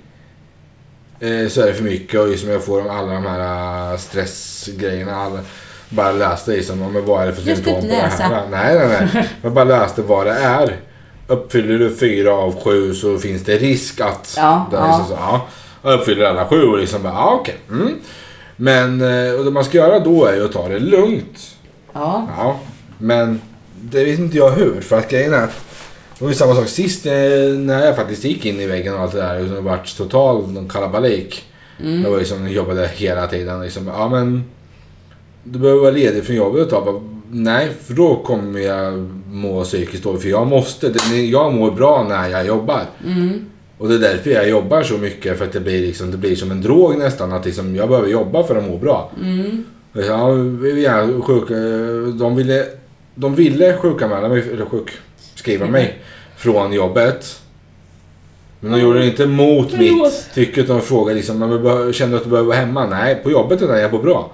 eh, 1.21 1.49
så 1.49 1.61
är 1.63 1.67
det 1.67 1.75
för 1.75 1.85
mycket 1.85 2.21
och 2.21 2.29
liksom 2.29 2.51
jag 2.51 2.65
får 2.65 2.89
alla 2.89 3.13
de 3.15 3.27
här 3.27 3.93
eh, 3.93 3.99
stressgrejerna. 3.99 5.17
Alla, 5.17 5.41
bara 5.89 6.13
läste 6.13 6.51
liksom, 6.51 6.79
men 6.93 7.05
vad 7.05 7.23
är 7.23 7.27
det 7.27 7.33
för 7.33 7.43
symptom 7.43 7.75
på 7.75 7.87
det 7.87 7.95
här? 7.95 8.43
Nej, 8.51 8.79
nej, 8.79 9.09
nej. 9.15 9.29
Jag 9.43 9.53
bara 9.53 9.65
läste 9.65 10.03
vad 10.03 10.27
det 10.27 10.33
är. 10.33 10.77
Uppfyller 11.27 11.79
du 11.79 11.97
fyra 11.97 12.33
av 12.33 12.63
sju 12.63 12.95
så 12.95 13.19
finns 13.19 13.45
det 13.45 13.57
risk 13.57 14.01
att... 14.01 14.35
Ja, 14.37 14.67
det 14.71 14.77
ja. 14.77 14.87
liksom 14.87 15.07
så, 15.17 15.23
ja. 15.23 15.47
Jag 15.83 16.01
uppfyller 16.01 16.25
alla 16.25 16.47
sju 16.49 16.63
och 16.63 16.79
liksom 16.79 17.03
bara, 17.03 17.13
ja 17.13 17.39
okej. 17.41 17.57
Mm. 17.71 17.95
Men 18.57 19.01
eh, 19.01 19.33
och 19.35 19.45
det 19.45 19.51
man 19.51 19.65
ska 19.65 19.79
göra 19.79 19.99
då 19.99 20.25
är 20.25 20.35
ju 20.35 20.45
att 20.45 20.53
ta 20.53 20.69
det 20.69 20.79
lugnt. 20.79 21.57
Ja. 21.93 22.29
Ja, 22.37 22.61
men 22.99 23.41
det 23.81 24.05
vet 24.05 24.19
inte 24.19 24.37
jag 24.37 24.51
hur. 24.51 24.81
För 24.81 24.99
att 24.99 25.11
grejen 25.11 25.35
är 25.35 25.43
att 25.45 25.65
det 26.21 26.25
var 26.25 26.31
ju 26.31 26.37
samma 26.37 26.55
sak 26.55 26.69
sist 26.69 27.07
eh, 27.07 27.13
när 27.59 27.87
jag 27.87 27.97
faktiskt 27.97 28.25
gick 28.25 28.47
in 28.47 28.61
i 28.61 28.67
väggen 28.67 28.95
och 28.95 29.01
allt 29.01 29.13
det 29.13 29.19
där. 29.19 29.41
Och 29.41 29.49
det 29.49 29.61
vart 29.61 29.97
total 29.97 30.67
kalabalik. 30.73 31.45
Mm. 31.83 32.03
Jag 32.03 32.11
var 32.11 32.19
liksom, 32.19 32.43
jag 32.45 32.53
jobbade 32.53 32.89
hela 32.95 33.27
tiden. 33.27 33.61
Liksom, 33.63 33.87
ja 33.87 34.09
men 34.09 34.45
du 35.45 35.59
behöver 35.59 35.81
vara 35.81 35.91
ledig 35.91 36.25
från 36.25 36.37
jobbet 36.37 36.63
ett 36.63 36.71
tag. 36.71 37.03
Nej, 37.31 37.69
för 37.83 37.95
då 37.95 38.17
kommer 38.17 38.61
jag 38.61 38.99
må 39.31 39.65
psykiskt 39.65 40.03
dåligt. 40.05 40.23
För 40.23 40.29
jag 40.29 40.47
måste. 40.47 40.89
det- 40.89 41.17
Jag 41.27 41.53
mår 41.55 41.71
bra 41.71 42.07
när 42.09 42.29
jag 42.29 42.47
jobbar. 42.47 42.83
Mm. 43.07 43.47
Och 43.79 43.89
det 43.89 43.95
är 43.95 43.99
därför 43.99 44.31
jag 44.31 44.49
jobbar 44.49 44.83
så 44.83 44.99
mycket. 44.99 45.39
För 45.39 45.45
att 45.45 45.53
det 45.53 45.61
blir, 45.61 45.81
liksom, 45.81 46.11
det 46.11 46.17
blir 46.17 46.37
som 46.37 46.51
en 46.51 46.63
drog 46.63 46.99
nästan. 46.99 47.33
Att 47.33 47.45
liksom, 47.45 47.77
jag 47.77 47.89
behöver 47.89 48.09
jobba 48.09 48.43
för 48.45 48.57
att 48.57 48.65
må 48.69 48.77
bra. 48.79 49.11
Mm. 49.23 49.65
Ja, 49.93 50.31
vi 50.31 50.73
vill 50.73 50.83
gärna 50.83 51.23
sjuk, 51.23 51.49
de 52.21 52.37
ville, 52.37 52.67
de 53.15 53.35
ville 53.35 53.77
sjukanmäla 53.77 54.29
mig, 54.29 54.45
eller 54.53 54.65
sjukskriva 54.65 55.67
mig 55.67 55.99
från 56.41 56.73
jobbet. 56.73 57.41
Men 58.61 58.73
de 58.73 58.81
gjorde 58.81 58.99
det 58.99 59.07
inte 59.07 59.27
mot 59.27 59.79
mitt 59.79 60.35
tycke 60.35 60.61
utan 60.61 60.77
de 60.77 60.83
frågade 60.83 61.17
liksom, 61.17 61.39
men 61.39 61.93
kände 61.93 62.15
du 62.15 62.17
att 62.17 62.25
du 62.25 62.31
behöver 62.31 62.49
vara 62.49 62.59
hemma? 62.59 62.87
Nej, 62.87 63.15
på 63.15 63.31
jobbet 63.31 63.63
är 63.63 63.77
jag 63.77 63.91
på 63.91 63.99
bra. 63.99 64.31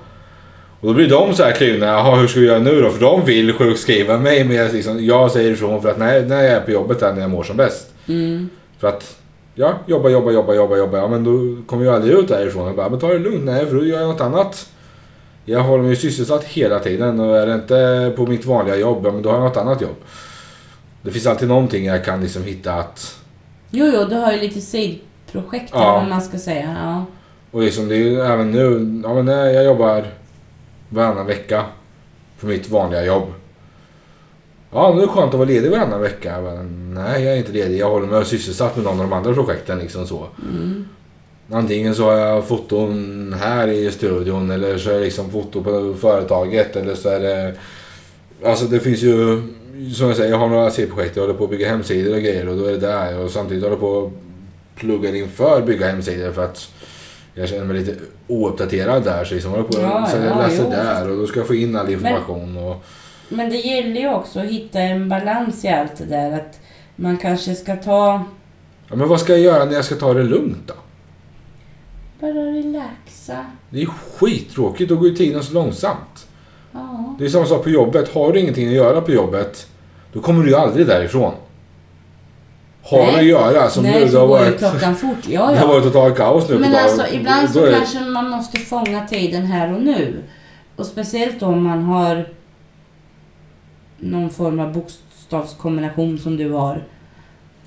Och 0.81 0.89
då 0.89 0.95
blir 0.95 1.09
de 1.09 1.35
så 1.35 1.43
här 1.43 1.53
kluvna, 1.53 1.87
jaha 1.87 2.17
hur 2.17 2.27
ska 2.27 2.41
vi 2.41 2.47
göra 2.47 2.59
nu 2.59 2.83
då? 2.83 2.91
För 2.91 3.01
de 3.01 3.25
vill 3.25 3.53
sjukskriva 3.53 4.19
mig 4.19 4.45
men 4.45 4.57
jag, 4.57 4.73
liksom, 4.73 5.05
jag 5.05 5.31
säger 5.31 5.51
ifrån 5.51 5.83
för 5.83 5.89
att 5.89 5.99
nej, 5.99 6.27
när 6.27 6.43
jag 6.43 6.53
är 6.53 6.61
på 6.61 6.71
jobbet 6.71 7.03
är 7.03 7.13
när 7.13 7.21
jag 7.21 7.31
mår 7.31 7.43
som 7.43 7.57
bäst. 7.57 7.91
Mm. 8.09 8.49
För 8.79 8.89
att, 8.89 9.17
ja, 9.55 9.75
jobba, 9.87 10.09
jobba, 10.09 10.31
jobba, 10.31 10.55
jobba, 10.55 10.77
jobba. 10.77 10.99
Ja, 10.99 11.09
men 11.09 11.25
då 11.25 11.63
kommer 11.67 11.85
jag 11.85 11.95
aldrig 11.95 12.19
ut 12.19 12.29
därifrån. 12.29 12.67
Jag 12.67 12.77
bara, 12.77 12.89
men 12.89 13.01
ta 13.01 13.09
det 13.09 13.19
lugnt. 13.19 13.45
Nej, 13.45 13.67
för 13.67 13.75
då 13.77 13.85
gör 13.85 14.01
jag 14.01 14.09
något 14.09 14.21
annat. 14.21 14.67
Jag 15.45 15.61
håller 15.61 15.85
mig 15.85 15.97
sysselsatt 15.97 16.45
hela 16.45 16.79
tiden 16.79 17.21
och 17.21 17.37
är 17.37 17.47
det 17.47 17.55
inte 17.55 18.13
på 18.17 18.27
mitt 18.27 18.45
vanliga 18.45 18.77
jobb, 18.77 19.07
ja, 19.07 19.13
men 19.13 19.23
då 19.23 19.29
har 19.29 19.37
jag 19.37 19.45
något 19.45 19.57
annat 19.57 19.81
jobb. 19.81 19.97
Det 21.07 21.13
finns 21.13 21.27
alltid 21.27 21.49
någonting 21.49 21.85
jag 21.85 22.05
kan 22.05 22.21
liksom 22.21 22.45
hitta 22.45 22.75
att... 22.75 23.19
Jo, 23.71 23.87
jo, 23.95 24.05
du 24.05 24.15
har 24.15 24.33
ju 24.33 24.41
lite 24.41 24.61
sidprojekt 24.61 25.71
Ja. 25.73 25.81
eller 25.83 26.01
vad 26.01 26.09
man 26.09 26.23
ska 26.23 26.39
säga. 26.39 26.77
Ja. 26.83 27.05
Och 27.51 27.63
liksom 27.63 27.89
det 27.89 27.95
är 27.95 27.99
ju 27.99 28.21
även 28.21 28.51
nu, 28.51 28.63
ja 29.05 29.23
men 29.23 29.27
jag 29.29 29.65
jobbar 29.65 30.05
varannan 30.89 31.27
vecka 31.27 31.65
på 32.41 32.47
mitt 32.47 32.71
vanliga 32.71 33.05
jobb. 33.05 33.33
Ja, 34.73 34.93
nu 34.95 35.03
är 35.03 35.07
det 35.07 35.13
skönt 35.13 35.29
att 35.29 35.39
vara 35.39 35.49
ledig 35.49 35.71
varannan 35.71 36.01
vecka. 36.01 36.43
Bara, 36.43 36.63
nej, 37.03 37.25
jag 37.25 37.33
är 37.35 37.39
inte 37.39 37.53
ledig. 37.53 37.79
Jag 37.79 37.91
håller 37.91 38.07
mig 38.07 38.25
sysselsatt 38.25 38.77
med 38.77 38.85
någon 38.85 39.01
av 39.01 39.09
de 39.11 39.13
andra 39.13 39.35
projekten 39.35 39.79
liksom 39.79 40.07
så. 40.07 40.27
Mm. 40.43 40.89
Antingen 41.53 41.95
så 41.95 42.05
har 42.05 42.17
jag 42.17 42.45
foton 42.45 43.33
här 43.41 43.69
i 43.69 43.91
studion 43.91 44.51
eller 44.51 44.79
så 44.79 44.91
är 44.91 44.95
det 44.95 45.01
liksom 45.01 45.31
foto 45.31 45.63
på 45.63 45.95
företaget 46.01 46.77
eller 46.77 46.95
så 46.95 47.09
är 47.09 47.21
det... 47.21 47.55
Alltså 48.45 48.65
det 48.65 48.81
finns 48.81 49.03
ju... 49.03 49.43
Som 49.95 50.07
jag 50.07 50.17
säger, 50.17 50.31
jag 50.31 50.39
har 50.39 50.49
några 50.49 50.71
C-projekt. 50.71 51.17
Jag 51.17 51.23
håller 51.23 51.35
på 51.35 51.45
att 51.45 51.51
bygga 51.51 51.69
hemsidor 51.69 52.15
och 52.15 52.21
grejer 52.21 52.49
och 52.49 52.57
då 52.57 52.65
är 52.65 52.73
det 52.73 52.79
där. 52.79 53.19
Och 53.19 53.31
samtidigt 53.31 53.63
håller 53.63 53.77
jag 53.77 53.81
på 53.81 54.07
att 54.07 54.13
plugga 54.81 55.17
inför 55.17 55.63
bygga 55.63 55.87
hemsidor 55.87 56.33
för 56.33 56.45
att 56.45 56.73
jag 57.35 57.49
känner 57.49 57.65
mig 57.65 57.77
lite 57.77 57.95
ouppdaterad 58.27 59.05
där. 59.05 59.25
Så 59.25 59.35
liksom 59.35 59.55
jag 59.55 59.69
på 59.69 59.81
Ja, 59.81 60.07
så 60.11 60.17
jag 60.17 60.27
ja, 60.27 60.39
läser 60.39 60.65
jo, 60.65 60.71
där 60.71 61.11
och 61.11 61.17
då 61.17 61.27
ska 61.27 61.41
jag 61.41 61.47
få 61.47 61.55
in 61.55 61.77
all 61.77 61.93
information. 61.93 62.57
Och, 62.57 62.85
Men 63.29 63.51
det 63.51 63.57
gäller 63.57 64.01
ju 64.01 64.15
också 64.15 64.41
att 64.41 64.47
hitta 64.47 64.81
en 64.81 65.09
balans 65.09 65.65
i 65.65 65.69
allt 65.69 65.97
det 65.99 66.05
där. 66.05 66.33
Att 66.33 66.61
man 66.97 67.17
kanske 67.17 67.55
ska 67.55 67.77
ta... 67.77 68.25
ja, 68.89 68.97
men 68.97 69.09
vad 69.09 69.21
ska 69.21 69.33
jag 69.33 69.41
göra 69.41 69.65
när 69.65 69.73
jag 69.73 69.85
ska 69.85 69.95
ta 69.95 70.15
det 70.15 70.23
lugnt 70.23 70.63
då? 70.67 70.75
Bara 72.21 72.33
relaxa. 72.33 73.47
Det 73.71 73.83
är 73.83 73.87
skittråkigt. 73.87 74.89
Då 74.89 74.97
går 74.97 75.09
ju 75.09 75.15
tiden 75.17 75.43
så 75.43 75.55
långsamt. 75.55 76.27
Ja. 76.73 77.17
Det 77.19 77.25
är 77.25 77.29
samma 77.29 77.47
sak 77.47 77.65
på 77.65 77.71
jobbet. 77.71 78.15
Har 78.15 78.33
du 78.33 78.41
ingenting 78.41 78.69
att 78.69 78.75
göra 78.75 79.01
på 79.01 79.13
jobbet, 79.13 79.69
då 80.17 80.23
kommer 80.23 80.43
du 80.43 80.49
ju 80.51 80.57
aldrig 80.57 80.87
därifrån. 80.87 81.35
Har 82.83 82.99
Nej. 82.99 83.13
du 83.13 83.21
att 83.21 83.27
göra, 83.27 83.71
som 83.71 83.83
Nej, 83.83 84.05
nu, 84.05 84.11
det 84.11 84.19
har 84.19 84.27
varit, 84.27 84.59
klockan 84.59 84.97
fort. 84.97 85.19
Ja, 85.29 85.47
det 85.51 85.57
har 85.59 85.67
ja. 85.67 85.67
varit 85.67 85.85
totalt 85.85 86.17
kaos 86.17 86.49
nu 86.49 86.59
Men 86.59 86.73
på 86.73 86.79
alltså 86.79 87.07
ibland 87.13 87.51
så 87.51 87.65
är 87.65 87.73
kanske 87.73 88.01
man 88.01 88.31
måste 88.31 88.59
fånga 88.59 89.07
tiden 89.07 89.47
här 89.47 89.75
och 89.75 89.83
nu. 89.83 90.23
Och 90.77 90.87
speciellt 90.87 91.43
om 91.43 91.63
man 91.63 91.83
har 91.83 92.29
någon 93.99 94.31
form 94.31 94.61
av 94.61 94.73
bokstavskombination 94.73 96.19
som 96.19 96.37
du 96.37 96.51
har. 96.51 96.85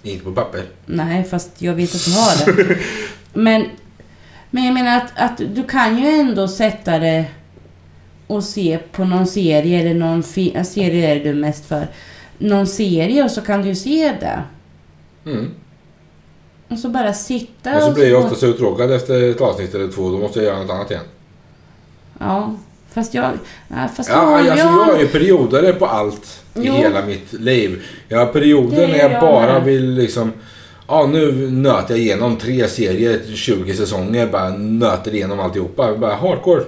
Inte 0.04 0.24
på 0.24 0.32
papper. 0.32 0.62
Nej, 0.86 1.24
fast 1.24 1.62
jag 1.62 1.74
vet 1.74 1.96
att 1.96 2.06
du 2.06 2.12
har 2.12 2.56
det. 2.56 2.78
Men, 3.34 3.66
men 4.52 4.66
jag 4.66 4.74
menar 4.74 4.98
att, 4.98 5.12
att 5.16 5.38
du 5.56 5.64
kan 5.64 5.98
ju 5.98 6.08
ändå 6.08 6.48
sätta 6.48 7.00
det 7.00 7.26
och 8.28 8.44
se 8.44 8.80
på 8.92 9.06
någon 9.06 9.28
serie 9.28 9.80
eller 9.80 9.94
någon 9.94 10.24
fi- 10.24 10.52
ja, 10.56 10.64
serie 10.64 11.16
är 11.16 11.24
du 11.24 11.34
mest 11.34 11.66
för. 11.66 11.88
Någon 12.40 12.68
serie 12.68 13.24
och 13.24 13.32
så 13.32 13.42
kan 13.42 13.62
du 13.62 13.68
ju 13.68 13.76
se 13.76 14.14
det. 14.20 14.44
Mm. 15.26 15.52
Och 16.68 16.80
så 16.80 16.90
bara 16.90 17.14
sitta 17.14 17.72
Men 17.72 17.82
så 17.82 17.92
blir 17.92 18.10
jag 18.10 18.24
ofta 18.24 18.36
så 18.36 18.46
uttråkad 18.46 18.92
efter 18.92 19.30
ett 19.32 19.42
avsnitt 19.42 19.76
eller 19.76 19.88
två. 19.88 20.10
Då 20.10 20.18
måste 20.18 20.40
jag 20.40 20.46
göra 20.46 20.62
något 20.62 20.72
annat 20.72 20.92
igen. 20.92 21.04
Ja, 22.20 22.56
fast 22.94 23.14
jag... 23.14 23.32
Ja, 23.68 23.88
fast 23.96 24.10
Ja, 24.10 24.16
då, 24.16 24.34
alltså, 24.34 24.48
jag 24.48 24.58
jag, 24.58 24.66
har 24.66 25.00
ju 25.00 25.08
perioder 25.08 25.74
på 25.74 25.86
allt 25.86 26.44
i 26.56 26.62
Jo. 26.64 26.74
hela 26.74 27.06
mitt 27.06 27.34
liv. 27.34 27.84
Jag 28.08 28.20
har 28.20 28.26
perioder 28.26 28.88
när 28.88 28.96
är 28.96 29.00
jag 29.00 29.12
jag 29.12 29.22
bara 29.22 29.60
vill 29.60 29.92
liksom... 29.92 30.34
Ja, 30.88 31.06
nu 31.06 31.52
nöter 31.52 31.94
jag 31.94 32.00
igenom 32.00 32.38
tre 32.38 32.68
serier, 32.68 33.20
20 33.36 33.74
säsonger. 33.74 34.28
Bara 34.28 34.50
nöter 34.50 35.16
igenom 35.16 35.40
alltihopa. 35.40 35.98
Bara 35.98 36.16
hardcore. 36.16 36.64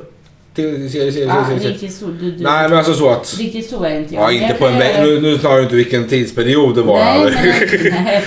Till 0.55 0.91
serie, 0.91 1.11
serie, 1.11 1.25
ja, 1.25 1.45
serie, 1.47 1.69
riktigt 1.69 1.93
så. 1.93 2.05
Du, 2.05 2.31
du, 2.31 2.43
Nej, 2.43 2.69
men 2.69 2.77
alltså 2.77 2.93
så 2.93 3.09
att... 3.09 3.37
Riktigt 3.39 3.69
så 3.69 3.83
är 3.83 3.99
inte 3.99 4.13
jag. 4.15 4.23
Ja, 4.23 4.31
inte 4.31 4.45
Jag 4.45 4.59
på 4.59 4.67
en 4.67 4.77
vecka. 4.77 5.01
Nu, 5.03 5.21
nu 5.21 5.37
tar 5.37 5.49
jag 5.51 5.63
inte 5.63 5.75
vilken 5.75 6.07
tidsperiod 6.07 6.75
det 6.75 6.81
var. 6.81 6.99
Nej, 6.99 7.31
nej, 7.43 7.91
nej, 8.05 8.23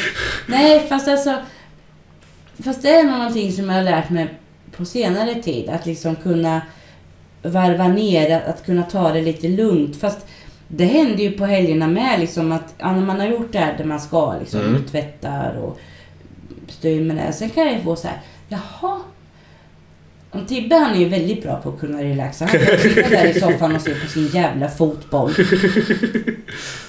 nej, 0.47 0.87
fast 0.89 1.09
alltså... 1.09 1.35
Fast 2.65 2.83
det 2.83 2.89
är 2.89 3.05
någonting 3.05 3.53
som 3.53 3.69
jag 3.69 3.75
har 3.77 3.83
lärt 3.83 4.11
mig 4.11 4.29
på 4.77 4.85
senare 4.85 5.35
tid. 5.43 5.69
Att 5.69 5.87
liksom 5.87 6.17
kunna 6.17 6.61
varva 7.43 7.89
ner, 7.89 8.37
att, 8.37 8.47
att 8.47 8.67
kunna 8.67 8.83
ta 8.83 9.13
det 9.13 9.23
lite 9.23 9.49
lugnt. 9.49 9.97
Fast 10.01 10.27
Det 10.69 10.85
händer 10.85 11.25
ju 11.25 11.31
på 11.31 11.45
helgerna 11.47 11.87
med 11.87 12.21
liksom 12.21 12.53
att 12.53 12.75
ja, 12.79 12.93
när 12.93 13.01
man 13.07 13.21
har 13.21 13.27
gjort 13.27 13.53
det 13.53 13.59
här 13.59 13.75
där 13.79 13.85
man 13.85 14.01
ska 14.01 14.35
liksom 14.41 14.61
Mm. 14.61 14.85
tvättar 14.85 15.57
och 15.63 15.79
styr 16.69 17.01
med 17.05 17.17
det. 17.17 17.33
Sen 17.33 17.51
kan 17.51 17.65
jag 17.65 17.73
ju 17.75 17.81
få 17.83 17.97
så 17.97 18.09
här, 18.09 18.21
jaha. 18.49 18.99
Och 20.35 20.49
Tibbe 20.49 20.75
han 20.77 20.95
är 20.95 20.99
ju 20.99 21.09
väldigt 21.09 21.43
bra 21.43 21.57
på 21.57 21.69
att 21.69 21.81
kunna 21.81 22.03
relaxa. 22.03 22.45
Han 22.45 22.59
kan 22.59 22.79
sitta 22.79 23.09
där 23.09 23.27
i 23.27 23.41
soffan 23.41 23.77
och 23.77 23.83
se 23.83 23.95
på 23.95 24.09
sin 24.09 24.27
jävla 24.27 24.69
fotboll. 24.69 25.33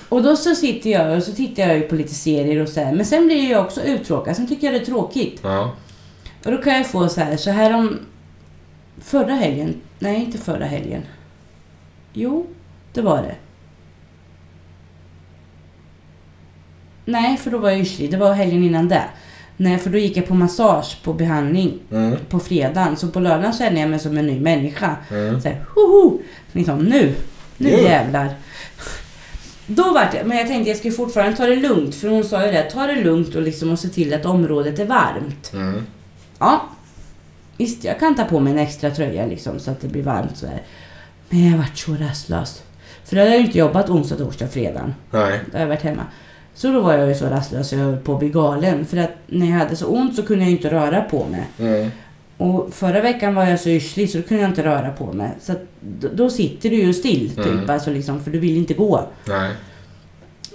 Och 0.10 0.24
då 0.24 0.36
så 0.36 0.56
sitter 0.56 0.89
jag 0.89 1.18
och 1.18 1.24
så 1.24 1.32
tittar 1.32 1.64
jag 1.64 1.78
ju 1.78 1.82
på 1.82 1.96
lite 1.96 2.14
serier 2.14 2.62
och 2.62 2.70
så 2.70 2.80
här. 2.80 2.93
Men 2.93 3.06
sen 3.06 3.26
blir 3.26 3.52
jag 3.52 3.66
också 3.66 3.82
uttråkad. 3.82 4.36
Sen 4.36 4.48
tycker 4.48 4.68
jag 4.68 4.74
det 4.74 4.80
är 4.80 4.86
tråkigt. 4.86 5.39
Ja. 5.43 5.76
Och 6.46 6.52
då 6.52 6.58
kan 6.58 6.74
jag 6.74 6.88
få 6.88 7.10
så 7.10 7.22
här, 7.22 7.38
så 7.38 7.52
här 7.52 7.74
om 7.74 8.00
förra 9.02 9.34
helgen. 9.34 9.82
Nej, 10.00 10.16
inte 10.16 10.38
förra 10.38 10.66
helgen. 10.66 11.02
Jo, 12.14 12.48
det 12.93 13.02
var 13.02 13.18
det. 13.18 13.36
Nej, 17.06 17.38
för 17.38 17.52
då 17.52 17.58
var 17.58 17.70
jag 17.70 17.80
yrslig. 17.80 18.12
Det 18.12 18.18
var 18.18 18.34
helgen 18.34 18.64
innan 18.64 18.88
det. 18.88 19.04
Nej, 19.58 19.78
för 19.78 19.89
då 19.89 19.97
gick 19.97 20.18
jag 20.18 20.28
på 20.28 20.34
massage 20.34 20.97
på 21.03 21.14
behandling 21.14 21.80
Mm. 21.91 22.18
på 22.30 22.39
fredagen. 22.39 22.97
Så 22.97 23.08
på 23.08 23.20
lördagen 23.20 23.53
kände 23.53 23.80
jag 23.80 23.89
mig 23.89 23.99
som 23.99 24.18
en 24.18 24.28
ny 24.28 24.39
människa. 24.39 24.95
Mm. 25.12 25.41
Så 25.41 25.47
här, 25.47 25.66
hoho! 25.76 26.20
Liksom 26.51 26.80
nu, 26.80 27.16
nu 27.58 27.70
Nu. 27.72 27.82
jävlar. 27.84 28.30
Då 29.68 29.93
vart 29.93 30.12
det, 30.12 30.24
men 30.26 30.38
jag 30.38 30.47
tänkte 30.47 30.70
jag 30.70 30.78
skulle 30.78 30.93
fortfarande 30.93 31.38
ta 31.38 31.45
det 31.45 31.56
lugnt. 31.56 31.95
För 31.95 32.08
hon 32.08 32.24
sa 32.24 32.45
ju 32.45 32.51
det, 32.51 32.64
ta 32.72 32.88
det 32.88 32.95
lugnt 33.03 33.36
och 33.36 33.41
liksom 33.41 33.72
och 33.72 33.80
se 33.80 33.88
till 33.88 34.14
att 34.14 34.26
området 34.26 34.80
är 34.80 34.86
varmt. 34.86 35.53
Mm. 35.53 35.86
Ja, 36.39 36.62
visst 37.58 37.84
jag 37.84 37.99
kan 37.99 38.16
ta 38.16 38.24
på 38.24 38.39
mig 38.39 38.53
en 38.53 38.60
extra 38.60 38.91
tröja 38.91 39.26
liksom 39.26 39.60
så 39.60 39.72
att 39.72 39.82
det 39.82 39.88
blir 39.88 40.03
varmt 40.03 40.38
så 40.38 40.47
här. 40.47 40.62
Men 41.30 41.51
jag 41.51 41.58
vart 41.58 41.78
så 41.78 41.93
rastlös. 41.95 42.64
För 43.06 43.16
då 43.16 43.22
hade 43.22 43.32
jag 43.32 43.39
ju 43.39 43.45
inte 43.45 43.58
jobbat 43.58 43.89
onsdag, 43.89 44.16
torsdag, 44.16 44.47
fredag. 44.47 44.93
Nej. 45.12 45.39
Då 45.51 45.58
har 45.58 45.60
jag 45.60 45.68
varit 45.68 45.82
hemma. 45.82 46.03
Så 46.56 46.68
då 46.72 46.80
var 46.80 46.93
jag 46.93 47.08
ju 47.08 47.16
så 47.16 47.26
rastlös 47.26 47.72
jag 47.74 47.80
höll 47.80 47.97
på 47.97 48.14
att 48.14 48.20
bli 48.20 48.30
galen. 48.30 48.86
För 48.86 48.97
att 48.97 49.12
när 49.28 49.45
jag 49.45 49.53
hade 49.58 49.76
så 49.76 49.86
ont 49.88 50.16
så 50.16 50.24
kunde 50.24 50.43
jag 50.43 50.51
inte 50.51 50.70
röra 50.72 51.01
på 51.01 51.26
mig. 51.26 51.43
Mm. 51.60 51.91
Och 52.38 52.74
förra 52.74 53.01
veckan 53.01 53.36
var 53.36 53.45
jag 53.45 53.60
så 53.60 53.70
yrslig 53.70 54.10
så 54.10 54.18
då 54.18 54.24
kunde 54.24 54.43
jag 54.43 54.51
inte 54.51 54.64
röra 54.64 54.91
på 54.91 55.14
mig. 55.14 55.32
Så 55.41 55.51
att 55.51 55.62
då, 55.82 56.08
då 56.14 56.30
sitter 56.30 56.70
du 56.70 56.76
ju 56.76 56.93
still 56.93 57.30
typ, 57.30 57.45
Mm. 57.45 57.70
alltså 57.70 57.89
liksom, 57.91 58.24
för 58.24 58.32
du 58.32 58.39
vill 58.39 58.58
inte 58.58 58.74
gå. 58.74 59.08
Nej. 59.28 59.51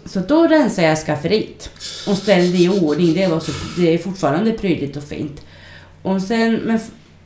Så 0.04 0.20
då 0.20 0.46
rensade 0.46 0.86
jag 0.88 0.98
skafferiet 0.98 1.70
och 2.08 2.16
ställde 2.16 2.58
i 2.58 2.68
ordning. 2.68 3.14
Det, 3.14 3.26
var 3.26 3.40
så, 3.40 3.52
det 3.76 3.94
är 3.94 3.98
fortfarande 3.98 4.52
prydligt 4.52 4.96
och 4.96 5.02
fint. 5.02 5.42
Och 6.02 6.22
sen, 6.22 6.54
men 6.54 6.80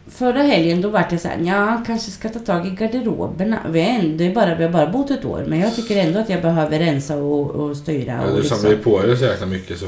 förra 0.09 0.43
helgen 0.43 0.81
då 0.81 0.89
vart 0.89 1.13
jag 1.13 1.21
såhär, 1.21 1.39
ja 1.45 1.83
kanske 1.87 2.11
ska 2.11 2.29
ta 2.29 2.39
tag 2.39 2.67
i 2.67 2.71
garderoberna. 2.71 3.59
Vi 3.69 3.81
är 3.81 4.03
det 4.03 4.27
är 4.27 4.35
bara, 4.35 4.55
vi 4.55 4.65
har 4.65 4.71
bara 4.71 4.87
bott 4.87 5.11
ett 5.11 5.25
år, 5.25 5.45
men 5.49 5.61
jag 5.61 5.75
tycker 5.77 5.97
ändå 5.97 6.19
att 6.21 6.29
jag 6.31 6.43
behöver 6.43 6.79
rensa 6.79 7.17
och, 7.17 7.51
och 7.51 7.77
styra. 7.77 8.13
Ja, 8.13 8.21
och 8.23 8.31
du 8.37 8.41
liksom. 8.41 8.57
samlar 8.59 8.71
ju 8.77 8.83
på 8.83 9.03
dig 9.03 9.17
så 9.17 9.25
jäkla 9.25 9.47
mycket 9.47 9.79
så. 9.79 9.87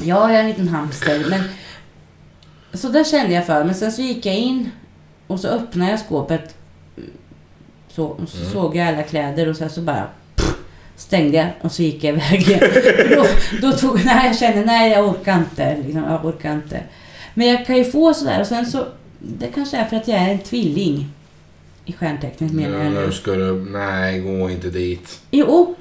Ja, 0.00 0.30
jag 0.30 0.34
är 0.34 0.40
en 0.40 0.48
liten 0.48 0.68
hamster. 0.68 1.26
Men, 1.30 1.42
så 2.74 2.88
där 2.88 3.04
kände 3.04 3.34
jag 3.34 3.46
för. 3.46 3.64
Men 3.64 3.74
sen 3.74 3.92
så 3.92 4.02
gick 4.02 4.26
jag 4.26 4.34
in 4.36 4.70
och 5.26 5.40
så 5.40 5.48
öppnade 5.48 5.90
jag 5.90 6.00
skåpet. 6.00 6.54
Så, 7.88 8.04
och 8.04 8.28
så 8.28 8.38
Mm. 8.38 8.52
såg 8.52 8.76
jag 8.76 8.88
alla 8.88 9.02
kläder 9.02 9.48
och 9.48 9.56
sen 9.56 9.70
så 9.70 9.80
bara 9.80 10.06
pff, 10.36 10.54
stängde 10.96 11.36
jag 11.36 11.46
och 11.60 11.72
så 11.72 11.82
gick 11.82 12.04
jag 12.04 12.14
iväg 12.14 12.40
igen. 12.48 12.60
då, 13.16 13.26
då 13.62 13.72
tog, 13.72 14.04
nej, 14.04 14.26
jag 14.26 14.38
kände 14.38 14.64
nej 14.64 14.90
jag 14.92 15.08
orkar 15.08 15.38
inte. 15.38 15.76
Liksom, 15.76 16.04
jag 16.04 16.24
orkar 16.24 16.52
inte. 16.52 16.80
Men 17.34 17.46
jag 17.48 17.66
kan 17.66 17.76
ju 17.76 17.84
få 17.84 18.14
sådär 18.14 18.40
och 18.40 18.46
sen 18.46 18.66
så 18.66 18.86
det 19.18 19.46
kanske 19.54 19.76
är 19.76 19.84
för 19.84 19.96
att 19.96 20.08
jag 20.08 20.18
är 20.18 20.28
en 20.32 20.38
tvilling. 20.38 21.06
I 21.84 21.92
stjärntecknet 21.92 22.52
menar 22.52 22.78
jag 22.84 22.92
Nu 22.92 23.06
nu. 23.06 23.12
ska 23.12 23.30
du... 23.32 23.52
Nej, 23.70 24.20
gå 24.20 24.50
inte 24.50 24.70
dit. 24.70 25.20
Jo. 25.30 25.74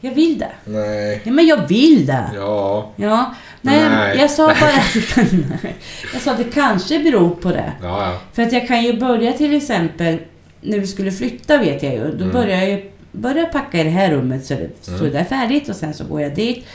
Jag 0.00 0.14
vill 0.14 0.38
det. 0.38 0.50
Nej. 0.64 1.20
Ja, 1.24 1.32
men 1.32 1.46
jag 1.46 1.66
vill 1.68 2.06
det. 2.06 2.24
Ja. 2.34 2.92
Ja, 2.96 3.34
nej, 3.60 3.80
Nej. 3.90 4.18
jag 4.18 4.30
sa 4.30 4.46
bara 4.46 4.52
att 4.70 4.92
det 4.94 5.00
kan, 5.14 5.24
Jag 6.12 6.22
sa 6.22 6.30
att 6.32 6.38
det 6.38 6.44
kanske 6.44 6.98
beror 6.98 7.30
på 7.30 7.48
det. 7.48 7.72
Ja, 7.82 8.06
ja. 8.12 8.20
För 8.32 8.42
att 8.42 8.52
jag 8.52 8.68
kan 8.68 8.82
ju 8.84 9.00
börja 9.00 9.32
till 9.32 9.54
exempel, 9.56 10.18
när 10.60 10.78
vi 10.78 10.86
skulle 10.86 11.12
flytta 11.12 11.58
vet 11.58 11.82
jag 11.82 11.92
ju, 11.94 12.00
då 12.12 12.24
Mm. 12.24 12.32
börjar 12.32 12.58
jag 12.58 12.68
ju 12.70 12.90
börjar 13.12 13.38
jag 13.38 13.52
packa 13.52 13.80
i 13.80 13.84
det 13.84 13.90
här 13.90 14.10
rummet 14.10 14.46
så 14.46 14.54
det 14.54 14.70
så 14.80 15.04
Mm. 15.04 15.24
färdigt 15.24 15.68
och 15.68 15.76
sen 15.76 15.94
så 15.94 16.04
går 16.04 16.20
jag 16.20 16.34
dit. 16.34 16.66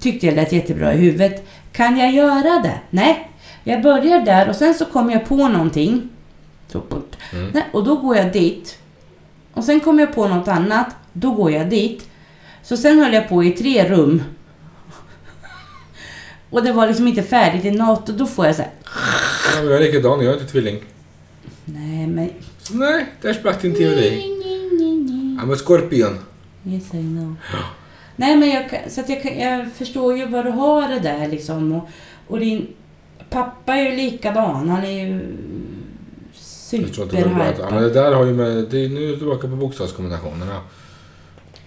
Tyckte 0.00 0.26
jag 0.26 0.34
lät 0.36 0.52
jättebra 0.52 0.94
i 0.94 0.96
huvudet. 0.96 1.46
Kan 1.72 1.96
jag 1.98 2.12
göra 2.12 2.58
det? 2.62 2.78
Nej. 2.90 3.29
Jag 3.64 3.82
börjar 3.82 4.20
där 4.24 4.48
och 4.48 4.56
sen 4.56 4.74
så 4.74 4.84
kommer 4.84 5.12
jag 5.12 5.26
på 5.26 5.48
någonting. 5.48 6.08
Mm. 7.32 7.62
Och 7.72 7.84
då 7.84 7.96
går 7.96 8.16
jag 8.16 8.32
dit. 8.32 8.78
Och 9.54 9.64
sen 9.64 9.80
kommer 9.80 10.00
jag 10.00 10.14
på 10.14 10.28
något 10.28 10.48
annat. 10.48 10.86
Då 11.12 11.30
går 11.30 11.50
jag 11.50 11.70
dit. 11.70 12.08
Så 12.62 12.76
sen 12.76 12.98
höll 12.98 13.12
jag 13.12 13.28
på 13.28 13.44
i 13.44 13.50
tre 13.50 13.88
rum. 13.88 14.22
Och 16.50 16.62
det 16.62 16.72
var 16.72 16.86
liksom 16.86 17.08
inte 17.08 17.22
färdigt 17.22 17.64
i 17.64 17.70
något 17.70 18.08
och 18.08 18.14
då 18.14 18.26
får 18.26 18.46
jag 18.46 18.56
så 18.56 18.62
här, 18.62 18.70
ja 19.56 19.62
jag 19.62 19.76
är 19.76 19.80
likadan, 19.80 20.24
jag 20.24 20.34
är 20.34 20.40
inte 20.40 20.52
tvilling. 20.52 20.80
Nej 21.64 22.06
men... 22.06 22.30
Så 22.58 22.74
nej, 22.74 23.06
där 23.22 23.32
sprack 23.32 23.62
din 23.62 23.74
teori. 23.74 24.36
I'm 25.40 25.52
a 25.52 25.56
scorpion. 25.56 26.18
Yes 26.66 26.94
I 26.94 26.98
know. 26.98 27.34
Nej 28.16 28.36
men 28.36 28.50
jag, 28.50 28.84
så 28.88 29.00
att 29.00 29.08
jag, 29.08 29.38
jag 29.38 29.72
förstår 29.72 30.16
ju 30.16 30.26
vad 30.26 30.44
du 30.44 30.50
har 30.50 30.88
det 30.88 30.98
där 30.98 31.28
liksom. 31.28 31.72
Och, 31.72 31.88
och 32.26 32.40
din 32.40 32.66
pappa 33.30 33.74
är 33.74 33.90
ju 33.90 33.96
likadan. 33.96 34.68
Han 34.68 34.84
är 34.84 34.90
ju 34.90 35.18
det 36.70 36.76
att, 36.76 36.98
ja, 36.98 37.04
men 37.10 37.18
det 37.18 37.18
superhypad. 37.18 37.94
där 37.94 38.12
har 38.12 38.24
ju 38.26 38.32
med... 38.32 38.64
Det 38.70 38.84
är 38.84 38.88
nu 38.88 39.16
tillbaka 39.16 39.48
på 39.48 39.56
bokstavskombinationerna. 39.56 40.56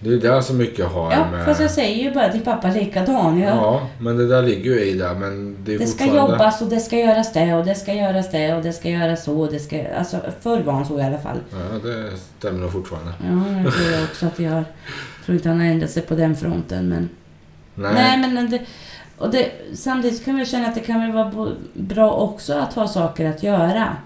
Det 0.00 0.12
är 0.12 0.16
där 0.16 0.40
som 0.40 0.56
mycket 0.56 0.86
har 0.86 1.12
Ja, 1.12 1.30
med... 1.30 1.44
fast 1.44 1.60
jag 1.60 1.70
säger 1.70 2.04
ju 2.04 2.14
bara 2.14 2.28
din 2.28 2.42
pappa 2.42 2.70
likadan. 2.70 3.38
Jag, 3.40 3.56
Ja, 3.56 3.88
men 3.98 4.16
det 4.16 4.28
där 4.28 4.42
ligger 4.42 4.70
ju 4.70 4.80
i 4.84 4.94
där, 4.98 5.14
men 5.14 5.56
det 5.64 5.74
är 5.74 5.78
Det 5.78 5.86
ska 5.86 6.04
fortfarande... 6.04 6.32
jobbas 6.32 6.62
och 6.62 6.68
det 6.68 6.80
ska 6.80 6.96
göras 6.98 7.32
det 7.32 7.54
och 7.54 7.64
det 7.64 7.74
ska 7.74 7.94
göras 7.94 8.30
det 8.30 8.54
och 8.54 8.62
det 8.62 8.72
ska 8.72 8.88
göras 8.88 9.24
så 9.24 9.40
och 9.40 9.52
det 9.52 9.58
ska... 9.58 9.84
Alltså 9.98 10.16
förr 10.40 10.60
var 10.62 10.72
han 10.72 10.86
så 10.86 10.98
i 10.98 11.02
alla 11.02 11.18
fall. 11.18 11.38
Ja, 11.50 11.78
det 11.90 12.10
stämmer 12.38 12.60
nog 12.60 12.72
fortfarande. 12.72 13.12
Ja, 13.20 13.62
det 13.64 13.70
tror 13.70 13.90
jag 13.92 14.04
också 14.04 14.26
att 14.26 14.38
jag 14.38 14.50
har. 14.50 14.64
tror 15.24 15.36
inte 15.36 15.48
han 15.48 15.60
har 15.60 15.66
ändrat 15.66 15.90
sig 15.90 16.02
på 16.02 16.14
den 16.14 16.36
fronten 16.36 16.88
men... 16.88 17.08
Nej. 17.74 17.94
Nej, 17.94 18.30
men 18.32 18.50
det, 18.50 18.60
och 19.18 19.30
det, 19.30 19.50
samtidigt 19.74 20.24
kan 20.24 20.36
vi 20.36 20.46
känna 20.46 20.66
att 20.68 20.74
det 20.74 20.80
kan 20.80 21.00
väl 21.00 21.12
vara 21.12 21.52
bra 21.74 22.10
också 22.12 22.52
att 22.54 22.72
ha 22.74 22.88
saker 22.88 23.30
att 23.30 23.42
göra. 23.42 23.96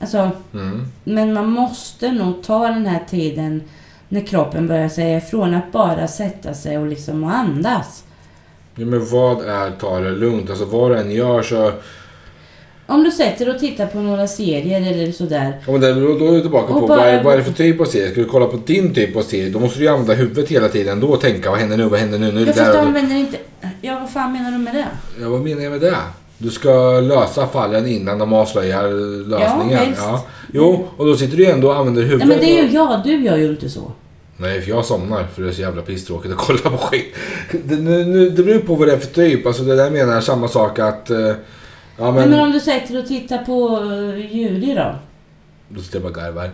Alltså, 0.00 0.30
Mm. 0.54 0.86
men 1.04 1.32
man 1.32 1.50
måste 1.50 2.12
nog 2.12 2.42
ta 2.42 2.68
den 2.68 2.86
här 2.86 3.04
tiden 3.10 3.62
när 4.08 4.20
kroppen 4.20 4.68
börjar 4.68 4.88
säga 4.88 5.18
ifrån. 5.18 5.54
Att 5.54 5.72
bara 5.72 6.08
sätta 6.08 6.54
sig 6.54 6.78
och 6.78 6.86
liksom 6.86 7.24
och 7.24 7.30
andas. 7.34 8.04
Ja, 8.74 8.84
men 8.86 9.06
vad 9.06 9.44
är 9.48 9.70
ta 9.70 10.00
det 10.00 10.10
lugnt? 10.10 10.50
Alltså 10.50 10.64
vad 10.64 10.90
du 10.90 10.98
än 10.98 11.10
gör 11.10 11.42
så... 11.42 11.72
Om 12.86 13.04
du 13.04 13.10
sätter 13.10 13.54
och 13.54 13.58
tittar 13.58 13.86
på 13.86 13.98
några 13.98 14.26
serier 14.26 14.92
eller 14.92 15.12
sådär. 15.12 15.52
Ja, 15.66 15.72
men 15.72 15.80
då, 15.80 16.26
är 16.26 16.32
du 16.32 16.40
tillbaka 16.40 16.72
på 16.72 16.80
bara- 16.86 16.98
vad, 16.98 17.08
är, 17.08 17.22
vad 17.24 17.32
är 17.34 17.38
det 17.38 17.44
för 17.44 17.52
typ 17.52 17.80
av 17.80 17.84
serie? 17.84 18.10
Ska 18.10 18.20
du 18.20 18.26
kolla 18.26 18.46
på 18.46 18.56
din 18.56 18.94
typ 18.94 19.16
av 19.16 19.22
serie, 19.22 19.50
då 19.50 19.58
måste 19.60 19.78
du 19.78 19.84
ju 19.84 19.90
använda 19.90 20.14
huvudet 20.14 20.48
hela 20.48 20.68
tiden. 20.68 21.00
Då 21.00 21.06
och 21.08 21.20
tänka, 21.20 21.50
vad 21.50 21.58
händer 21.58 21.76
nu, 21.76 21.84
vad 21.88 22.00
händer 22.00 22.18
nu? 22.18 22.32
nu 22.32 22.40
Jag 22.46 22.56
fast 22.56 22.72
du 22.72 22.78
använder 22.78 23.16
inte... 23.16 23.36
Ja, 23.80 23.98
vad 24.00 24.10
fan 24.10 24.32
menar 24.32 24.50
du 24.52 24.58
med 24.58 24.74
det? 24.74 24.86
Ja, 25.22 25.28
vad 25.28 25.40
menar 25.40 25.62
jag 25.62 25.70
med 25.72 25.80
det? 25.80 25.96
Du 26.38 26.50
ska 26.50 27.00
lösa 27.00 27.46
fallen 27.46 27.86
innan 27.86 28.18
de 28.18 28.32
avslöjar 28.32 28.88
lösningen. 29.28 29.70
Ja, 29.72 29.78
helst. 29.84 30.24
Jo, 30.52 30.86
och 30.96 31.06
då 31.06 31.16
sitter 31.16 31.36
du 31.36 31.44
ju 31.44 31.50
ändå 31.50 31.68
och 31.68 31.76
använder 31.76 32.02
Nej 32.02 32.10
huvudet. 32.10 32.28
men 32.28 32.38
det 32.38 32.58
är 32.58 32.62
ju 32.62 32.74
jag, 32.74 33.00
du 33.04 33.24
gör 33.24 33.36
ju 33.36 33.48
inte 33.50 33.70
så. 33.70 33.92
Nej, 34.36 34.60
för 34.60 34.70
jag 34.70 34.84
somnar 34.84 35.24
för 35.34 35.42
det 35.42 35.48
är 35.48 35.52
så 35.52 35.60
jävla 35.60 35.82
pisstråkigt 35.82 36.32
att 36.34 36.38
kolla 36.40 36.58
på 36.60 36.76
skit. 36.78 37.14
Det, 37.64 37.76
nu, 37.76 38.04
nu, 38.04 38.30
det 38.30 38.42
beror 38.42 38.58
på 38.58 38.74
vad 38.74 38.88
det 38.88 38.92
är 38.94 38.98
för 38.98 39.14
typ. 39.14 39.46
Alltså 39.46 39.62
det 39.62 39.76
där 39.76 39.90
menar 39.90 40.14
jag 40.14 40.24
samma 40.24 40.48
sak 40.48 40.78
att... 40.78 41.10
eh, 41.10 41.18
Ja 42.00 42.04
Men, 42.04 42.14
men... 42.14 42.30
men 42.30 42.40
om 42.40 42.52
du 42.52 42.60
sätter 42.60 42.98
och 42.98 43.06
tittar 43.06 43.38
på 43.38 43.78
uh, 43.80 44.36
Judy 44.36 44.74
då? 44.74 44.94
Då 45.68 45.80
sitter 45.80 45.96
jag 45.96 46.02
bara 46.02 46.08
och 46.08 46.14
garvar. 46.14 46.50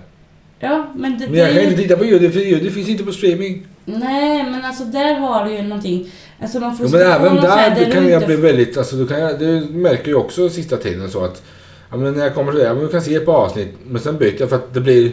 Ja, 0.59 0.87
men 0.97 1.19
det, 1.19 1.27
Men 1.29 1.39
jag 1.39 1.49
det 1.49 1.53
kan 1.53 1.59
är 1.59 1.65
ju... 1.65 1.71
inte 1.71 1.83
titta 1.83 1.97
på 1.97 2.05
ljud, 2.05 2.33
för 2.33 2.41
ljud 2.41 2.73
finns 2.73 2.89
inte 2.89 3.05
på 3.05 3.13
streaming. 3.13 3.67
Nej, 3.85 4.45
men 4.51 4.65
alltså 4.65 4.85
där 4.85 5.15
har 5.15 5.45
du 5.45 5.53
ju 5.57 5.63
någonting. 5.63 6.11
Alltså 6.41 6.61
man 6.61 6.77
får 6.77 6.87
Ja, 6.87 7.19
men 7.19 7.27
även 7.27 7.37
där 7.37 7.85
du 7.85 7.93
kan 7.93 8.09
jag 8.09 8.23
inte 8.23 8.27
bli 8.27 8.37
väldigt... 8.37 8.77
Alltså, 8.77 8.97
då 8.97 9.07
kan 9.07 9.19
det 9.19 9.67
märker 9.71 10.11
jag 10.11 10.21
också 10.21 10.49
sista 10.49 10.77
tiden 10.77 11.11
så 11.11 11.25
att... 11.25 11.43
Ja, 11.91 11.97
men 11.97 12.15
när 12.15 12.25
jag 12.25 12.35
kommer 12.35 12.53
till 12.53 12.61
det, 12.61 12.67
ja, 12.67 12.75
men 12.75 12.83
jag 12.83 12.91
kan 12.91 13.03
se 13.03 13.15
ett 13.15 13.27
par 13.27 13.35
avsnitt, 13.35 13.75
men 13.87 14.03
sen 14.03 14.19
byter 14.19 14.41
jag 14.41 14.49
för 14.49 14.57
att 14.57 14.75
det 14.75 14.81
blir... 14.81 15.13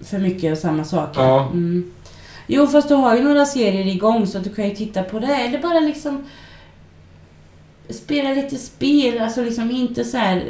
För 0.00 0.18
mycket 0.18 0.52
av 0.52 0.56
samma 0.56 0.84
sak. 0.84 1.08
Ja. 1.14 1.50
Mm. 1.52 1.92
Jo, 2.46 2.66
fast 2.66 2.88
du 2.88 2.94
har 2.94 3.16
ju 3.16 3.22
några 3.22 3.46
serier 3.46 3.86
igång 3.86 4.26
så 4.26 4.38
att 4.38 4.44
du 4.44 4.54
kan 4.54 4.68
ju 4.68 4.74
titta 4.74 5.02
på 5.02 5.18
det. 5.18 5.34
Eller 5.34 5.62
bara 5.62 5.80
liksom 5.80 6.24
spela 7.88 8.32
lite 8.32 8.56
spel, 8.56 9.20
alltså 9.20 9.42
liksom 9.42 9.70
inte 9.70 10.04
så 10.04 10.16
här 10.16 10.44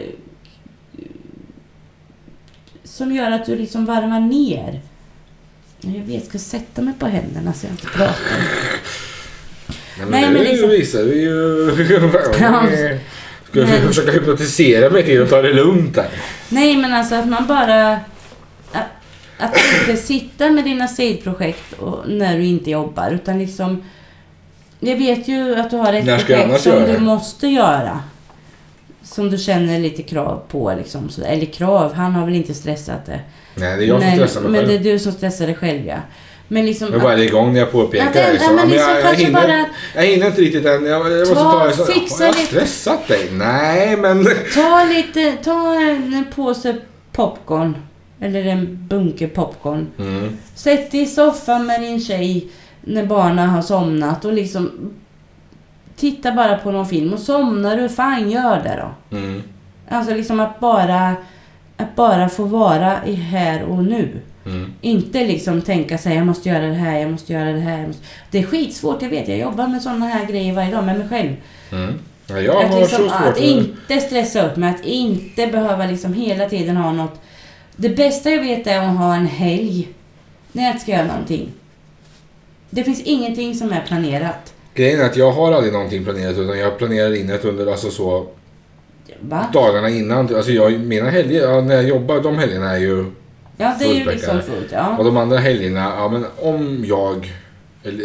som 2.84 3.12
gör 3.12 3.30
att 3.30 3.46
du 3.46 3.56
liksom 3.56 3.84
varvar 3.84 4.20
ner. 4.20 4.80
Jag 5.80 5.92
vet, 5.92 6.14
jag 6.14 6.22
ska 6.22 6.38
sätta 6.38 6.82
mig 6.82 6.94
på 6.98 7.06
händerna 7.06 7.52
så 7.52 7.66
jag 7.66 7.72
inte 7.72 7.86
pratar. 7.86 8.14
Nej 9.98 10.06
men, 10.06 10.10
Nej, 10.10 10.24
det 10.24 10.30
men 10.30 10.42
liksom- 10.42 10.68
visar 10.70 11.02
vi 11.02 11.20
ju... 11.20 11.70
Ja. 12.40 12.66
Ska 13.50 13.60
du 13.60 13.66
Men- 13.66 13.88
försöka 13.88 14.12
hypnotisera 14.12 14.90
mig 14.90 15.02
till 15.02 15.22
att 15.22 15.30
ta 15.30 15.42
det 15.42 15.52
lugnt 15.52 15.96
här? 15.96 16.08
Nej, 16.48 16.76
men 16.76 16.92
alltså 16.94 17.14
att 17.14 17.28
man 17.28 17.46
bara... 17.46 17.92
att 19.38 19.56
inte 19.80 20.02
sitta 20.02 20.50
med 20.50 20.64
dina 20.64 20.88
sidprojekt 20.88 21.72
och, 21.72 21.98
när 22.08 22.36
du 22.36 22.44
inte 22.44 22.70
jobbar. 22.70 23.10
Utan 23.10 23.38
liksom... 23.38 23.82
Jag 24.80 24.96
vet 24.96 25.28
ju 25.28 25.56
att 25.56 25.70
du 25.70 25.76
har 25.76 25.92
ett 25.92 26.04
projekt 26.26 26.60
som 26.60 26.72
göra 26.72 26.86
du 26.92 26.98
måste 26.98 27.46
göra. 27.46 28.00
Som 29.02 29.30
du 29.30 29.38
känner 29.38 29.78
lite 29.80 30.02
krav 30.02 30.42
på. 30.48 30.74
Liksom. 30.78 31.08
Eller 31.26 31.46
krav, 31.46 31.92
han 31.94 32.12
har 32.12 32.24
väl 32.24 32.34
inte 32.34 32.54
stressat 32.54 33.06
det. 33.06 33.20
Nej, 33.54 33.76
det 33.76 33.84
är 33.84 33.88
jag 33.88 34.00
som 34.00 34.08
men, 34.08 34.16
stressar 34.18 34.40
mig 34.40 34.50
Men 34.50 34.60
själv. 34.60 34.82
det 34.82 34.88
är 34.90 34.92
du 34.92 34.98
som 34.98 35.12
stressar 35.12 35.46
dig 35.46 35.54
själv, 35.54 35.86
ja. 35.86 35.96
Men 36.54 36.66
liksom... 36.66 36.88
Jag 36.88 36.96
är 36.96 37.02
bara 37.02 37.18
igång 37.18 37.52
när 37.52 37.60
jag 37.60 37.72
påpekar 37.72 38.12
det- 38.12 38.40
ja, 38.42 38.52
men 38.52 38.68
liksom 38.68 38.90
jag, 38.90 39.00
jag, 39.04 39.14
hinner, 39.14 39.40
bara- 39.42 39.64
jag 39.94 40.02
hinner 40.02 40.26
inte 40.26 40.40
riktigt 40.40 40.66
än. 40.66 40.86
Jag, 40.86 41.12
jag 41.12 41.18
måste 41.18 41.34
Ta- 41.34 41.70
ta 41.70 41.84
fixa 41.92 42.24
Har 42.24 42.26
jag 42.26 42.34
lite- 42.36 42.46
stressat 42.46 43.08
dig? 43.08 43.28
Nej, 43.32 43.96
men... 43.96 44.26
Ta 44.54 44.84
lite, 44.84 45.32
ta 45.44 45.74
en 45.74 46.24
påse 46.34 46.76
popcorn. 47.12 47.76
Eller 48.20 48.44
en 48.46 48.86
bunke 48.88 49.28
popcorn. 49.28 49.86
Mm. 49.98 50.36
Sätt 50.54 50.90
dig 50.90 51.00
i 51.02 51.06
soffan 51.06 51.66
med 51.66 51.80
din 51.80 52.00
tjej 52.00 52.48
när 52.80 53.06
barnen 53.06 53.48
har 53.48 53.62
somnat 53.62 54.24
och 54.24 54.32
liksom 54.32 54.70
titta 55.96 56.32
bara 56.32 56.56
på 56.58 56.70
någon 56.70 56.86
film 56.86 57.12
och 57.12 57.18
somnar 57.20 57.76
du, 57.76 57.88
fan 57.88 58.30
gör 58.30 58.56
det 58.62 58.82
då. 59.10 59.16
Mm. 59.16 59.42
Alltså 59.90 60.14
liksom 60.14 60.40
att 60.40 60.60
bara, 60.60 61.14
att 61.76 61.96
bara 61.96 62.28
få 62.28 62.44
vara 62.44 62.96
i 63.06 63.14
här 63.14 63.62
och 63.62 63.84
nu. 63.84 64.08
Mm. 64.46 64.72
Inte 64.80 65.24
liksom 65.24 65.62
tänka 65.62 65.98
sig 65.98 66.16
jag 66.16 66.26
måste 66.26 66.48
göra 66.48 66.66
det 66.66 66.74
här, 66.74 66.98
jag 66.98 67.10
måste 67.10 67.32
göra 67.32 67.52
det 67.52 67.60
här. 67.60 67.88
Det 68.30 68.38
är 68.38 68.42
skitsvårt, 68.42 69.02
jag 69.02 69.08
vet. 69.08 69.28
Jag 69.28 69.38
jobbar 69.38 69.68
med 69.68 69.82
sådana 69.82 70.06
här 70.06 70.26
grejer 70.26 70.54
varje 70.54 70.70
dag 70.70 70.84
med 70.84 70.98
mig 70.98 71.08
själv. 71.08 71.36
Mm. 71.72 71.94
Ja, 72.26 72.40
jag 72.40 72.64
att, 72.64 72.70
har 72.70 72.80
liksom, 72.80 72.98
så 72.98 73.08
svårt 73.08 73.28
att 73.28 73.40
inte 73.40 74.00
stressa 74.00 74.46
upp 74.46 74.56
mig, 74.56 74.70
att 74.70 74.84
inte 74.84 75.46
behöva 75.46 75.86
liksom 75.86 76.14
hela 76.14 76.48
tiden 76.48 76.76
ha 76.76 76.92
något. 76.92 77.20
Det 77.76 77.88
bästa 77.88 78.30
jag 78.30 78.42
vet 78.42 78.66
är 78.66 78.78
att 78.78 78.96
ha 78.96 79.14
en 79.14 79.26
helg 79.26 79.88
när 80.52 80.66
jag 80.66 80.80
ska 80.80 80.92
göra 80.92 81.06
någonting. 81.06 81.52
Det 82.70 82.84
finns 82.84 83.02
ingenting 83.02 83.54
som 83.54 83.72
är 83.72 83.80
planerat. 83.86 84.54
Grejen 84.74 85.00
är 85.00 85.04
att 85.04 85.16
jag 85.16 85.32
har 85.32 85.52
aldrig 85.52 85.72
någonting 85.72 86.04
planerat 86.04 86.38
utan 86.38 86.58
jag 86.58 86.78
planerar 86.78 87.14
in 87.14 87.26
det 87.26 87.44
under 87.44 87.66
alltså 87.66 87.90
så 87.90 88.26
Va? 89.20 89.46
dagarna 89.52 89.88
innan. 89.88 90.36
Alltså 90.36 90.52
jag, 90.52 90.80
mina 90.80 91.10
helger, 91.10 91.62
när 91.62 91.74
jag 91.74 91.84
jobbar, 91.84 92.20
de 92.20 92.38
helgerna 92.38 92.70
är 92.70 92.78
ju... 92.78 93.04
Ja, 93.56 93.76
det 93.78 93.84
är 93.84 93.94
ju 93.94 94.04
liksom 94.04 94.42
fullt. 94.42 94.72
Ja. 94.72 94.98
Och 94.98 95.04
de 95.04 95.16
andra 95.16 95.38
helgerna, 95.38 95.92
ja 95.96 96.08
men 96.08 96.24
om 96.36 96.84
jag... 96.84 97.32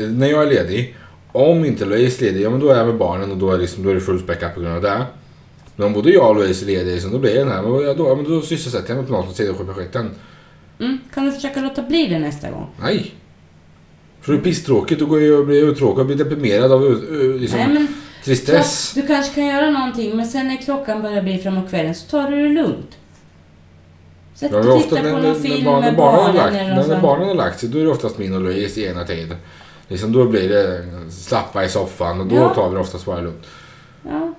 När 0.10 0.28
jag 0.28 0.44
är 0.44 0.50
ledig. 0.50 0.96
Om 1.32 1.66
inte 1.66 1.86
Louise 1.86 2.26
är 2.26 2.32
ledig, 2.32 2.46
ja 2.46 2.50
men 2.50 2.60
då 2.60 2.70
är 2.70 2.78
jag 2.78 2.88
med 2.88 2.98
barnen 2.98 3.32
och 3.32 3.38
då 3.38 3.52
är, 3.52 3.58
liksom, 3.58 3.84
då 3.84 3.90
är 3.90 3.96
det 3.96 4.02
fullspäckat 4.02 4.56
på 4.56 4.62
grund 4.62 4.76
av 4.76 4.82
det. 4.82 5.06
Men 5.76 5.88
om 5.88 5.94
både 5.94 6.10
jag 6.10 6.30
och 6.30 6.36
Louise 6.36 6.66
är 6.66 6.68
lediga, 6.68 7.02
så 7.02 7.08
då 7.08 7.20
blir 7.20 7.34
det 7.34 7.40
den 7.40 7.52
här. 7.52 7.62
Men 7.62 7.72
då, 7.72 7.84
ja, 7.84 8.16
men 8.16 8.24
då 8.24 8.42
sysselsätter 8.42 8.90
jag 8.90 8.98
mig 8.98 9.06
på 9.06 9.12
något 9.14 9.40
och 9.40 9.58
på 9.58 9.66
projekten. 9.66 10.12
Mm. 10.80 11.00
Kan 11.14 11.26
du 11.26 11.32
försöka 11.32 11.62
låta 11.62 11.82
bli 11.82 12.08
det 12.08 12.20
nästa 12.20 12.52
gång? 12.52 12.68
Nej. 12.82 13.14
För 14.22 14.34
det 14.34 14.40
är 14.40 14.42
pisstråkigt. 14.42 15.00
Då 15.00 15.06
går 15.06 15.22
jag 15.22 15.40
och 15.40 15.46
blir 15.46 15.64
uttråkad 15.64 16.00
och 16.00 16.06
blir 16.06 16.16
deprimerad 16.16 16.72
av 16.72 16.84
uh, 16.84 17.40
liksom, 17.40 17.60
Nej, 17.60 17.68
men 17.68 17.88
tristess. 18.24 18.92
du 18.96 19.08
kanske 19.08 19.36
kan 19.36 19.46
göra 19.46 19.70
någonting, 19.70 20.18
men 20.18 20.28
sen 20.28 20.48
när 20.48 20.58
klockan 20.58 21.02
börjar 21.02 21.22
bli 21.22 21.38
framåt 21.38 21.70
kvällen 21.70 21.96
så 21.96 22.08
tar 22.08 22.32
du 22.32 22.44
det 22.44 22.50
lugnt. 22.50 22.98
Sätt 24.40 24.52
Ja, 24.52 24.58
och 24.58 24.64
titta 24.64 24.96
ofta 24.96 24.96
på 25.02 25.18
någon 25.18 25.22
när, 25.22 25.34
film 25.34 25.64
när, 25.64 25.82
med 25.82 25.96
barnen 25.96 26.36
barnen 26.36 26.36
lagt, 26.36 26.56
eller 26.56 26.88
när, 26.96 27.02
barnen 27.02 27.28
har 27.28 27.36
lagt 27.36 27.60
sig, 27.60 27.70
då 27.70 27.80
är 27.80 27.84
det 27.84 27.90
oftast 27.90 28.18
min 28.18 28.34
och 28.36 28.42
Louise 28.42 28.80
i 28.80 28.86
ena 28.86 29.04
tid. 29.04 29.36
Liksom, 29.88 30.12
då 30.12 30.26
blir 30.26 30.50
det 30.50 30.86
slappa 31.12 31.64
i 31.64 31.70
soffan 31.70 32.20
och 32.22 32.26
då 32.28 32.36
Ja. 32.36 32.54
tar 32.54 32.70
vi 32.70 32.76
det 32.76 32.82
oftast 32.82 33.06
bara 33.06 33.22
lugnt. 33.22 33.46
Ja. 34.06 34.34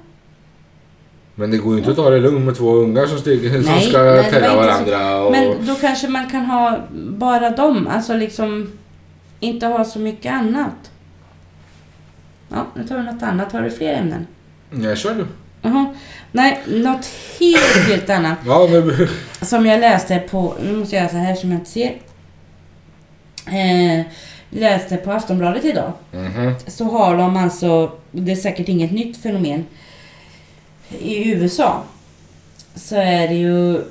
Men 1.35 1.51
det 1.51 1.59
går 1.59 1.73
ju 1.73 1.79
inte 1.79 1.91
att 1.91 1.97
ta 1.97 2.11
det 2.11 2.19
lugnt 2.19 2.45
med 2.47 2.57
två 2.57 2.75
ungar 2.75 3.07
som, 3.07 3.19
stiger, 3.19 3.51
som 3.51 3.73
Nej, 3.73 3.83
ska 3.89 4.03
nej, 4.03 4.31
tälla 4.31 4.49
så- 4.51 4.57
varandra. 4.57 5.23
Och, 5.25 5.33
Men 5.33 5.67
då 5.67 5.75
kanske 5.75 6.09
man 6.09 6.31
kan 6.31 6.45
ha 6.45 6.79
bara 6.93 7.51
dem, 7.51 7.89
alltså 7.91 8.15
liksom 8.17 8.73
inte 9.41 9.67
ha 9.67 9.85
så 9.85 9.99
mycket 9.99 10.33
annat. 10.33 10.91
Ja, 12.49 12.67
nu 12.77 12.87
tar 12.87 12.97
vi 12.99 13.03
något 13.03 13.23
annat. 13.23 13.53
Har 13.53 13.63
du 13.63 13.71
fler 13.71 13.95
ämnen? 13.95 14.27
Jag 14.71 14.99
kör 14.99 15.15
du. 15.15 15.27
Jaha. 15.63 15.95
Nej, 16.33 16.61
något 16.67 17.07
helt, 17.41 17.89
helt 17.89 18.11
annat. 18.11 18.39
Ja, 18.47 18.67
nu, 18.71 19.09
Som 19.43 19.67
jag 19.67 19.81
läste 19.81 20.19
på, 20.19 20.55
nu 20.63 20.73
måste 20.77 20.97
jag 20.97 21.03
göra 21.03 21.13
så 21.13 21.17
här 21.19 21.35
som 21.35 21.51
jag 21.53 21.61
inte 21.61 21.71
ser. 21.71 21.97
Eh, 23.47 24.07
läste 24.51 24.97
på 24.97 25.13
Aftonbladet 25.13 25.65
idag. 25.65 25.93
Mhm. 26.13 26.55
Så 26.67 26.85
har 26.85 27.17
de 27.17 27.37
alltså, 27.37 27.93
det 28.11 28.33
är 28.33 28.37
säkert 28.37 28.69
inget 28.69 28.93
nytt 28.93 29.17
fenomen. 29.17 29.67
I 30.99 31.33
USA 31.33 31.83
så 32.75 32.97
är 32.97 33.29
det 33.29 33.35
ju, 33.35 33.83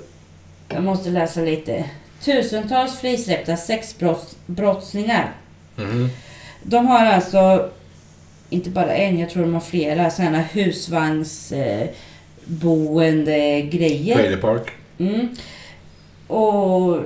jag 0.69 0.83
måste 0.83 1.09
läsa 1.09 1.41
lite. 1.41 1.83
Tusentals 2.25 2.99
frisläppta 2.99 3.57
sexbrottslingar. 3.57 5.31
Mhm. 5.75 6.09
De 6.63 6.87
har 6.87 7.05
alltså, 7.05 7.69
inte 8.49 8.69
bara 8.69 8.93
en, 8.95 9.19
jag 9.19 9.29
tror 9.29 9.43
de 9.43 9.53
har 9.53 9.61
flera 9.61 10.09
sådana 10.11 10.39
husvagnsboende 10.41 11.83
eh, 11.83 11.89
boende 12.45 13.61
grejer. 13.61 14.15
Trailer 14.15 14.37
Park. 14.37 14.71
Mm. 14.97 15.29
Och 16.27 16.97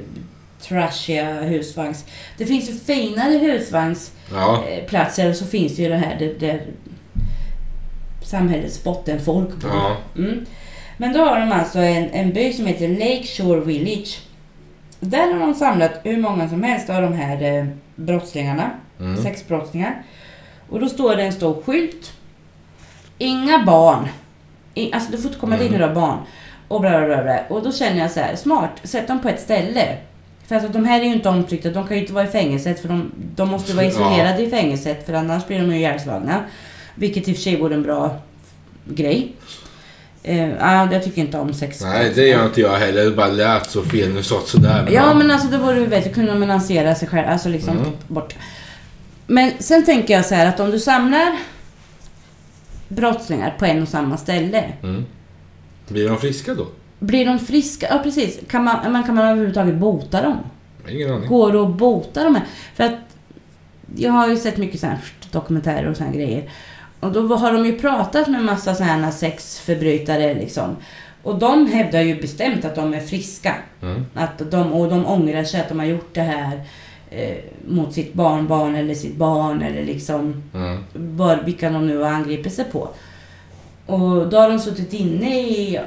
trashiga 0.62 1.42
husvagns... 1.42 2.06
Det 2.38 2.46
finns 2.46 2.70
ju 2.70 2.74
finare 2.74 3.38
husvagnsplatser 3.38 5.24
Ja. 5.24 5.30
och 5.30 5.36
så 5.36 5.46
finns 5.46 5.76
det 5.76 5.82
ju 5.84 5.90
det 5.90 5.96
här 5.96 6.20
där, 6.20 6.34
där 6.40 6.62
samhällets 8.38 8.84
bottenfolk 8.84 9.50
bor. 9.56 9.72
Ja. 9.74 9.98
Mm. 10.18 10.46
Men 10.98 11.14
då 11.14 11.20
har 11.26 11.40
de 11.40 11.52
alltså 11.52 11.80
en, 11.80 12.10
en 12.10 12.34
by 12.34 12.54
som 12.54 12.66
heter 12.66 12.88
Lake 12.88 13.24
Shore 13.24 13.60
Village. 13.60 14.20
Där 15.00 15.34
har 15.34 15.40
de 15.40 15.54
samlat 15.54 15.92
hur 16.04 16.18
många 16.18 16.50
som 16.50 16.64
helst 16.64 16.90
av 16.90 17.02
de 17.02 17.14
här 17.14 17.58
eh, 17.60 17.66
brottslingarna, 17.96 18.70
Mm. 19.00 19.24
sexbrottslingar. 19.24 20.04
Och 20.70 20.80
då 20.80 20.90
står 20.90 21.16
det 21.16 21.24
en 21.24 21.34
stor 21.34 21.64
skylt. 21.66 22.14
Inga 23.18 23.64
barn. 23.66 24.08
I, 24.74 24.94
alltså 24.94 25.12
du 25.12 25.18
får 25.18 25.28
inte 25.28 25.40
komma 25.40 25.56
Mm. 25.56 25.72
dit 25.72 25.82
har 25.82 25.94
barn. 25.96 26.18
Och 26.68 26.82
bla 26.82 27.06
bla 27.06 27.24
bla. 27.24 27.40
Och 27.50 27.64
då 27.64 27.72
känner 27.72 28.00
jag 28.00 28.12
så 28.12 28.20
här, 28.20 28.36
smart, 28.36 28.70
sätt 28.84 29.08
dem 29.08 29.20
på 29.22 29.30
ett 29.30 29.40
ställe. 29.42 29.98
För 30.48 30.56
alltså, 30.56 30.72
de 30.72 30.86
här 30.86 31.00
är 31.00 31.04
ju 31.06 31.14
inte 31.14 31.30
omtryckta, 31.30 31.70
de 31.70 31.88
kan 31.88 31.98
ju 31.98 32.02
inte 32.02 32.14
vara 32.14 32.26
i 32.26 32.28
fängelset 32.28 32.80
för 32.82 32.88
de, 32.88 33.12
de 33.36 33.50
måste 33.50 33.74
vara 33.74 33.86
Ja. 33.86 33.92
isolerade 33.92 34.44
i 34.44 34.50
fängelset 34.50 35.06
för 35.06 35.14
annars 35.14 35.48
blir 35.48 35.60
de 35.60 35.68
ju 35.72 35.76
ihjälslagna. 35.78 36.40
Vilket 36.96 37.28
i 37.28 37.32
och 37.32 37.36
för 37.36 37.44
sig 37.44 37.60
vore 37.60 37.76
en 37.76 37.84
bra 37.84 38.18
grej. 38.86 39.36
Eh, 40.24 40.50
ja, 40.50 40.94
jag 40.94 41.04
tycker 41.04 41.22
inte 41.22 41.38
om 41.40 41.54
sex. 41.54 41.82
Nej, 41.82 42.12
det 42.16 42.28
gör 42.28 42.46
inte 42.46 42.62
jag 42.62 42.78
heller. 42.78 43.06
Det 43.06 43.12
bara 43.12 43.28
lät 43.28 43.70
så 43.70 43.84
fel. 43.84 44.14
Nu 44.14 44.24
sa 44.24 44.42
sådär. 44.46 44.90
Ja, 44.92 45.14
men 45.14 45.32
alltså 45.32 45.48
det 45.48 45.58
vore 45.58 45.88
bättre 45.88 46.10
att 46.10 46.16
kunna 46.16 46.36
menansera 46.36 46.96
sig 46.96 47.08
själv. 47.08 47.28
Alltså 47.28 47.50
liksom 47.50 47.78
Mm. 47.78 47.90
bort. 48.08 48.36
Men 49.28 49.52
sen 49.60 49.86
tänker 49.86 50.14
jag 50.14 50.26
så 50.26 50.36
här 50.36 50.46
att 50.46 50.60
om 50.60 50.72
du 50.72 50.80
samlar 50.80 51.38
brottslingar 52.88 53.56
på 53.60 53.66
en 53.66 53.82
och 53.82 53.88
samma 53.88 54.18
ställe. 54.18 54.64
Mm. 54.84 55.06
Blir 55.88 56.10
de 56.10 56.18
friska 56.18 56.54
då? 56.54 56.68
Blir 57.00 57.26
de 57.26 57.40
friska? 57.40 57.88
Ja, 57.90 58.00
precis. 58.04 58.40
Kan 58.50 58.64
man, 58.64 58.92
men 58.92 59.04
kan 59.04 59.16
man 59.16 59.26
överhuvudtaget 59.26 59.76
bota 59.76 60.22
dem? 60.22 60.38
Ingen 60.90 61.12
aning. 61.14 61.30
Går 61.30 61.52
det 61.52 61.62
att 61.62 61.76
bota 61.78 62.24
dem? 62.24 62.36
här? 62.36 62.44
För 62.76 62.84
att 62.84 63.00
jag 63.96 64.12
har 64.12 64.28
ju 64.28 64.38
sett 64.38 64.58
mycket 64.58 64.80
så 64.80 64.88
här 64.88 64.98
dokumentärer 65.32 65.90
och 65.90 65.98
såna 65.98 66.12
grejer. 66.12 66.50
Och 67.04 67.12
då 67.12 67.36
har 67.36 67.54
de 67.54 67.66
ju 67.66 67.80
pratat 67.80 68.28
med 68.28 68.44
massa 68.44 68.76
sådana 68.76 69.12
sexförbrytare 69.12 70.34
liksom. 70.34 70.76
Och 71.24 71.40
de 71.40 71.68
hävdar 71.68 72.02
ju 72.02 72.22
bestämt 72.22 72.66
att 72.66 72.76
de 72.76 72.94
är 72.94 73.00
friska. 73.00 73.56
Mm. 73.82 74.06
Att 74.14 74.52
de, 74.52 74.74
och 74.74 74.90
de 74.90 75.06
ångrar 75.06 75.44
sig 75.44 75.62
att 75.62 75.70
de 75.70 75.80
har 75.80 75.86
gjort 75.86 76.14
det 76.14 76.22
här 76.22 76.62
eh, 77.10 77.38
mot 77.68 77.94
sitt 77.94 78.14
barnbarn 78.14 78.76
eller 78.76 78.94
sitt 78.94 79.16
barn 79.16 79.62
eller 79.62 79.84
liksom 79.86 80.44
Mm. 80.54 80.84
var, 80.94 81.38
vilka 81.46 81.70
de 81.70 81.88
nu 81.88 81.98
har 81.98 82.10
angripit 82.10 82.54
sig 82.54 82.66
på. 82.66 82.90
Och 83.86 84.30
då 84.30 84.38
har 84.38 84.50
de 84.50 84.60
suttit 84.60 84.94
inne 84.94 85.40
i, 85.42 85.80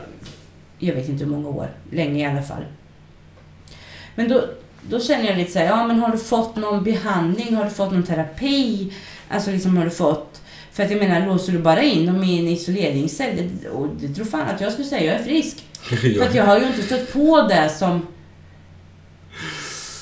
jag 0.79 0.95
vet 0.95 1.09
inte 1.09 1.25
hur 1.25 1.31
många 1.31 1.49
år, 1.49 1.69
länge 1.93 2.23
i 2.23 2.27
alla 2.27 2.43
fall. 2.43 2.65
Men 4.15 4.29
då, 4.29 4.41
då 4.91 5.01
känner 5.01 5.25
jag 5.25 5.37
lite 5.37 5.53
så 5.53 5.59
här, 5.59 5.67
ja 5.67 5.87
men 5.87 5.99
har 5.99 6.09
du 6.09 6.19
fått 6.19 6.57
någon 6.57 6.85
behandling? 6.85 7.55
Har 7.57 7.65
du 7.65 7.71
fått 7.71 7.93
någon 7.93 8.03
terapi? 8.03 8.93
Alltså 9.29 9.51
liksom 9.51 9.77
har 9.77 9.85
du 9.85 9.91
fått... 9.91 10.43
För 10.77 10.83
att 10.85 10.91
jag 10.91 10.99
menar, 11.01 11.27
låser 11.27 11.53
du 11.53 11.59
bara 11.59 11.83
in 11.83 12.07
dem 12.07 12.25
i 12.25 12.39
en 12.39 12.49
isoleringscell, 12.49 13.37
det, 13.63 13.69
och 13.69 13.89
det 14.01 14.09
tror 14.09 14.25
fan 14.25 14.49
att 14.55 14.61
jag 14.61 14.73
skulle 14.73 14.89
säga, 14.89 15.13
jag 15.13 15.21
är 15.21 15.25
frisk. 15.25 15.65
För 16.19 16.23
att 16.29 16.35
jag 16.35 16.45
har 16.45 16.59
ju 16.59 16.67
inte 16.67 16.83
stött 16.83 17.13
på 17.13 17.47
det 17.49 17.69
som 17.79 18.07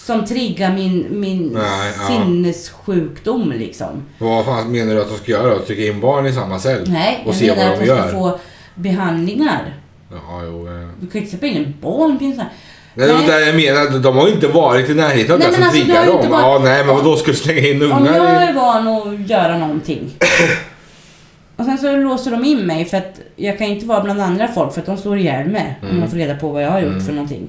som 0.06 0.24
triggar 0.26 0.74
min, 0.74 1.06
min 1.20 1.46
Nej, 1.48 1.92
ja. 1.98 2.06
sinnessjukdom 2.06 3.52
liksom. 3.52 4.02
Vad 4.18 4.44
fan 4.44 4.72
menar 4.72 4.94
du 4.94 5.00
att 5.00 5.08
de 5.08 5.16
ska 5.18 5.32
göra? 5.32 5.58
Trycka 5.58 5.82
in 5.82 6.00
barn 6.00 6.26
i 6.26 6.32
samma 6.32 6.58
cell? 6.58 6.84
Nej, 6.90 7.22
Och 7.26 7.28
jag 7.28 7.34
se 7.36 7.46
menar 7.54 7.64
vad 7.64 7.72
att 7.72 7.80
de 7.80 7.86
de 7.86 7.92
ska 7.96 8.04
gör. 8.06 8.12
få 8.12 8.38
behandlingar. 8.74 9.74
Ja, 10.10 10.42
jo. 10.44 10.68
eh. 10.68 10.88
Du 11.00 11.06
kan 11.06 11.12
ju 11.12 11.18
inte 11.18 11.30
släppa 11.30 11.46
in 11.46 11.56
en 11.64 11.74
barn 11.80 12.18
på 12.18 12.24
en 12.24 12.30
sån 12.32 12.40
här... 12.40 12.52
Nej, 12.94 13.08
det 13.08 13.14
Nej. 13.14 13.26
där 13.26 13.40
jag 13.40 13.56
menar, 13.56 13.98
de 13.98 14.16
har 14.16 14.26
ju 14.28 14.34
inte 14.34 14.48
varit 14.48 14.90
i 14.90 14.94
närheten 14.94 15.32
av 15.34 15.38
det 15.40 15.52
som 15.54 15.62
alltså, 15.62 15.78
det 15.78 15.84
triggar 15.84 16.06
dem. 16.06 16.14
inte 16.16 16.28
Ja, 16.28 16.48
varit- 16.50 16.62
nej, 16.64 16.84
men 16.86 16.96
vadå, 16.96 17.16
ska 17.16 17.30
du 17.30 17.36
slänga 17.36 17.68
in 17.68 17.82
Om 17.82 17.92
ungar 17.92 18.16
jag 18.16 18.42
i... 18.42 18.46
är 18.46 18.52
van 18.54 18.88
att 18.88 19.30
göra 19.30 19.58
någonting. 19.58 20.10
Och 21.56 21.64
sen 21.64 21.78
så 21.78 21.96
låser 21.96 22.30
de 22.30 22.44
in 22.44 22.66
mig 22.66 22.84
för 22.84 22.96
att 22.96 23.20
jag 23.36 23.58
kan 23.58 23.66
inte 23.66 23.86
vara 23.86 24.00
bland 24.00 24.20
andra 24.20 24.48
folk 24.48 24.72
för 24.74 24.80
att 24.80 24.86
de 24.86 24.96
slår 24.98 25.18
ihjäl 25.18 25.48
mig 25.48 25.78
om 25.82 25.88
Mm. 25.88 26.00
de 26.00 26.10
får 26.10 26.16
reda 26.16 26.34
på 26.36 26.48
vad 26.48 26.62
jag 26.62 26.70
har 26.70 26.80
gjort 26.80 26.92
Mm. 26.92 27.04
för 27.06 27.12
någonting. 27.12 27.48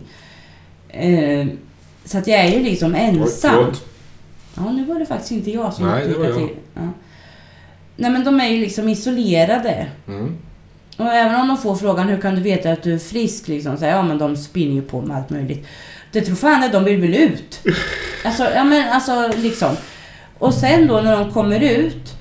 Eh, 0.89 1.45
så 2.05 2.17
att 2.17 2.27
jag 2.27 2.39
är 2.39 2.49
ju 2.49 2.63
liksom 2.63 2.93
Oj, 2.95 2.99
ensam. 3.01 3.51
förlåt. 3.55 3.83
Ja, 4.55 4.71
nu 4.71 4.85
var 4.85 4.99
det 4.99 5.05
faktiskt 5.05 5.31
inte 5.31 5.51
jag 5.51 5.73
som 5.73 5.87
Nej, 5.87 6.07
det 6.07 6.17
var 6.17 6.25
jag. 6.25 6.35
till. 6.35 6.49
Ja. 6.73 6.81
Nej, 7.95 8.11
men 8.11 8.23
de 8.23 8.39
är 8.39 8.47
ju 8.47 8.57
liksom 8.59 8.89
isolerade. 8.89 9.85
Mm. 10.07 10.37
Och 10.97 11.05
även 11.05 11.41
om 11.41 11.47
de 11.47 11.57
får 11.57 11.75
frågan 11.75 12.09
hur 12.09 12.21
kan 12.21 12.35
du 12.35 12.41
veta 12.41 12.71
att 12.71 12.83
du 12.83 12.93
är 12.93 12.99
frisk 12.99 13.47
liksom, 13.47 13.77
så 13.77 13.85
här, 13.85 13.91
ja 13.91 14.03
men 14.03 14.17
de 14.17 14.37
spinner 14.37 14.75
ju 14.75 14.81
på 14.81 15.01
med 15.01 15.17
allt 15.17 15.29
möjligt. 15.29 15.67
Det 16.11 16.21
tror 16.21 16.35
fan 16.35 16.63
att 16.63 16.71
de 16.71 16.83
vill 16.83 17.01
väl 17.01 17.15
ut. 17.15 17.59
Alltså, 18.25 18.43
ja 18.55 18.63
men 18.63 18.89
alltså 18.89 19.31
liksom. 19.37 19.75
Och 20.37 20.53
sen 20.53 20.87
då 20.87 21.01
när 21.01 21.17
de 21.17 21.31
kommer 21.31 21.59
ut, 21.59 22.13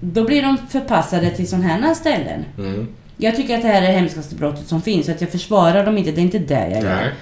då 0.00 0.24
blir 0.24 0.42
de 0.42 0.58
förpassade 0.68 1.30
till 1.30 1.48
sådana 1.48 1.66
här 1.66 1.94
ställen. 1.94 2.44
Mm. 2.58 2.88
Jag 3.16 3.36
tycker 3.36 3.56
att 3.56 3.62
det 3.62 3.68
här 3.68 3.82
är 3.82 3.86
det 3.86 3.92
hemskaste 3.92 4.34
brottet 4.34 4.66
som 4.66 4.82
finns, 4.82 5.06
så 5.06 5.12
att 5.12 5.20
jag 5.20 5.30
försvarar 5.30 5.84
dem 5.84 5.98
inte, 5.98 6.10
det 6.10 6.20
är 6.20 6.22
inte 6.22 6.38
det 6.38 6.68
jag 6.70 6.82
gör. 6.82 6.96
Nej. 6.96 7.12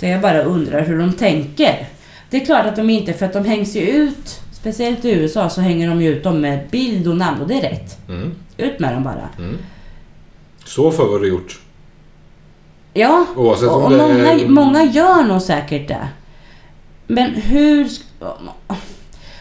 Det 0.00 0.08
jag 0.08 0.20
bara 0.20 0.42
undrar 0.42 0.84
hur 0.84 0.98
de 0.98 1.12
tänker. 1.12 1.86
Det 2.30 2.36
är 2.36 2.44
klart 2.44 2.66
att 2.66 2.76
de 2.76 2.90
inte, 2.90 3.12
för 3.12 3.26
att 3.26 3.32
de 3.32 3.44
hängs 3.44 3.76
ju 3.76 3.80
ut, 3.80 4.40
speciellt 4.52 5.04
i 5.04 5.10
USA 5.10 5.48
så 5.48 5.60
hänger 5.60 5.88
de 5.88 6.02
ju 6.02 6.08
ut 6.08 6.24
dem 6.24 6.40
med 6.40 6.68
bild 6.70 7.08
och 7.08 7.16
namn 7.16 7.40
och 7.40 7.48
det 7.48 7.54
är 7.54 7.70
rätt. 7.70 8.08
Mm. 8.08 8.34
Ut 8.56 8.78
med 8.78 8.92
dem 8.92 9.02
bara. 9.02 9.28
Mm. 9.38 9.58
Så 10.64 10.90
för 10.90 11.06
vad 11.06 11.20
du 11.22 11.28
gjort. 11.28 11.60
Ja, 12.94 13.26
Oavsett 13.36 13.68
och, 13.68 13.84
och 13.84 13.90
det 13.90 13.96
många, 13.96 14.32
är... 14.32 14.48
många 14.48 14.84
gör 14.84 15.24
nog 15.24 15.42
säkert 15.42 15.88
det. 15.88 16.08
Men 17.06 17.30
hur... 17.30 17.88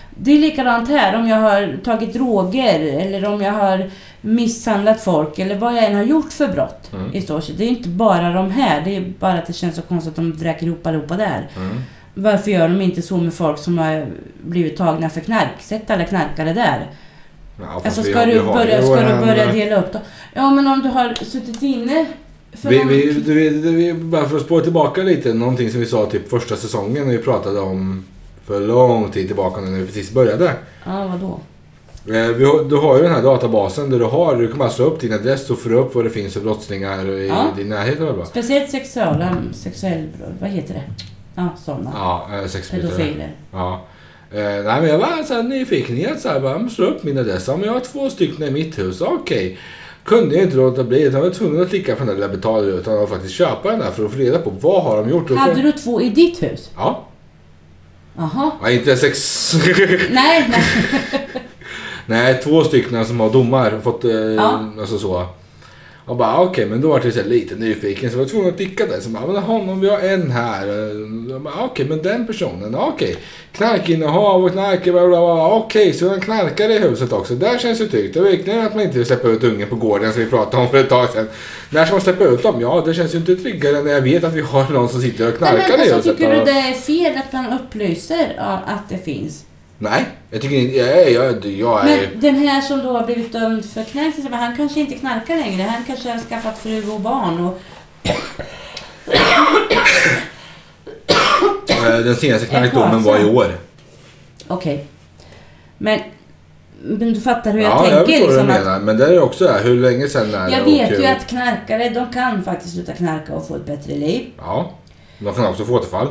Det 0.09 0.31
är 0.31 0.39
likadant 0.39 0.89
här 0.89 1.19
om 1.19 1.27
jag 1.27 1.37
har 1.37 1.77
tagit 1.83 2.13
droger 2.13 2.79
eller 2.79 3.25
om 3.25 3.41
jag 3.41 3.53
har 3.53 3.89
misshandlat 4.21 5.03
folk 5.03 5.39
eller 5.39 5.55
vad 5.55 5.75
jag 5.75 5.83
än 5.83 5.95
har 5.95 6.03
gjort 6.03 6.33
för 6.33 6.47
brott. 6.47 6.93
Mm. 6.93 7.15
I 7.15 7.21
stort. 7.21 7.43
Det 7.57 7.63
är 7.63 7.69
inte 7.69 7.89
bara 7.89 8.33
de 8.33 8.51
här, 8.51 8.81
det 8.85 8.95
är 8.95 9.13
bara 9.19 9.33
att 9.33 9.45
det 9.45 9.53
känns 9.53 9.75
så 9.75 9.81
konstigt 9.81 10.09
att 10.09 10.15
de 10.15 10.31
vräker 10.31 10.65
ihop 10.65 10.87
allihopa 10.87 11.17
där. 11.17 11.49
Mm. 11.55 11.81
Varför 12.13 12.51
gör 12.51 12.69
de 12.69 12.81
inte 12.81 13.01
så 13.01 13.17
med 13.17 13.33
folk 13.33 13.57
som 13.57 13.77
har 13.77 14.07
blivit 14.41 14.77
tagna 14.77 15.09
för 15.09 15.21
knark? 15.21 15.61
Sätt 15.61 15.89
alla 15.89 16.03
knarkare 16.03 16.53
där. 16.53 16.89
Ja, 17.59 17.81
Alltså 17.85 18.03
ska 18.03 18.19
har- 18.19 18.25
du 18.25 18.41
börja, 18.43 18.81
ska 18.81 18.95
du 18.95 19.25
börja 19.25 19.51
dela 19.51 19.79
upp 19.81 19.93
dem? 19.93 20.01
Ja 20.33 20.49
men 20.51 20.67
om 20.67 20.81
du 20.81 20.89
har 20.89 21.13
suttit 21.13 21.61
inne 21.61 22.05
för 22.53 22.69
Vi, 22.69 22.77
någon- 22.77 22.87
vi, 22.87 23.49
vi, 23.49 23.93
bara 23.93 24.25
för 24.29 24.37
att 24.37 24.43
spåra 24.43 24.63
tillbaka 24.63 25.03
lite, 25.03 25.33
någonting 25.33 25.71
som 25.71 25.79
vi 25.79 25.85
sa 25.85 26.05
typ 26.05 26.29
första 26.29 26.55
säsongen 26.55 27.03
när 27.05 27.11
vi 27.11 27.17
pratade 27.17 27.59
om 27.59 28.05
för 28.45 28.59
lång 28.59 29.11
tid 29.11 29.27
tillbaka 29.27 29.61
när 29.61 29.79
vi 29.79 29.85
precis 29.85 30.11
började. 30.11 30.53
Ja, 30.85 31.07
vadå? 31.07 31.39
Eh, 32.17 32.27
du 32.69 32.75
har 32.75 32.97
ju 32.97 33.03
den 33.03 33.11
här 33.11 33.21
databasen 33.23 33.89
där 33.89 33.99
du 33.99 34.05
har, 34.05 34.35
du 34.35 34.47
kan 34.47 34.57
bara 34.57 34.69
slå 34.69 34.85
upp 34.85 34.99
din 34.99 35.13
adress 35.13 35.49
och 35.49 35.59
få 35.59 35.69
upp 35.69 35.95
vad 35.95 36.03
det 36.03 36.09
finns 36.09 36.33
för 36.33 36.41
brottslingar 36.41 37.09
i 37.09 37.27
Ja. 37.27 37.45
din 37.57 37.69
närhet. 37.69 37.99
Eller? 37.99 38.25
Speciellt 38.25 38.69
sexuella, 38.71 39.35
sexuell, 39.53 40.07
vad 40.39 40.49
heter 40.49 40.73
det? 40.73 40.83
Ja, 41.35 41.47
sådana. 41.65 41.91
Ja, 41.95 42.27
eh, 42.33 42.47
sexförbrytare. 42.47 42.91
Pedofiler. 42.97 43.31
Ja. 43.51 43.81
Eh, 44.33 44.39
nej 44.41 44.81
men 44.81 44.87
jag 44.87 44.97
var 44.97 45.23
så 45.23 45.33
här 45.33 45.43
nyfikenhet 45.43 46.21
så 46.21 46.29
här, 46.29 46.39
bara, 46.39 46.69
slå 46.69 46.85
upp 46.85 47.03
min 47.03 47.17
adress. 47.17 47.47
Ja, 47.47 47.57
men 47.57 47.65
jag 47.65 47.73
har 47.73 47.79
två 47.79 48.09
stycken 48.09 48.43
i 48.43 48.51
mitt 48.51 48.79
hus, 48.79 49.01
okej. 49.01 49.57
Kunde 50.05 50.35
jag 50.35 50.43
inte 50.43 50.57
låta 50.57 50.83
bli, 50.83 51.01
utan 51.03 51.19
jag 51.19 51.27
var 51.27 51.33
tvungen 51.33 51.61
att 51.61 51.69
klicka 51.69 51.93
på 51.95 51.99
den 51.99 52.07
där 52.07 52.13
lilla 52.15 52.27
betalrutan 52.27 52.97
och 52.99 53.09
faktiskt 53.09 53.33
köpa 53.33 53.71
den 53.71 53.79
där 53.79 53.91
för 53.91 54.05
att 54.05 54.11
få 54.11 54.17
reda 54.17 54.39
på 54.39 54.49
vad 54.49 54.83
har 54.83 54.97
de 54.97 55.09
gjort. 55.09 55.31
Hade 55.31 55.61
du 55.61 55.71
två 55.71 56.01
i 56.01 56.09
ditt 56.09 56.43
hus? 56.43 56.69
Ja. 56.75 57.07
Jaha. 58.17 58.51
ja, 58.61 58.69
inte 58.69 58.97
sex... 58.97 59.51
Nej, 60.11 60.49
nej. 60.49 60.63
nej, 62.05 62.41
två 62.43 62.63
stycken 62.63 63.05
som 63.05 63.19
har 63.19 63.29
domar. 63.29 63.79
Fått, 63.83 64.03
eh, 64.03 64.11
Ja. 64.11 64.71
alltså 64.79 64.97
så. 64.97 65.25
Och 66.11 66.17
bara 66.17 66.39
okej, 66.39 66.65
men 66.65 66.81
då 66.81 66.87
var 66.87 67.01
jag 67.03 67.13
så 67.13 67.23
lite 67.23 67.55
nyfiken 67.55 68.09
så 68.09 68.17
jag 68.17 68.23
var 68.23 68.29
tvungen 68.29 68.49
att 68.49 68.55
klicka 68.55 68.85
där. 68.85 68.99
Så 68.99 69.09
bara, 69.09 69.27
men 69.27 69.35
honom, 69.35 69.79
vi 69.79 69.89
har 69.89 69.99
en 69.99 70.31
här. 70.31 70.67
Eh, 70.67 71.31
jag 71.31 71.41
bara, 71.41 71.53
Okej, 71.63 71.85
men 71.85 72.01
den 72.01 72.27
personen, 72.27 72.75
okej. 72.75 73.15
Knarkinnehav 73.51 74.45
och 74.45 74.51
knark. 74.51 74.87
Okej, 75.63 75.93
så 75.93 76.05
är 76.05 76.09
det 76.09 76.15
en 76.15 76.21
knarkare 76.21 76.73
i 76.73 76.79
huset 76.79 77.13
också. 77.13 77.33
Där 77.33 77.57
känns 77.57 77.79
det 77.79 77.87
tryggt. 77.87 78.13
Det 78.13 78.19
är 78.19 78.23
verkligen 78.23 78.65
att 78.65 78.75
man 78.75 78.83
inte 78.83 79.05
släppa 79.05 79.27
ut 79.27 79.43
ungen 79.43 79.69
på 79.69 79.75
gården 79.75 80.13
som 80.13 80.23
vi 80.23 80.29
pratade 80.29 80.63
om 80.63 80.69
för 80.69 80.77
ett 80.77 80.89
tag 80.89 81.09
sedan. 81.09 81.27
När 81.69 81.85
ska 81.85 81.93
man 81.93 82.01
släppa 82.01 82.23
ut 82.23 82.43
dem? 82.43 82.61
Ja, 82.61 82.83
det 82.85 82.93
känns 82.93 83.13
ju 83.13 83.17
inte 83.17 83.35
tryggare 83.35 83.83
när 83.83 83.91
jag 83.91 84.01
vet 84.01 84.23
att 84.23 84.33
vi 84.33 84.41
har 84.41 84.69
någon 84.73 84.89
som 84.89 85.01
sitter 85.01 85.27
och 85.27 85.37
knarkar 85.37 85.77
men 85.77 85.79
i 85.79 85.81
alltså, 85.81 85.95
huset. 85.95 86.17
tycker 86.17 86.35
du 86.35 86.45
det 86.45 86.51
är 86.51 86.73
fel 86.73 87.17
att 87.17 87.33
man 87.33 87.59
upplyser 87.59 88.35
att 88.65 88.89
det 88.89 88.97
finns? 88.97 89.45
Nej, 89.83 90.05
jag 90.29 90.41
tycker 90.41 90.55
inte... 90.55 90.77
Jag, 90.77 91.11
jag, 91.11 91.45
jag 91.45 91.89
är... 91.89 92.09
Men 92.11 92.19
den 92.19 92.35
här 92.35 92.61
som 92.61 92.79
då 92.83 92.97
har 92.97 93.05
blivit 93.05 93.33
dömd 93.33 93.65
för 93.65 93.83
knark, 93.83 94.13
han 94.31 94.55
kanske 94.57 94.79
inte 94.79 94.95
knarkar 94.95 95.35
längre. 95.35 95.63
Han 95.63 95.83
kanske 95.83 96.09
har 96.11 96.19
skaffat 96.19 96.57
fru 96.57 96.91
och 96.91 96.99
barn 97.01 97.45
och... 97.45 97.59
Eh, 101.69 101.99
Den 101.99 102.15
senaste 102.15 102.47
knarkdomen 102.47 103.03
var 103.03 103.19
i 103.19 103.25
år. 103.25 103.55
Okej. 104.47 104.85
Men, 105.77 105.99
men 106.81 107.13
du 107.13 107.21
fattar 107.21 107.51
hur 107.51 107.59
jag 107.59 107.71
ja, 107.71 107.87
jag 107.89 108.05
tänker 108.05 108.25
förstår 108.25 108.35
vad 108.37 108.45
du 108.45 108.51
liksom 108.53 108.61
att... 108.61 108.65
menar. 108.65 108.79
Men 108.79 108.97
det 108.97 109.05
är 109.05 109.21
också 109.21 109.43
det 109.43 109.59
hur 109.63 109.77
länge 109.77 110.07
sedan 110.07 110.33
är 110.33 110.49
det? 110.49 110.57
Jag 110.57 110.63
vet 110.63 110.99
ju 110.99 111.05
att 111.05 111.27
knarkare, 111.27 111.89
de 111.89 112.13
kan 112.13 112.43
faktiskt 112.43 112.73
sluta 112.73 112.93
knarka 112.93 113.33
och 113.33 113.47
få 113.47 113.55
ett 113.55 113.65
bättre 113.65 113.93
liv. 113.93 114.25
Ja, 114.37 114.71
de 115.19 115.33
kan 115.35 115.45
också 115.45 115.65
få 115.65 115.73
återfall. 115.73 116.07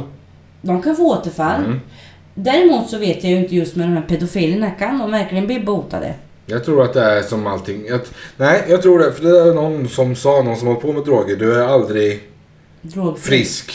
De 0.63 0.83
kan 0.83 0.97
få 0.97 1.03
återfall. 1.13 1.65
Mm. 1.65 1.81
Däremot 2.35 2.91
så 2.91 2.99
vet 2.99 3.25
jag 3.25 3.31
ju 3.33 3.39
inte 3.39 3.55
just 3.57 3.77
med 3.77 3.87
de 3.89 3.93
här 3.93 4.03
pedofilerna, 4.03 4.71
kan 4.71 4.99
de 4.99 5.11
verkligen 5.11 5.47
bli 5.47 5.61
botade? 5.61 6.15
Jag 6.47 6.65
tror 6.65 6.83
att 6.85 6.93
det 6.95 7.03
är 7.03 7.23
som 7.23 7.47
allting. 7.47 7.87
Jag, 7.89 8.01
nej, 8.37 8.65
jag 8.69 8.83
tror 8.83 8.99
det. 8.99 9.13
För 9.13 9.23
det 9.25 9.41
är 9.51 9.55
någon 9.55 9.89
som 9.89 10.17
sa, 10.17 10.43
någon 10.43 10.57
som 10.57 10.67
håller 10.69 10.81
på 10.81 10.93
med 10.93 11.05
droger. 11.05 11.37
Du 11.37 11.55
är 11.55 11.67
aldrig 11.69 12.21
Drogfri. 12.83 13.23
frisk. 13.23 13.73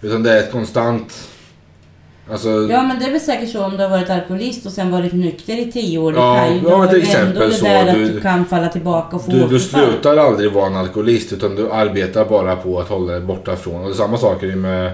Utan 0.00 0.22
det 0.22 0.32
är 0.32 0.38
ett 0.38 0.52
konstant... 0.52 1.28
Alltså... 2.30 2.48
Ja 2.70 2.82
men 2.82 2.98
det 2.98 3.04
är 3.06 3.10
väl 3.10 3.20
säkert 3.20 3.50
så 3.50 3.64
om 3.64 3.76
du 3.76 3.82
har 3.82 3.88
varit 3.90 4.10
alkoholist 4.10 4.66
och 4.66 4.72
sen 4.72 4.90
varit 4.90 5.12
nykter 5.12 5.56
i 5.68 5.72
tio 5.72 5.98
år. 5.98 6.12
Det 6.12 6.18
Ja, 6.18 6.36
kan 6.36 6.54
ju 6.54 6.60
ja, 6.68 6.86
till 6.86 6.96
ändå 6.96 6.96
exempel 7.06 7.48
det 7.50 7.54
så, 7.56 7.64
där 7.64 7.86
att 7.88 7.94
du- 7.94 8.08
du 8.12 8.20
kan 8.20 8.46
falla 8.46 8.68
tillbaka 8.68 9.16
och 9.16 9.24
få 9.24 9.30
Du, 9.30 9.46
du 9.46 9.60
slutar 9.60 10.16
aldrig 10.16 10.52
vara 10.52 10.66
en 10.66 10.76
alkoholist 10.76 11.32
utan 11.32 11.54
du 11.56 11.70
arbetar 11.72 12.24
bara 12.24 12.56
på 12.56 12.80
att 12.80 12.88
hålla 12.88 13.12
dig 13.12 13.20
borta 13.20 13.56
från. 13.56 13.80
Och 13.80 13.86
det 13.88 13.92
är 13.92 13.96
samma 13.96 14.18
sak 14.18 14.42
är 14.42 14.46
det 14.46 14.56
med 14.56 14.90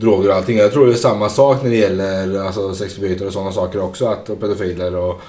droger 0.00 0.28
och 0.30 0.34
allting. 0.36 0.58
Jag 0.58 0.72
tror 0.72 0.86
det 0.86 0.92
är 0.92 0.96
samma 0.96 1.28
sak 1.28 1.62
när 1.62 1.70
det 1.70 1.76
gäller 1.76 2.40
alltså, 2.46 2.74
sexförbrytare 2.74 3.26
och 3.26 3.32
sådana 3.32 3.52
saker 3.52 3.82
också. 3.82 4.06
Att, 4.06 4.28
och 4.30 4.40
pedofiler 4.40 4.94
och... 4.96 5.20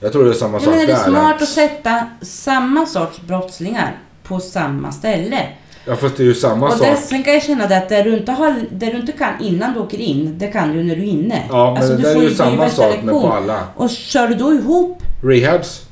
Jag 0.00 0.12
tror 0.12 0.24
det 0.24 0.30
är 0.30 0.34
samma 0.34 0.56
Ja, 0.58 0.60
sak 0.64 0.70
men 0.74 0.80
är 0.82 0.86
det 0.86 0.92
där. 0.92 1.04
smart 1.04 1.42
att 1.42 1.48
sätta 1.48 2.06
samma 2.22 2.86
sorts 2.86 3.20
brottslingar 3.20 3.96
på 4.22 4.40
samma 4.40 4.92
ställe? 4.92 5.46
Ja 5.86 5.96
fast 5.96 6.16
det 6.16 6.22
är 6.22 6.24
ju 6.24 6.34
samma 6.34 6.66
Och 6.66 6.72
sak. 6.72 6.98
sen 6.98 7.22
kan 7.22 7.32
jag 7.34 7.42
känna 7.42 7.66
det 7.66 7.76
att 7.76 7.88
det 7.88 8.02
du, 8.02 8.16
inte 8.16 8.32
har, 8.32 8.54
det 8.70 8.86
du 8.86 8.96
inte 8.96 9.12
kan 9.12 9.32
innan 9.40 9.72
du 9.74 9.80
åker 9.80 9.98
in, 10.00 10.38
det 10.38 10.46
kan 10.46 10.72
du 10.72 10.82
när 10.84 10.96
du 10.96 11.02
är 11.02 11.06
inne. 11.06 11.42
Ja 11.48 11.66
men 11.74 11.76
Alltså, 11.82 11.96
det 11.96 12.02
där 12.02 12.16
är 12.16 12.22
ju 12.22 12.34
samma 12.34 12.68
sak 12.70 13.02
med 13.02 13.14
på 13.14 13.32
alla. 13.32 13.60
Och 13.76 13.90
kör 13.90 14.28
du 14.28 14.34
då 14.34 14.52
ihop, 14.54 15.02
Rehabs, 15.22 15.82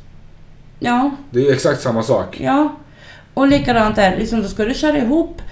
ja, 0.78 1.10
det 1.30 1.38
är 1.40 1.44
ju 1.44 1.52
exakt 1.52 1.82
samma 1.82 2.02
sak. 2.02 2.40
ja. 2.40 2.76
Och 3.34 3.46
likadant 3.46 3.96
där, 3.96 4.16
liksom, 4.18 4.42
då 4.42 4.48
ska 4.48 4.64
du 4.64 4.74
köra 4.74 4.98
ihop 4.98 5.42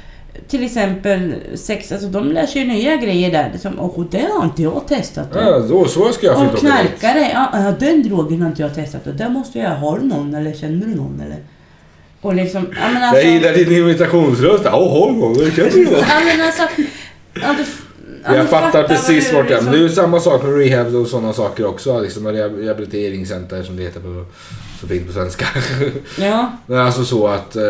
till 0.49 0.65
exempel 0.65 1.35
sex, 1.55 1.93
alltså 1.93 2.09
de 2.09 2.33
lär 2.33 2.47
sig 2.47 2.63
ju 2.63 2.69
nya 2.69 2.97
grejer 2.97 3.31
där. 3.33 3.51
Liksom, 3.53 3.79
och 3.81 4.05
det 4.11 4.29
har 4.33 4.45
inte 4.45 4.63
jag 4.63 4.89
testat. 4.89 5.29
Ja, 5.35 5.59
då, 5.59 5.85
så 5.85 6.13
ska 6.13 6.27
jag 6.27 6.37
Och 6.37 6.59
flytta 6.59 6.77
knarkare, 6.77 7.31
ja, 7.33 7.51
ja 7.53 7.73
den 7.81 8.03
drogen 8.09 8.43
har 8.43 8.49
inte 8.49 8.63
jag 8.63 8.75
testat. 8.75 9.07
Och 9.07 9.15
där 9.15 9.29
måste 9.29 9.59
jag, 9.59 9.71
har 9.71 9.99
du 9.99 10.05
någon 10.07 10.35
eller 10.35 10.53
känner 10.53 10.87
du 10.87 10.95
någon 10.95 11.21
eller? 11.27 11.39
Och 12.21 12.35
liksom, 12.35 12.67
ja 12.81 12.89
men 12.95 13.03
alltså. 13.03 13.23
Jag 13.23 13.33
gillar 13.33 13.53
din 13.53 13.73
imitationsröst. 13.73 14.65
Ja, 14.65 14.71
håll 14.89 15.21
på. 15.21 15.41
Det 15.41 15.51
känns 15.57 15.77
ju 15.77 15.87
bra. 15.87 15.99
Ja 15.99 16.21
men 16.25 16.47
alltså. 16.47 16.63
Ja, 17.35 17.55
du, 17.59 17.65
ja, 18.25 18.31
du 18.31 18.37
Jag 18.37 18.49
fattar 18.49 18.81
vad 18.81 18.89
precis 18.89 19.31
du 19.31 19.37
vart 19.37 19.51
jag 19.51 19.59
är. 19.59 19.63
Men 19.63 19.73
det 19.73 19.79
är 19.79 19.83
liksom- 19.83 20.03
ju 20.03 20.07
samma 20.07 20.21
sak 20.21 20.43
med 20.43 20.59
rehab 20.59 20.95
och 20.95 21.07
sådana 21.07 21.33
saker 21.33 21.67
också. 21.67 22.01
Liksom 22.01 22.29
reha- 22.29 22.65
rehabiliteringscenter 22.65 23.63
som 23.63 23.77
det 23.77 23.83
heter 23.83 24.01
på, 24.01 24.25
så 24.81 24.87
fint 24.87 25.07
på 25.07 25.13
svenska. 25.13 25.47
Ja, 26.19 26.53
Men 26.67 26.79
alltså 26.79 27.05
så 27.05 27.27
att... 27.27 27.57
Eh, 27.57 27.63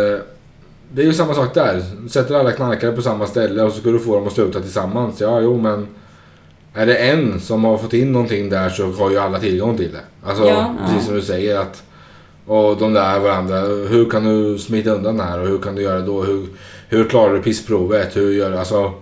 det 0.94 1.02
är 1.02 1.06
ju 1.06 1.12
samma 1.12 1.34
sak 1.34 1.54
där. 1.54 1.82
Sätter 2.08 2.34
alla 2.34 2.52
knarkare 2.52 2.92
på 2.92 3.02
samma 3.02 3.26
ställe 3.26 3.62
och 3.62 3.72
så 3.72 3.80
ska 3.80 3.90
du 3.90 3.98
få 3.98 4.14
dem 4.14 4.26
att 4.26 4.32
sluta 4.32 4.60
tillsammans. 4.60 5.20
Ja, 5.20 5.40
jo 5.40 5.60
men... 5.60 5.86
Är 6.74 6.86
det 6.86 6.96
en 6.96 7.40
som 7.40 7.64
har 7.64 7.78
fått 7.78 7.92
in 7.92 8.12
någonting 8.12 8.50
där 8.50 8.68
så 8.68 8.92
har 8.92 9.10
ju 9.10 9.18
alla 9.18 9.38
tillgång 9.40 9.76
till 9.76 9.92
det. 9.92 10.28
Alltså 10.28 10.44
Ja, 10.44 10.74
precis 10.80 10.96
ja. 11.00 11.06
som 11.06 11.14
du 11.14 11.22
säger 11.22 11.58
att... 11.58 11.82
Och 12.46 12.76
de 12.76 12.92
där 12.92 13.20
varandra. 13.20 13.60
Hur 13.60 14.10
kan 14.10 14.24
du 14.24 14.58
smita 14.58 14.90
undan 14.90 15.16
det 15.16 15.22
här 15.22 15.40
och 15.40 15.48
hur 15.48 15.58
kan 15.58 15.74
du 15.74 15.82
göra 15.82 16.00
då? 16.00 16.22
Hur, 16.22 16.46
hur 16.88 17.08
klarar 17.08 17.34
du 17.34 17.42
pissprovet? 17.42 18.16
Hur 18.16 18.32
gör 18.32 18.50
du? 18.50 18.58
Alltså... 18.58 18.92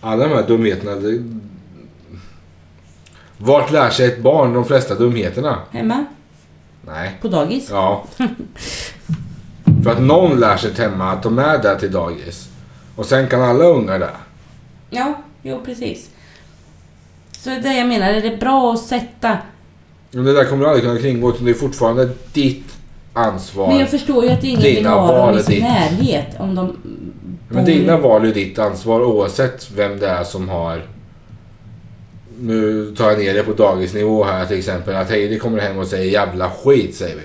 Alla 0.00 0.28
de 0.28 0.34
här 0.34 0.46
dumheterna. 0.48 0.94
Det, 0.94 1.24
vart 3.36 3.70
lär 3.70 3.90
sig 3.90 4.06
ett 4.06 4.22
barn 4.22 4.54
de 4.54 4.64
flesta 4.64 4.94
dumheterna? 4.94 5.58
hemma 5.70 6.04
Nej. 6.86 7.18
på 7.22 7.28
dagis. 7.28 7.70
Ja. 7.70 8.04
För 9.84 9.90
att 9.90 10.00
någon 10.02 10.40
lär 10.40 10.56
sig 10.56 10.72
hemma 10.78 11.12
att 11.12 11.22
de 11.22 11.38
är 11.38 11.58
där 11.58 11.76
till 11.76 11.92
dagis. 11.92 12.48
Och 12.96 13.06
sen 13.06 13.28
kan 13.28 13.42
alla 13.42 13.64
ungar 13.64 13.98
där. 13.98 14.10
Ja, 14.90 15.14
jo 15.42 15.60
precis. 15.64 16.10
Så 17.38 17.50
det 17.50 17.56
är 17.56 17.60
det 17.60 17.74
jag 17.78 17.88
menar, 17.88 18.06
är 18.08 18.20
det 18.20 18.36
bra 18.36 18.72
att 18.72 18.80
sätta... 18.80 19.38
Men 20.10 20.24
det 20.24 20.32
där 20.32 20.44
kommer 20.44 20.64
du 20.64 20.70
aldrig 20.70 20.84
kunna 20.84 21.00
kringgå 21.00 21.30
utan 21.30 21.44
det 21.44 21.50
är 21.50 21.54
fortfarande 21.54 22.08
ditt 22.32 22.76
ansvar. 23.12 23.68
Men 23.68 23.78
jag 23.78 23.88
förstår 23.90 24.24
ju 24.24 24.30
att 24.30 24.44
ingen 24.44 24.60
vill 24.62 24.86
ha 24.86 25.26
dem 25.26 25.38
i 25.38 25.42
sin 25.42 25.54
ditt. 25.54 25.62
närhet. 25.62 26.26
Om 26.38 26.54
de 26.54 26.76
Men 27.48 27.64
bor 27.64 27.72
i- 27.74 27.78
dina 27.78 27.96
val 27.96 28.24
är 28.28 28.34
ditt 28.34 28.58
ansvar 28.58 29.00
oavsett 29.02 29.70
vem 29.70 29.98
det 29.98 30.08
är 30.08 30.24
som 30.24 30.48
har... 30.48 30.82
Nu 32.40 32.94
tar 32.98 33.10
jag 33.10 33.18
ner 33.18 33.34
det 33.34 33.42
på 33.42 33.52
dagisnivå 33.52 34.24
här 34.24 34.46
till 34.46 34.58
exempel. 34.58 34.94
Att 34.94 35.10
Heidi 35.10 35.38
kommer 35.38 35.58
hem 35.60 35.78
och 35.78 35.86
säger 35.86 36.10
jävla 36.12 36.50
skit 36.50 36.94
säger 36.96 37.16
vi. 37.16 37.22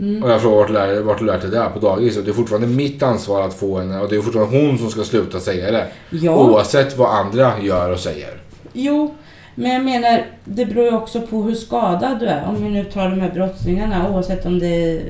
Mm. 0.00 0.22
Och 0.22 0.30
jag 0.30 0.40
frågar 0.42 0.56
vart 0.58 0.66
du 0.68 0.72
lär, 0.72 1.00
vart 1.00 1.18
du 1.18 1.24
lärt 1.24 1.40
dig 1.40 1.50
det 1.50 1.58
här 1.58 1.70
på 1.70 1.78
dagis. 1.78 2.16
Och 2.18 2.24
det 2.24 2.30
är 2.30 2.32
fortfarande 2.32 2.66
mitt 2.66 3.02
ansvar 3.02 3.42
att 3.42 3.54
få 3.54 3.78
henne. 3.78 4.00
Och 4.00 4.08
det 4.08 4.16
är 4.16 4.20
fortfarande 4.20 4.58
hon 4.58 4.78
som 4.78 4.90
ska 4.90 5.04
sluta 5.04 5.40
säga 5.40 5.70
det. 5.70 5.86
Ja, 6.10 6.36
Oavsett 6.36 6.96
vad 6.96 7.14
andra 7.18 7.52
gör 7.62 7.90
och 7.90 8.00
säger. 8.00 8.40
jo. 8.72 9.14
Men 9.56 9.72
jag 9.72 9.84
menar, 9.84 10.26
det 10.44 10.66
beror 10.66 10.84
ju 10.84 10.94
också 10.96 11.20
på 11.20 11.42
hur 11.42 11.54
skadad 11.54 12.20
du 12.20 12.26
är. 12.26 12.44
Om 12.48 12.64
vi 12.64 12.70
nu 12.70 12.84
tar 12.84 13.08
de 13.10 13.20
här 13.20 13.30
brottslingarna, 13.30 14.10
oavsett 14.10 14.46
om 14.46 14.58
det 14.58 14.66
är 14.66 15.02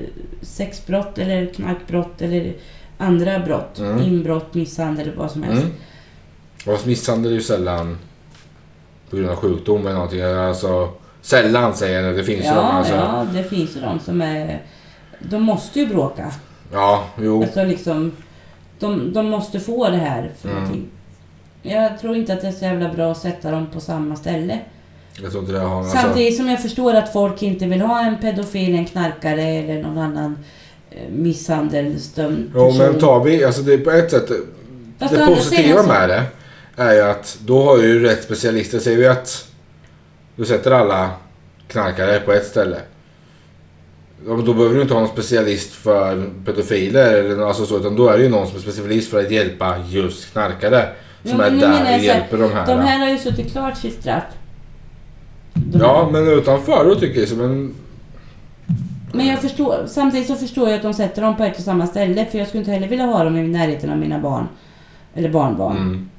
sexbrott 0.42 1.18
eller 1.18 1.46
knarkbrott 1.46 2.22
eller 2.22 2.52
andra 2.98 3.38
brott. 3.38 3.78
Mm. 3.78 4.02
Inbrott, 4.02 4.54
misshandel 4.54 5.08
eller 5.08 5.16
vad 5.18 5.30
som 5.30 5.42
helst. 5.42 5.62
Mm. 5.62 6.76
Och 6.76 6.86
misshandel 6.86 7.30
är 7.32 7.36
ju 7.36 7.42
sällan 7.42 7.98
på 9.10 9.16
grund 9.16 9.30
av 9.30 9.36
sjukdom 9.36 9.80
eller 9.80 9.94
någonting. 9.94 10.22
Alltså, 10.22 10.88
sällan 11.22 11.74
säger 11.74 12.02
jag 12.02 12.10
nu. 12.12 12.16
Det 12.16 12.24
finns 12.24 12.44
ju 12.44 12.48
de 12.48 12.54
Ja, 12.54 12.60
alltså. 12.72 12.94
ja, 12.94 13.26
det 13.34 13.44
finns 13.44 13.76
ju 13.76 13.80
de 13.80 14.00
som 14.00 14.20
är... 14.20 14.62
De 15.30 15.42
måste 15.42 15.80
ju 15.80 15.86
bråka. 15.86 16.32
Ja, 16.72 17.04
jo. 17.22 17.42
Alltså 17.42 17.64
liksom, 17.64 18.12
de, 18.78 19.12
de 19.12 19.26
måste 19.26 19.60
få 19.60 19.88
det 19.90 19.96
här 19.96 20.30
för 20.40 20.48
Mm. 20.48 20.62
någonting. 20.62 20.88
Jag 21.62 22.00
tror 22.00 22.16
inte 22.16 22.32
att 22.32 22.40
det 22.40 22.48
är 22.48 22.52
så 22.52 22.64
jävla 22.64 22.88
bra 22.88 23.12
att 23.12 23.18
sätta 23.18 23.50
dem 23.50 23.66
på 23.72 23.80
samma 23.80 24.16
ställe. 24.16 24.58
Jag 25.22 25.30
tror 25.30 25.42
inte 25.42 25.52
det 25.54 25.60
har... 25.60 25.78
Alltså, 25.78 25.96
Samtidigt 25.96 26.36
som 26.36 26.48
jag 26.48 26.62
förstår 26.62 26.94
att 26.94 27.12
folk 27.12 27.42
inte 27.42 27.66
vill 27.66 27.80
ha 27.80 28.00
en 28.00 28.18
pedofil, 28.18 28.74
en 28.74 28.84
knarkare 28.84 29.42
eller 29.42 29.82
någon 29.82 29.98
annan 29.98 30.38
eh, 30.90 31.08
misshandelsdömd 31.10 32.50
jo, 32.54 32.70
person. 32.70 32.78
men 32.78 33.00
tar 33.00 33.24
vi... 33.24 33.44
Alltså 33.44 33.62
det 33.62 33.74
är 33.74 33.78
på 33.78 33.90
ett 33.90 34.10
sätt... 34.10 34.30
Fast 34.98 35.14
det 35.14 35.26
positiva 35.26 35.82
med 35.82 36.08
det 36.08 36.22
är 36.76 36.94
ju 36.94 37.00
att 37.00 37.38
då 37.46 37.62
har 37.64 37.78
ju 37.78 38.00
rätt 38.02 38.24
specialister. 38.24 38.78
Säger 38.78 38.98
vi 38.98 39.06
att 39.06 39.48
du 40.36 40.44
sätter 40.44 40.70
alla 40.70 41.10
knarkare 41.68 42.20
på 42.20 42.32
ett 42.32 42.46
ställe. 42.46 42.76
Ja, 44.26 44.36
men 44.36 44.44
Då 44.44 44.54
behöver 44.54 44.74
du 44.74 44.82
inte 44.82 44.94
ha 44.94 45.00
någon 45.00 45.08
specialist 45.10 45.72
för 45.72 46.30
pedofiler 46.44 47.14
eller 47.14 47.46
alltså 47.46 47.66
så, 47.66 47.78
utan 47.78 47.96
då 47.96 48.08
är 48.08 48.18
det 48.18 48.22
ju 48.24 48.30
någon 48.30 48.46
som 48.46 48.56
är 48.56 48.60
specialist 48.60 49.10
för 49.10 49.20
att 49.20 49.30
hjälpa 49.30 49.74
just 49.88 50.32
knarkare. 50.32 50.88
Som 51.24 51.38
Ja, 51.40 51.46
är 51.46 51.50
där 51.50 51.94
och 51.98 52.04
hjälper 52.04 52.38
de 52.38 52.52
här. 52.52 52.66
De 52.66 52.80
här 52.80 52.98
har 52.98 53.08
ju 53.12 53.18
suttit 53.18 53.52
klart 53.52 53.76
sitt 53.78 54.00
straff. 54.00 54.24
De 55.54 55.78
Ja, 55.80 56.04
här. 56.04 56.12
men 56.12 56.28
utanför 56.38 56.84
då 56.84 56.94
tycker 56.94 57.20
jag 57.20 57.28
så, 57.28 57.36
men... 57.36 57.74
Men 59.12 59.26
jag 59.26 59.40
förstår, 59.40 59.84
samtidigt 59.86 60.26
så 60.26 60.34
förstår 60.34 60.68
jag 60.68 60.76
att 60.76 60.82
de 60.82 60.94
sätter 60.94 61.22
dem 61.22 61.36
på 61.36 61.44
ett 61.44 61.56
och 61.58 61.62
samma 61.64 61.86
ställe. 61.86 62.26
För 62.30 62.38
jag 62.38 62.48
skulle 62.48 62.58
inte 62.60 62.72
heller 62.72 62.88
vilja 62.88 63.04
ha 63.06 63.24
dem 63.24 63.36
i 63.36 63.42
närheten 63.48 63.90
av 63.90 63.96
mina 63.98 64.18
barn. 64.18 64.48
Eller 65.14 65.28
barnbarn. 65.28 65.76
Mm. 65.76 66.10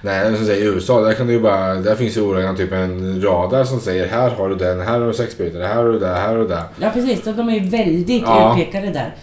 Nej, 0.00 0.36
som 0.36 0.46
säger 0.46 0.64
i 0.64 0.66
USA, 0.74 1.00
där 1.00 1.12
kan 1.14 1.26
du 1.26 1.32
ju 1.32 1.40
bara... 1.40 1.74
Där 1.74 1.94
finns 1.94 2.16
ju 2.16 2.20
ordagrant 2.20 2.58
typ 2.58 2.72
en 2.72 3.22
radar 3.22 3.64
som 3.64 3.80
säger 3.80 4.08
här 4.08 4.30
har 4.30 4.48
du 4.48 4.54
den, 4.54 4.80
här 4.80 5.00
har 5.00 5.06
du 5.06 5.14
sexbrytare, 5.14 5.64
här 5.64 5.76
har 5.76 5.84
du 5.84 5.98
det, 5.98 6.06
här 6.06 6.28
har 6.28 6.36
du 6.38 6.48
det. 6.48 6.62
Ja 6.80 6.90
precis, 6.94 7.24
de 7.24 7.48
är 7.48 7.52
ju 7.52 7.68
väldigt 7.68 8.22
Ja. 8.22 8.56
utpekade 8.58 8.90
där. 8.90 9.14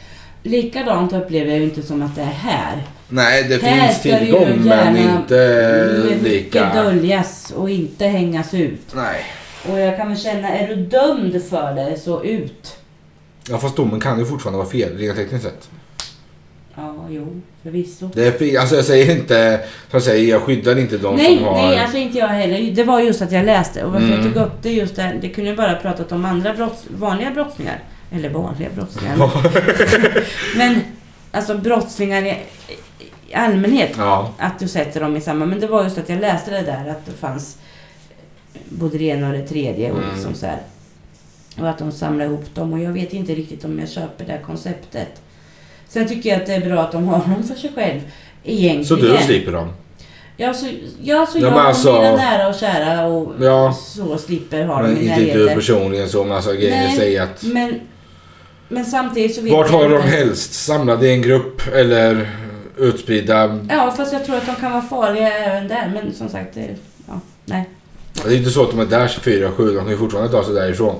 Likadant 0.43 1.13
upplever 1.13 1.49
jag 1.49 1.57
ju 1.59 1.63
inte 1.63 1.81
som 1.81 2.01
att 2.01 2.15
det 2.15 2.21
är 2.21 2.25
här. 2.25 2.83
Nej, 3.09 3.43
det 3.43 3.63
här 3.63 3.87
finns 3.87 4.01
tillgång 4.01 4.61
men 4.63 4.97
inte 4.97 6.17
lika... 6.23 6.73
döljas 6.73 7.53
och 7.55 7.69
inte 7.69 8.05
hängas 8.05 8.53
ut. 8.53 8.81
Nej. 8.95 9.25
Och 9.71 9.79
jag 9.79 9.97
kan 9.97 10.07
väl 10.07 10.17
känna, 10.17 10.49
är 10.49 10.67
du 10.67 10.75
dömd 10.75 11.43
för 11.49 11.73
det 11.75 11.99
så 11.99 12.23
ut. 12.23 12.77
Ja, 13.49 13.57
fast 13.57 13.75
domen 13.75 13.99
kan 13.99 14.19
ju 14.19 14.25
fortfarande 14.25 14.57
vara 14.57 14.69
fel, 14.69 14.97
rent 14.97 15.17
tekniskt 15.17 15.43
sett. 15.45 15.69
Jo, 17.09 17.41
förvisso. 17.63 18.09
Det 18.13 18.27
är 18.27 18.31
fri, 18.31 18.57
alltså 18.57 18.75
jag 18.75 18.85
säger 18.85 19.15
inte, 19.15 19.59
jag 19.91 20.01
säger, 20.03 20.29
jag 20.29 20.41
skyddar 20.41 20.79
inte 20.79 20.97
de 20.97 21.15
Nej, 21.15 21.35
som 21.37 21.45
har... 21.45 21.55
nej, 21.67 21.79
alltså 21.79 21.97
inte 21.97 22.17
jag 22.17 22.27
heller. 22.27 22.71
Det 22.71 22.83
var 22.83 22.99
just 22.99 23.21
att 23.21 23.31
jag 23.31 23.45
läste 23.45 23.83
och 23.83 23.91
varför 23.91 24.07
Mm. 24.07 24.25
jag 24.25 24.33
tog 24.33 24.43
upp 24.43 24.53
det 24.61 24.71
just 24.71 24.95
där. 24.95 25.17
Det 25.21 25.29
kunde 25.29 25.49
jag 25.49 25.57
bara 25.57 25.75
pratat 25.75 26.11
om 26.11 26.25
andra 26.25 26.53
brotts, 26.53 26.83
vanliga 26.89 27.31
brottslingar. 27.31 27.79
Eller 28.11 28.29
vanliga 28.29 28.69
brottslingar. 28.75 29.17
men 30.57 30.79
alltså 31.31 31.57
brottslingar 31.57 32.21
i, 32.25 32.37
i 33.29 33.33
allmänhet. 33.33 33.91
Ja. 33.97 34.33
Att 34.37 34.59
du 34.59 34.67
sätter 34.67 34.99
dem 35.01 35.17
i 35.17 35.21
samma. 35.21 35.45
Men 35.45 35.59
det 35.59 35.67
var 35.67 35.83
just 35.83 35.97
att 35.97 36.09
jag 36.09 36.19
läste 36.21 36.51
det 36.51 36.61
där 36.61 36.89
att 36.89 37.05
det 37.05 37.11
fanns 37.11 37.57
både 38.69 38.97
det 38.97 39.03
ena 39.03 39.27
och 39.27 39.33
det 39.33 39.47
tredje. 39.47 39.91
Och, 39.91 39.97
Mm. 39.97 40.09
liksom 40.15 40.33
så 40.35 40.45
här. 40.45 40.59
och 41.59 41.69
att 41.69 41.77
de 41.77 41.91
samlar 41.91 42.25
ihop 42.25 42.55
dem. 42.55 42.73
Och 42.73 42.79
jag 42.79 42.91
vet 42.91 43.13
inte 43.13 43.35
riktigt 43.35 43.65
om 43.65 43.79
jag 43.79 43.89
köper 43.89 44.25
det 44.25 44.31
här 44.31 44.41
konceptet. 44.41 45.21
Sen 45.89 46.07
tycker 46.07 46.29
jag 46.29 46.39
att 46.41 46.45
det 46.47 46.53
är 46.53 46.61
bra 46.69 46.79
att 46.81 46.91
de 46.91 47.07
har 47.07 47.17
dem 47.19 47.43
för 47.47 47.55
sig 47.55 47.71
själv. 47.75 47.99
Egentligen. 48.43 48.85
Så 48.85 48.95
du 48.95 49.17
slipper 49.25 49.51
dem? 49.51 49.69
Ja, 50.37 50.53
så, 50.53 50.65
ja, 51.01 51.25
så 51.25 51.37
Ja, 51.39 51.41
jag 51.43 51.51
men 51.53 51.59
alltså- 51.65 51.91
och 51.91 52.01
mina 52.03 52.15
nära 52.15 52.47
och 52.49 52.55
kära 52.55 53.05
och 53.07 53.33
Ja. 53.41 53.73
så 53.73 54.17
slipper 54.17 54.63
ha 54.65 54.81
dem 54.81 54.97
i 54.97 55.03
inte 55.03 55.15
du 55.19 55.27
närheten. 55.35 55.55
personligen 55.55 56.09
så, 56.09 56.23
men 56.23 56.35
alltså 56.35 56.51
grejen 56.53 56.95
säger 56.95 57.21
att... 57.23 57.43
Men, 57.43 57.79
men 58.67 58.85
samtidigt 58.85 59.35
så 59.35 59.41
vet 59.41 59.53
Vart 59.53 59.69
har 59.71 59.89
de 59.89 59.95
inte. 59.95 60.07
helst? 60.07 60.53
Samlade 60.53 61.07
i 61.07 61.11
en 61.11 61.21
grupp 61.21 61.61
eller 61.75 62.29
utspridda? 62.77 63.59
Ja, 63.69 63.93
fast 63.97 64.13
jag 64.13 64.25
tror 64.25 64.35
att 64.37 64.45
de 64.45 64.55
kan 64.55 64.71
vara 64.71 64.81
farliga 64.81 65.37
även 65.37 65.67
där. 65.67 65.91
Men 65.93 66.13
som 66.13 66.29
sagt, 66.29 66.57
ja, 67.07 67.13
nej. 67.45 67.69
Det 68.25 68.33
är 68.33 68.37
inte 68.37 68.49
så 68.49 68.63
att 68.63 68.71
de 68.71 68.79
är 68.79 68.85
där 68.85 69.07
24-7, 69.07 69.67
de 69.73 69.75
kan 69.79 69.89
ju 69.89 69.97
fortfarande 69.97 70.31
ta 70.31 70.43
sig 70.43 70.53
därifrån. 70.53 70.95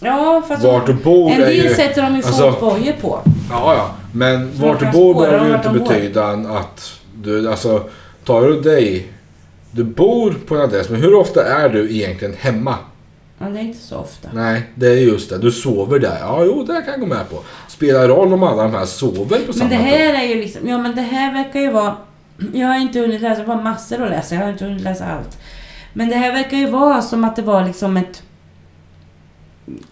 Ja, 0.00 0.42
fast 0.48 0.64
Vart 0.64 0.86
du 0.86 0.92
bor 0.94 1.30
en 1.32 1.40
del 1.40 1.52
ju... 1.54 1.74
sätter 1.74 2.02
de 2.02 2.16
ju 2.16 2.22
alltså- 2.22 2.52
fotbojor 2.52 2.92
på. 3.00 3.20
Ja, 3.50 3.74
ja. 3.74 3.94
Men 4.16 4.50
vart 4.54 4.80
du 4.80 4.86
bor 4.86 5.14
behöver 5.14 5.48
ju 5.48 5.54
inte 5.54 5.68
betyda 5.68 6.26
att 6.28 7.00
du, 7.22 7.50
alltså, 7.50 7.88
tar 8.24 8.42
du 8.42 8.60
dig... 8.60 9.12
Du 9.70 9.84
bor 9.84 10.34
på 10.46 10.54
en 10.54 10.60
adress, 10.60 10.90
men 10.90 11.00
hur 11.00 11.14
ofta 11.14 11.44
är 11.44 11.68
du 11.68 11.90
egentligen 11.90 12.34
hemma? 12.34 12.74
Ja, 13.38 13.46
det 13.46 13.58
är 13.58 13.62
inte 13.62 13.78
så 13.78 13.96
ofta. 13.96 14.28
Nej, 14.32 14.62
det 14.74 14.86
är 14.86 14.96
just 14.96 15.30
det. 15.30 15.38
Du 15.38 15.52
sover 15.52 15.98
där. 15.98 16.18
Ja, 16.20 16.44
jo, 16.44 16.62
det 16.62 16.72
kan 16.72 16.90
jag 16.90 17.00
gå 17.00 17.06
med 17.06 17.30
på. 17.30 17.36
Spelar 17.68 18.08
roll 18.08 18.32
om 18.32 18.42
alla 18.42 18.62
de 18.62 18.74
här 18.74 18.84
sover 18.84 19.38
på 19.46 19.52
samma 19.52 19.68
Men 19.68 19.78
det 19.78 19.84
här 19.84 20.24
är 20.24 20.28
ju 20.28 20.34
liksom, 20.34 20.68
ja 20.68 20.78
men 20.78 20.94
det 20.94 21.02
här 21.02 21.32
verkar 21.32 21.60
ju 21.60 21.70
vara... 21.70 21.96
Jag 22.52 22.68
har 22.68 22.78
inte 22.78 23.00
hunnit 23.00 23.20
läsa, 23.20 23.40
det 23.40 23.46
var 23.46 23.62
massor 23.62 24.02
att 24.02 24.10
läsa, 24.10 24.34
jag 24.34 24.42
har 24.42 24.48
inte 24.48 24.64
hunnit 24.64 24.82
läsa 24.82 25.04
allt. 25.04 25.38
Men 25.92 26.08
det 26.08 26.16
här 26.16 26.32
verkar 26.32 26.56
ju 26.56 26.70
vara 26.70 27.02
som 27.02 27.24
att 27.24 27.36
det 27.36 27.42
var 27.42 27.64
liksom 27.64 27.96
ett, 27.96 28.22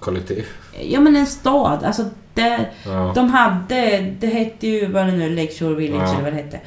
Kollektiv. 0.00 0.46
ja 0.80 1.00
men 1.00 1.16
en 1.16 1.26
stad. 1.26 1.84
Alltså 1.84 2.04
där, 2.34 2.70
Ja. 2.86 3.12
de 3.14 3.30
hade, 3.30 4.00
det 4.20 4.26
hette 4.26 4.66
ju 4.66 4.86
vad 4.86 5.06
det 5.06 5.12
nu, 5.12 5.36
Lakeshore 5.36 5.74
Village 5.74 6.02
Ja. 6.08 6.12
eller 6.12 6.22
vad 6.22 6.32
det 6.32 6.36
hette. 6.42 6.60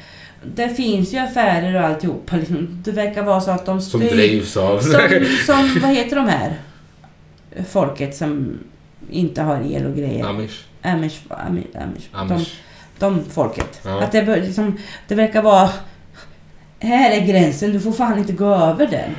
Det 0.54 0.68
finns 0.68 1.14
ju 1.14 1.18
affärer 1.18 1.74
och 1.82 1.88
alltihopa. 1.88 2.36
Liksom. 2.36 2.82
Det 2.84 2.90
verkar 2.92 3.22
vara 3.22 3.40
så 3.40 3.50
att 3.50 3.66
de 3.66 3.80
Som 3.80 4.00
styr... 4.00 4.10
drivs 4.10 4.56
av... 4.56 4.80
Som, 4.80 4.92
som, 5.46 5.78
vad 5.82 5.90
heter 5.90 6.16
de 6.16 6.28
här? 6.28 6.56
Folket 7.70 8.16
som 8.16 8.58
inte 9.10 9.42
har 9.42 9.60
el 9.72 9.86
och 9.86 9.96
grejer. 9.96 10.24
Amish. 10.26 10.60
Amish. 10.82 11.20
Amish, 11.28 11.64
Amish. 11.74 12.08
De, 12.12 12.18
Amish. 12.34 12.54
de 12.98 13.24
folket. 13.30 13.80
Ja. 13.84 14.02
Att 14.02 14.12
det, 14.12 14.36
liksom, 14.36 14.78
det 15.08 15.14
verkar 15.14 15.42
vara... 15.42 15.70
Här 16.80 17.10
är 17.10 17.26
gränsen, 17.26 17.72
du 17.72 17.80
får 17.80 17.92
fan 17.92 18.18
inte 18.18 18.32
gå 18.32 18.54
över 18.54 18.86
den. 18.86 19.10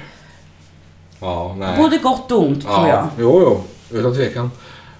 Ja, 1.21 1.55
nej. 1.59 1.77
Både 1.77 1.97
gott 1.97 2.31
och 2.31 2.43
ont 2.43 2.61
tror 2.63 2.87
jag. 2.87 3.07
Jo, 3.19 3.41
jo. 3.41 3.63
Utan 3.91 4.13
tvekan. 4.15 4.51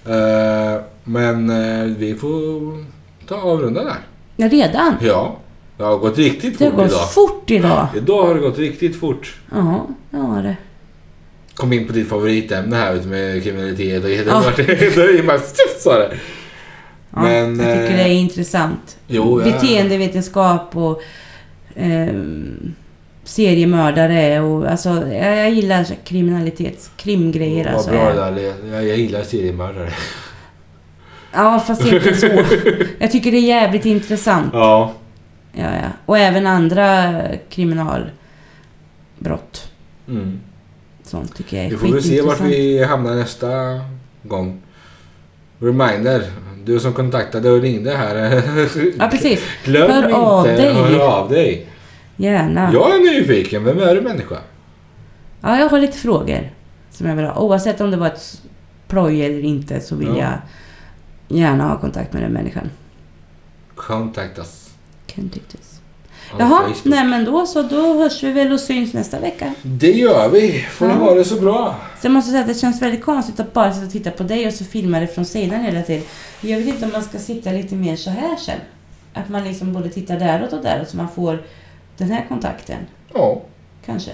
Eh, 0.06 0.80
men 1.04 1.50
eh, 1.50 1.96
vi 1.96 2.14
får 2.14 2.84
ta 3.28 3.36
avrunda 3.36 3.84
där. 3.84 3.98
Ja, 4.36 4.48
redan? 4.48 4.94
Ja. 5.00 5.36
Det 5.76 5.84
har 5.84 5.98
gått 5.98 6.18
riktigt 6.18 6.58
Det 6.58 6.64
har 6.64 6.70
fort 6.70 6.78
gått 6.80 6.90
idag. 6.90 7.12
fort 7.12 7.50
idag. 7.50 7.86
Idag 7.96 8.26
har 8.26 8.34
det 8.34 8.40
gått 8.40 8.58
riktigt 8.58 9.00
fort. 9.00 9.34
Ja, 9.52 9.86
det 10.10 10.16
har 10.16 10.42
det. 10.42 10.56
Kom 11.54 11.72
in 11.72 11.86
på 11.86 11.92
ditt 11.92 12.08
favoritämne 12.08 12.76
här 12.76 12.94
ute 12.94 13.08
med 13.08 13.42
kriminalitet 13.42 14.04
och 14.04 14.10
Ja. 14.10 14.42
det 14.56 14.62
är 14.62 15.26
bara 15.26 15.38
sa 15.78 15.98
det. 15.98 16.16
Ja, 17.10 17.20
Men, 17.22 17.60
jag 17.60 17.68
tycker 17.68 17.90
eh, 17.90 17.96
det 17.96 18.02
är 18.02 18.08
intressant. 18.14 18.98
Jo, 19.06 19.40
ja. 19.40 19.44
Beteendevetenskap 19.52 20.76
och 20.76 21.02
eh, 21.74 22.14
seriemördare 23.30 24.40
och 24.40 24.70
alltså, 24.70 24.88
jag, 25.12 25.36
jag 25.36 25.50
gillar 25.50 25.84
kriminalitets... 26.04 26.90
Krimgrejer 26.96 27.64
Vad 27.64 27.74
alltså. 27.74 27.90
bra 27.90 28.12
det 28.12 28.14
där. 28.14 28.54
Jag, 28.72 28.86
jag 28.88 28.96
gillar 28.98 29.22
seriemördare. 29.22 29.90
ja, 31.32 31.64
fast 31.66 31.86
inte 31.92 32.14
så. 32.14 32.26
Jag 32.98 33.10
tycker 33.10 33.30
det 33.30 33.36
är 33.36 33.46
jävligt 33.48 33.84
intressant. 33.86 34.50
Ja. 34.52 34.92
Ja, 35.52 35.64
ja. 35.64 35.88
Och 36.06 36.18
även 36.18 36.46
andra 36.46 37.20
kriminalbrott. 37.50 38.12
Mm. 40.08 40.40
Sånt 41.02 41.36
tycker 41.36 41.56
jag 41.56 41.66
är 41.66 41.70
Vi 41.70 41.76
får 41.76 41.88
väl 41.88 42.02
se 42.02 42.22
vart 42.22 42.38
skitintressant. 42.38 42.50
vi 42.50 42.84
hamnar 42.84 43.14
nästa 43.14 43.48
gång. 44.22 44.60
Reminder. 45.58 46.22
Du 46.64 46.80
som 46.80 46.92
kontaktade 46.92 47.50
och 47.50 47.60
ringde 47.62 47.96
här. 47.96 48.42
Ja, 48.98 49.08
precis. 49.08 49.40
Glöm 49.64 49.90
Hör 49.90 50.02
inte 50.04 50.16
av 50.16 50.44
dig. 50.44 50.74
hör 50.74 50.98
av 50.98 51.28
dig. 51.30 51.66
Gärna. 52.20 52.70
Jag 52.72 52.96
är 52.96 53.00
nyfiken. 53.00 53.64
Vem 53.64 53.78
är 53.78 53.94
du 53.94 54.00
människa? 54.00 54.36
Ja, 55.40 55.58
jag 55.58 55.68
har 55.68 55.78
lite 55.80 55.98
frågor 55.98 56.50
som 56.90 57.06
jag 57.06 57.16
vill 57.16 57.24
ha. 57.24 57.40
Oavsett 57.40 57.80
om 57.80 57.90
det 57.90 57.96
var 57.96 58.06
ett 58.06 58.42
ploj 58.88 59.24
eller 59.24 59.40
inte 59.44 59.80
så 59.80 59.96
vill 59.96 60.08
Ja. 60.08 60.16
jag 61.28 61.38
gärna 61.38 61.68
ha 61.68 61.78
kontakt 61.80 62.12
med 62.12 62.22
den 62.22 62.32
människan. 62.32 62.70
Contact 63.74 64.38
us. 64.38 64.70
Contact 65.14 65.54
us. 65.54 65.80
on 66.32 66.38
Jaha, 66.40 66.60
Facebook. 66.62 66.84
nej 66.84 67.04
men 67.04 67.24
då 67.24 67.46
så. 67.46 67.62
Då 67.62 67.98
hörs 68.02 68.22
vi 68.22 68.32
väl 68.32 68.52
och 68.52 68.60
syns 68.60 68.92
nästa 68.94 69.20
vecka. 69.20 69.54
Det 69.62 69.92
gör 69.92 70.28
vi. 70.28 70.66
Får 70.70 70.86
ni 70.86 70.92
Ja. 70.92 70.98
ha 70.98 71.14
det 71.14 71.24
så 71.24 71.40
bra. 71.40 71.76
Så 72.00 72.06
jag 72.06 72.12
måste 72.12 72.30
säga 72.30 72.40
att 72.42 72.48
det 72.48 72.54
känns 72.54 72.82
väldigt 72.82 73.04
konstigt 73.04 73.40
att 73.40 73.52
bara 73.52 73.72
sitta 73.72 73.86
och 73.86 73.92
titta 73.92 74.10
på 74.10 74.22
dig 74.22 74.46
och 74.46 74.52
så 74.54 74.64
filma 74.64 75.00
det 75.00 75.06
från 75.06 75.24
sidan 75.24 75.60
hela 75.60 75.82
tiden. 75.82 76.02
Jag 76.40 76.58
vet 76.58 76.66
inte 76.68 76.84
om 76.86 76.92
man 76.92 77.02
ska 77.02 77.18
sitta 77.18 77.50
lite 77.50 77.74
mer 77.74 77.96
så 77.96 78.10
här 78.10 78.36
sen. 78.36 78.58
Att 79.14 79.28
man 79.28 79.44
liksom 79.44 79.72
både 79.72 79.88
tittar 79.88 80.18
däråt 80.18 80.52
och 80.52 80.62
däråt 80.62 80.88
så 80.88 80.96
man 80.96 81.08
får 81.08 81.42
den 82.00 82.10
här 82.10 82.26
kontakten. 82.28 82.86
Ja. 83.14 83.42
Kanske. 83.86 84.10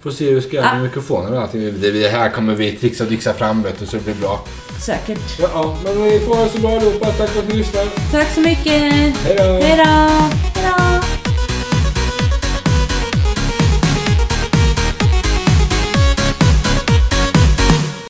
Får 0.00 0.10
se 0.10 0.24
hur 0.24 0.34
vi 0.34 0.42
ska 0.42 0.56
göra 0.56 0.70
ah. 0.70 0.74
med 0.74 0.82
mikrofonen 0.82 1.32
och 1.32 1.42
allting. 1.42 1.80
Det 1.80 2.08
här 2.08 2.30
kommer 2.30 2.54
vi 2.54 2.72
trixa 2.72 3.04
och 3.04 3.10
dixa 3.10 3.34
fram 3.34 3.62
vet 3.62 3.78
du, 3.78 3.86
så 3.86 3.96
det 3.96 4.02
blir 4.02 4.14
bra. 4.14 4.44
Säkert. 4.80 5.38
Ja, 5.40 5.48
ja. 5.54 5.76
men 5.84 6.04
ni 6.04 6.20
får 6.20 6.34
ha 6.34 6.44
det 6.44 6.50
så 6.50 6.58
bra 6.58 6.76
allihopa. 6.76 7.06
Tack 7.06 7.28
för 7.28 7.40
att 7.40 7.48
ni 7.48 7.54
lyssnade. 7.54 7.88
Tack 8.12 8.28
så 8.28 8.40
mycket. 8.40 8.82
Hej 9.16 9.36
då. 9.38 9.44
Hej 9.44 9.76
då. 9.76 10.99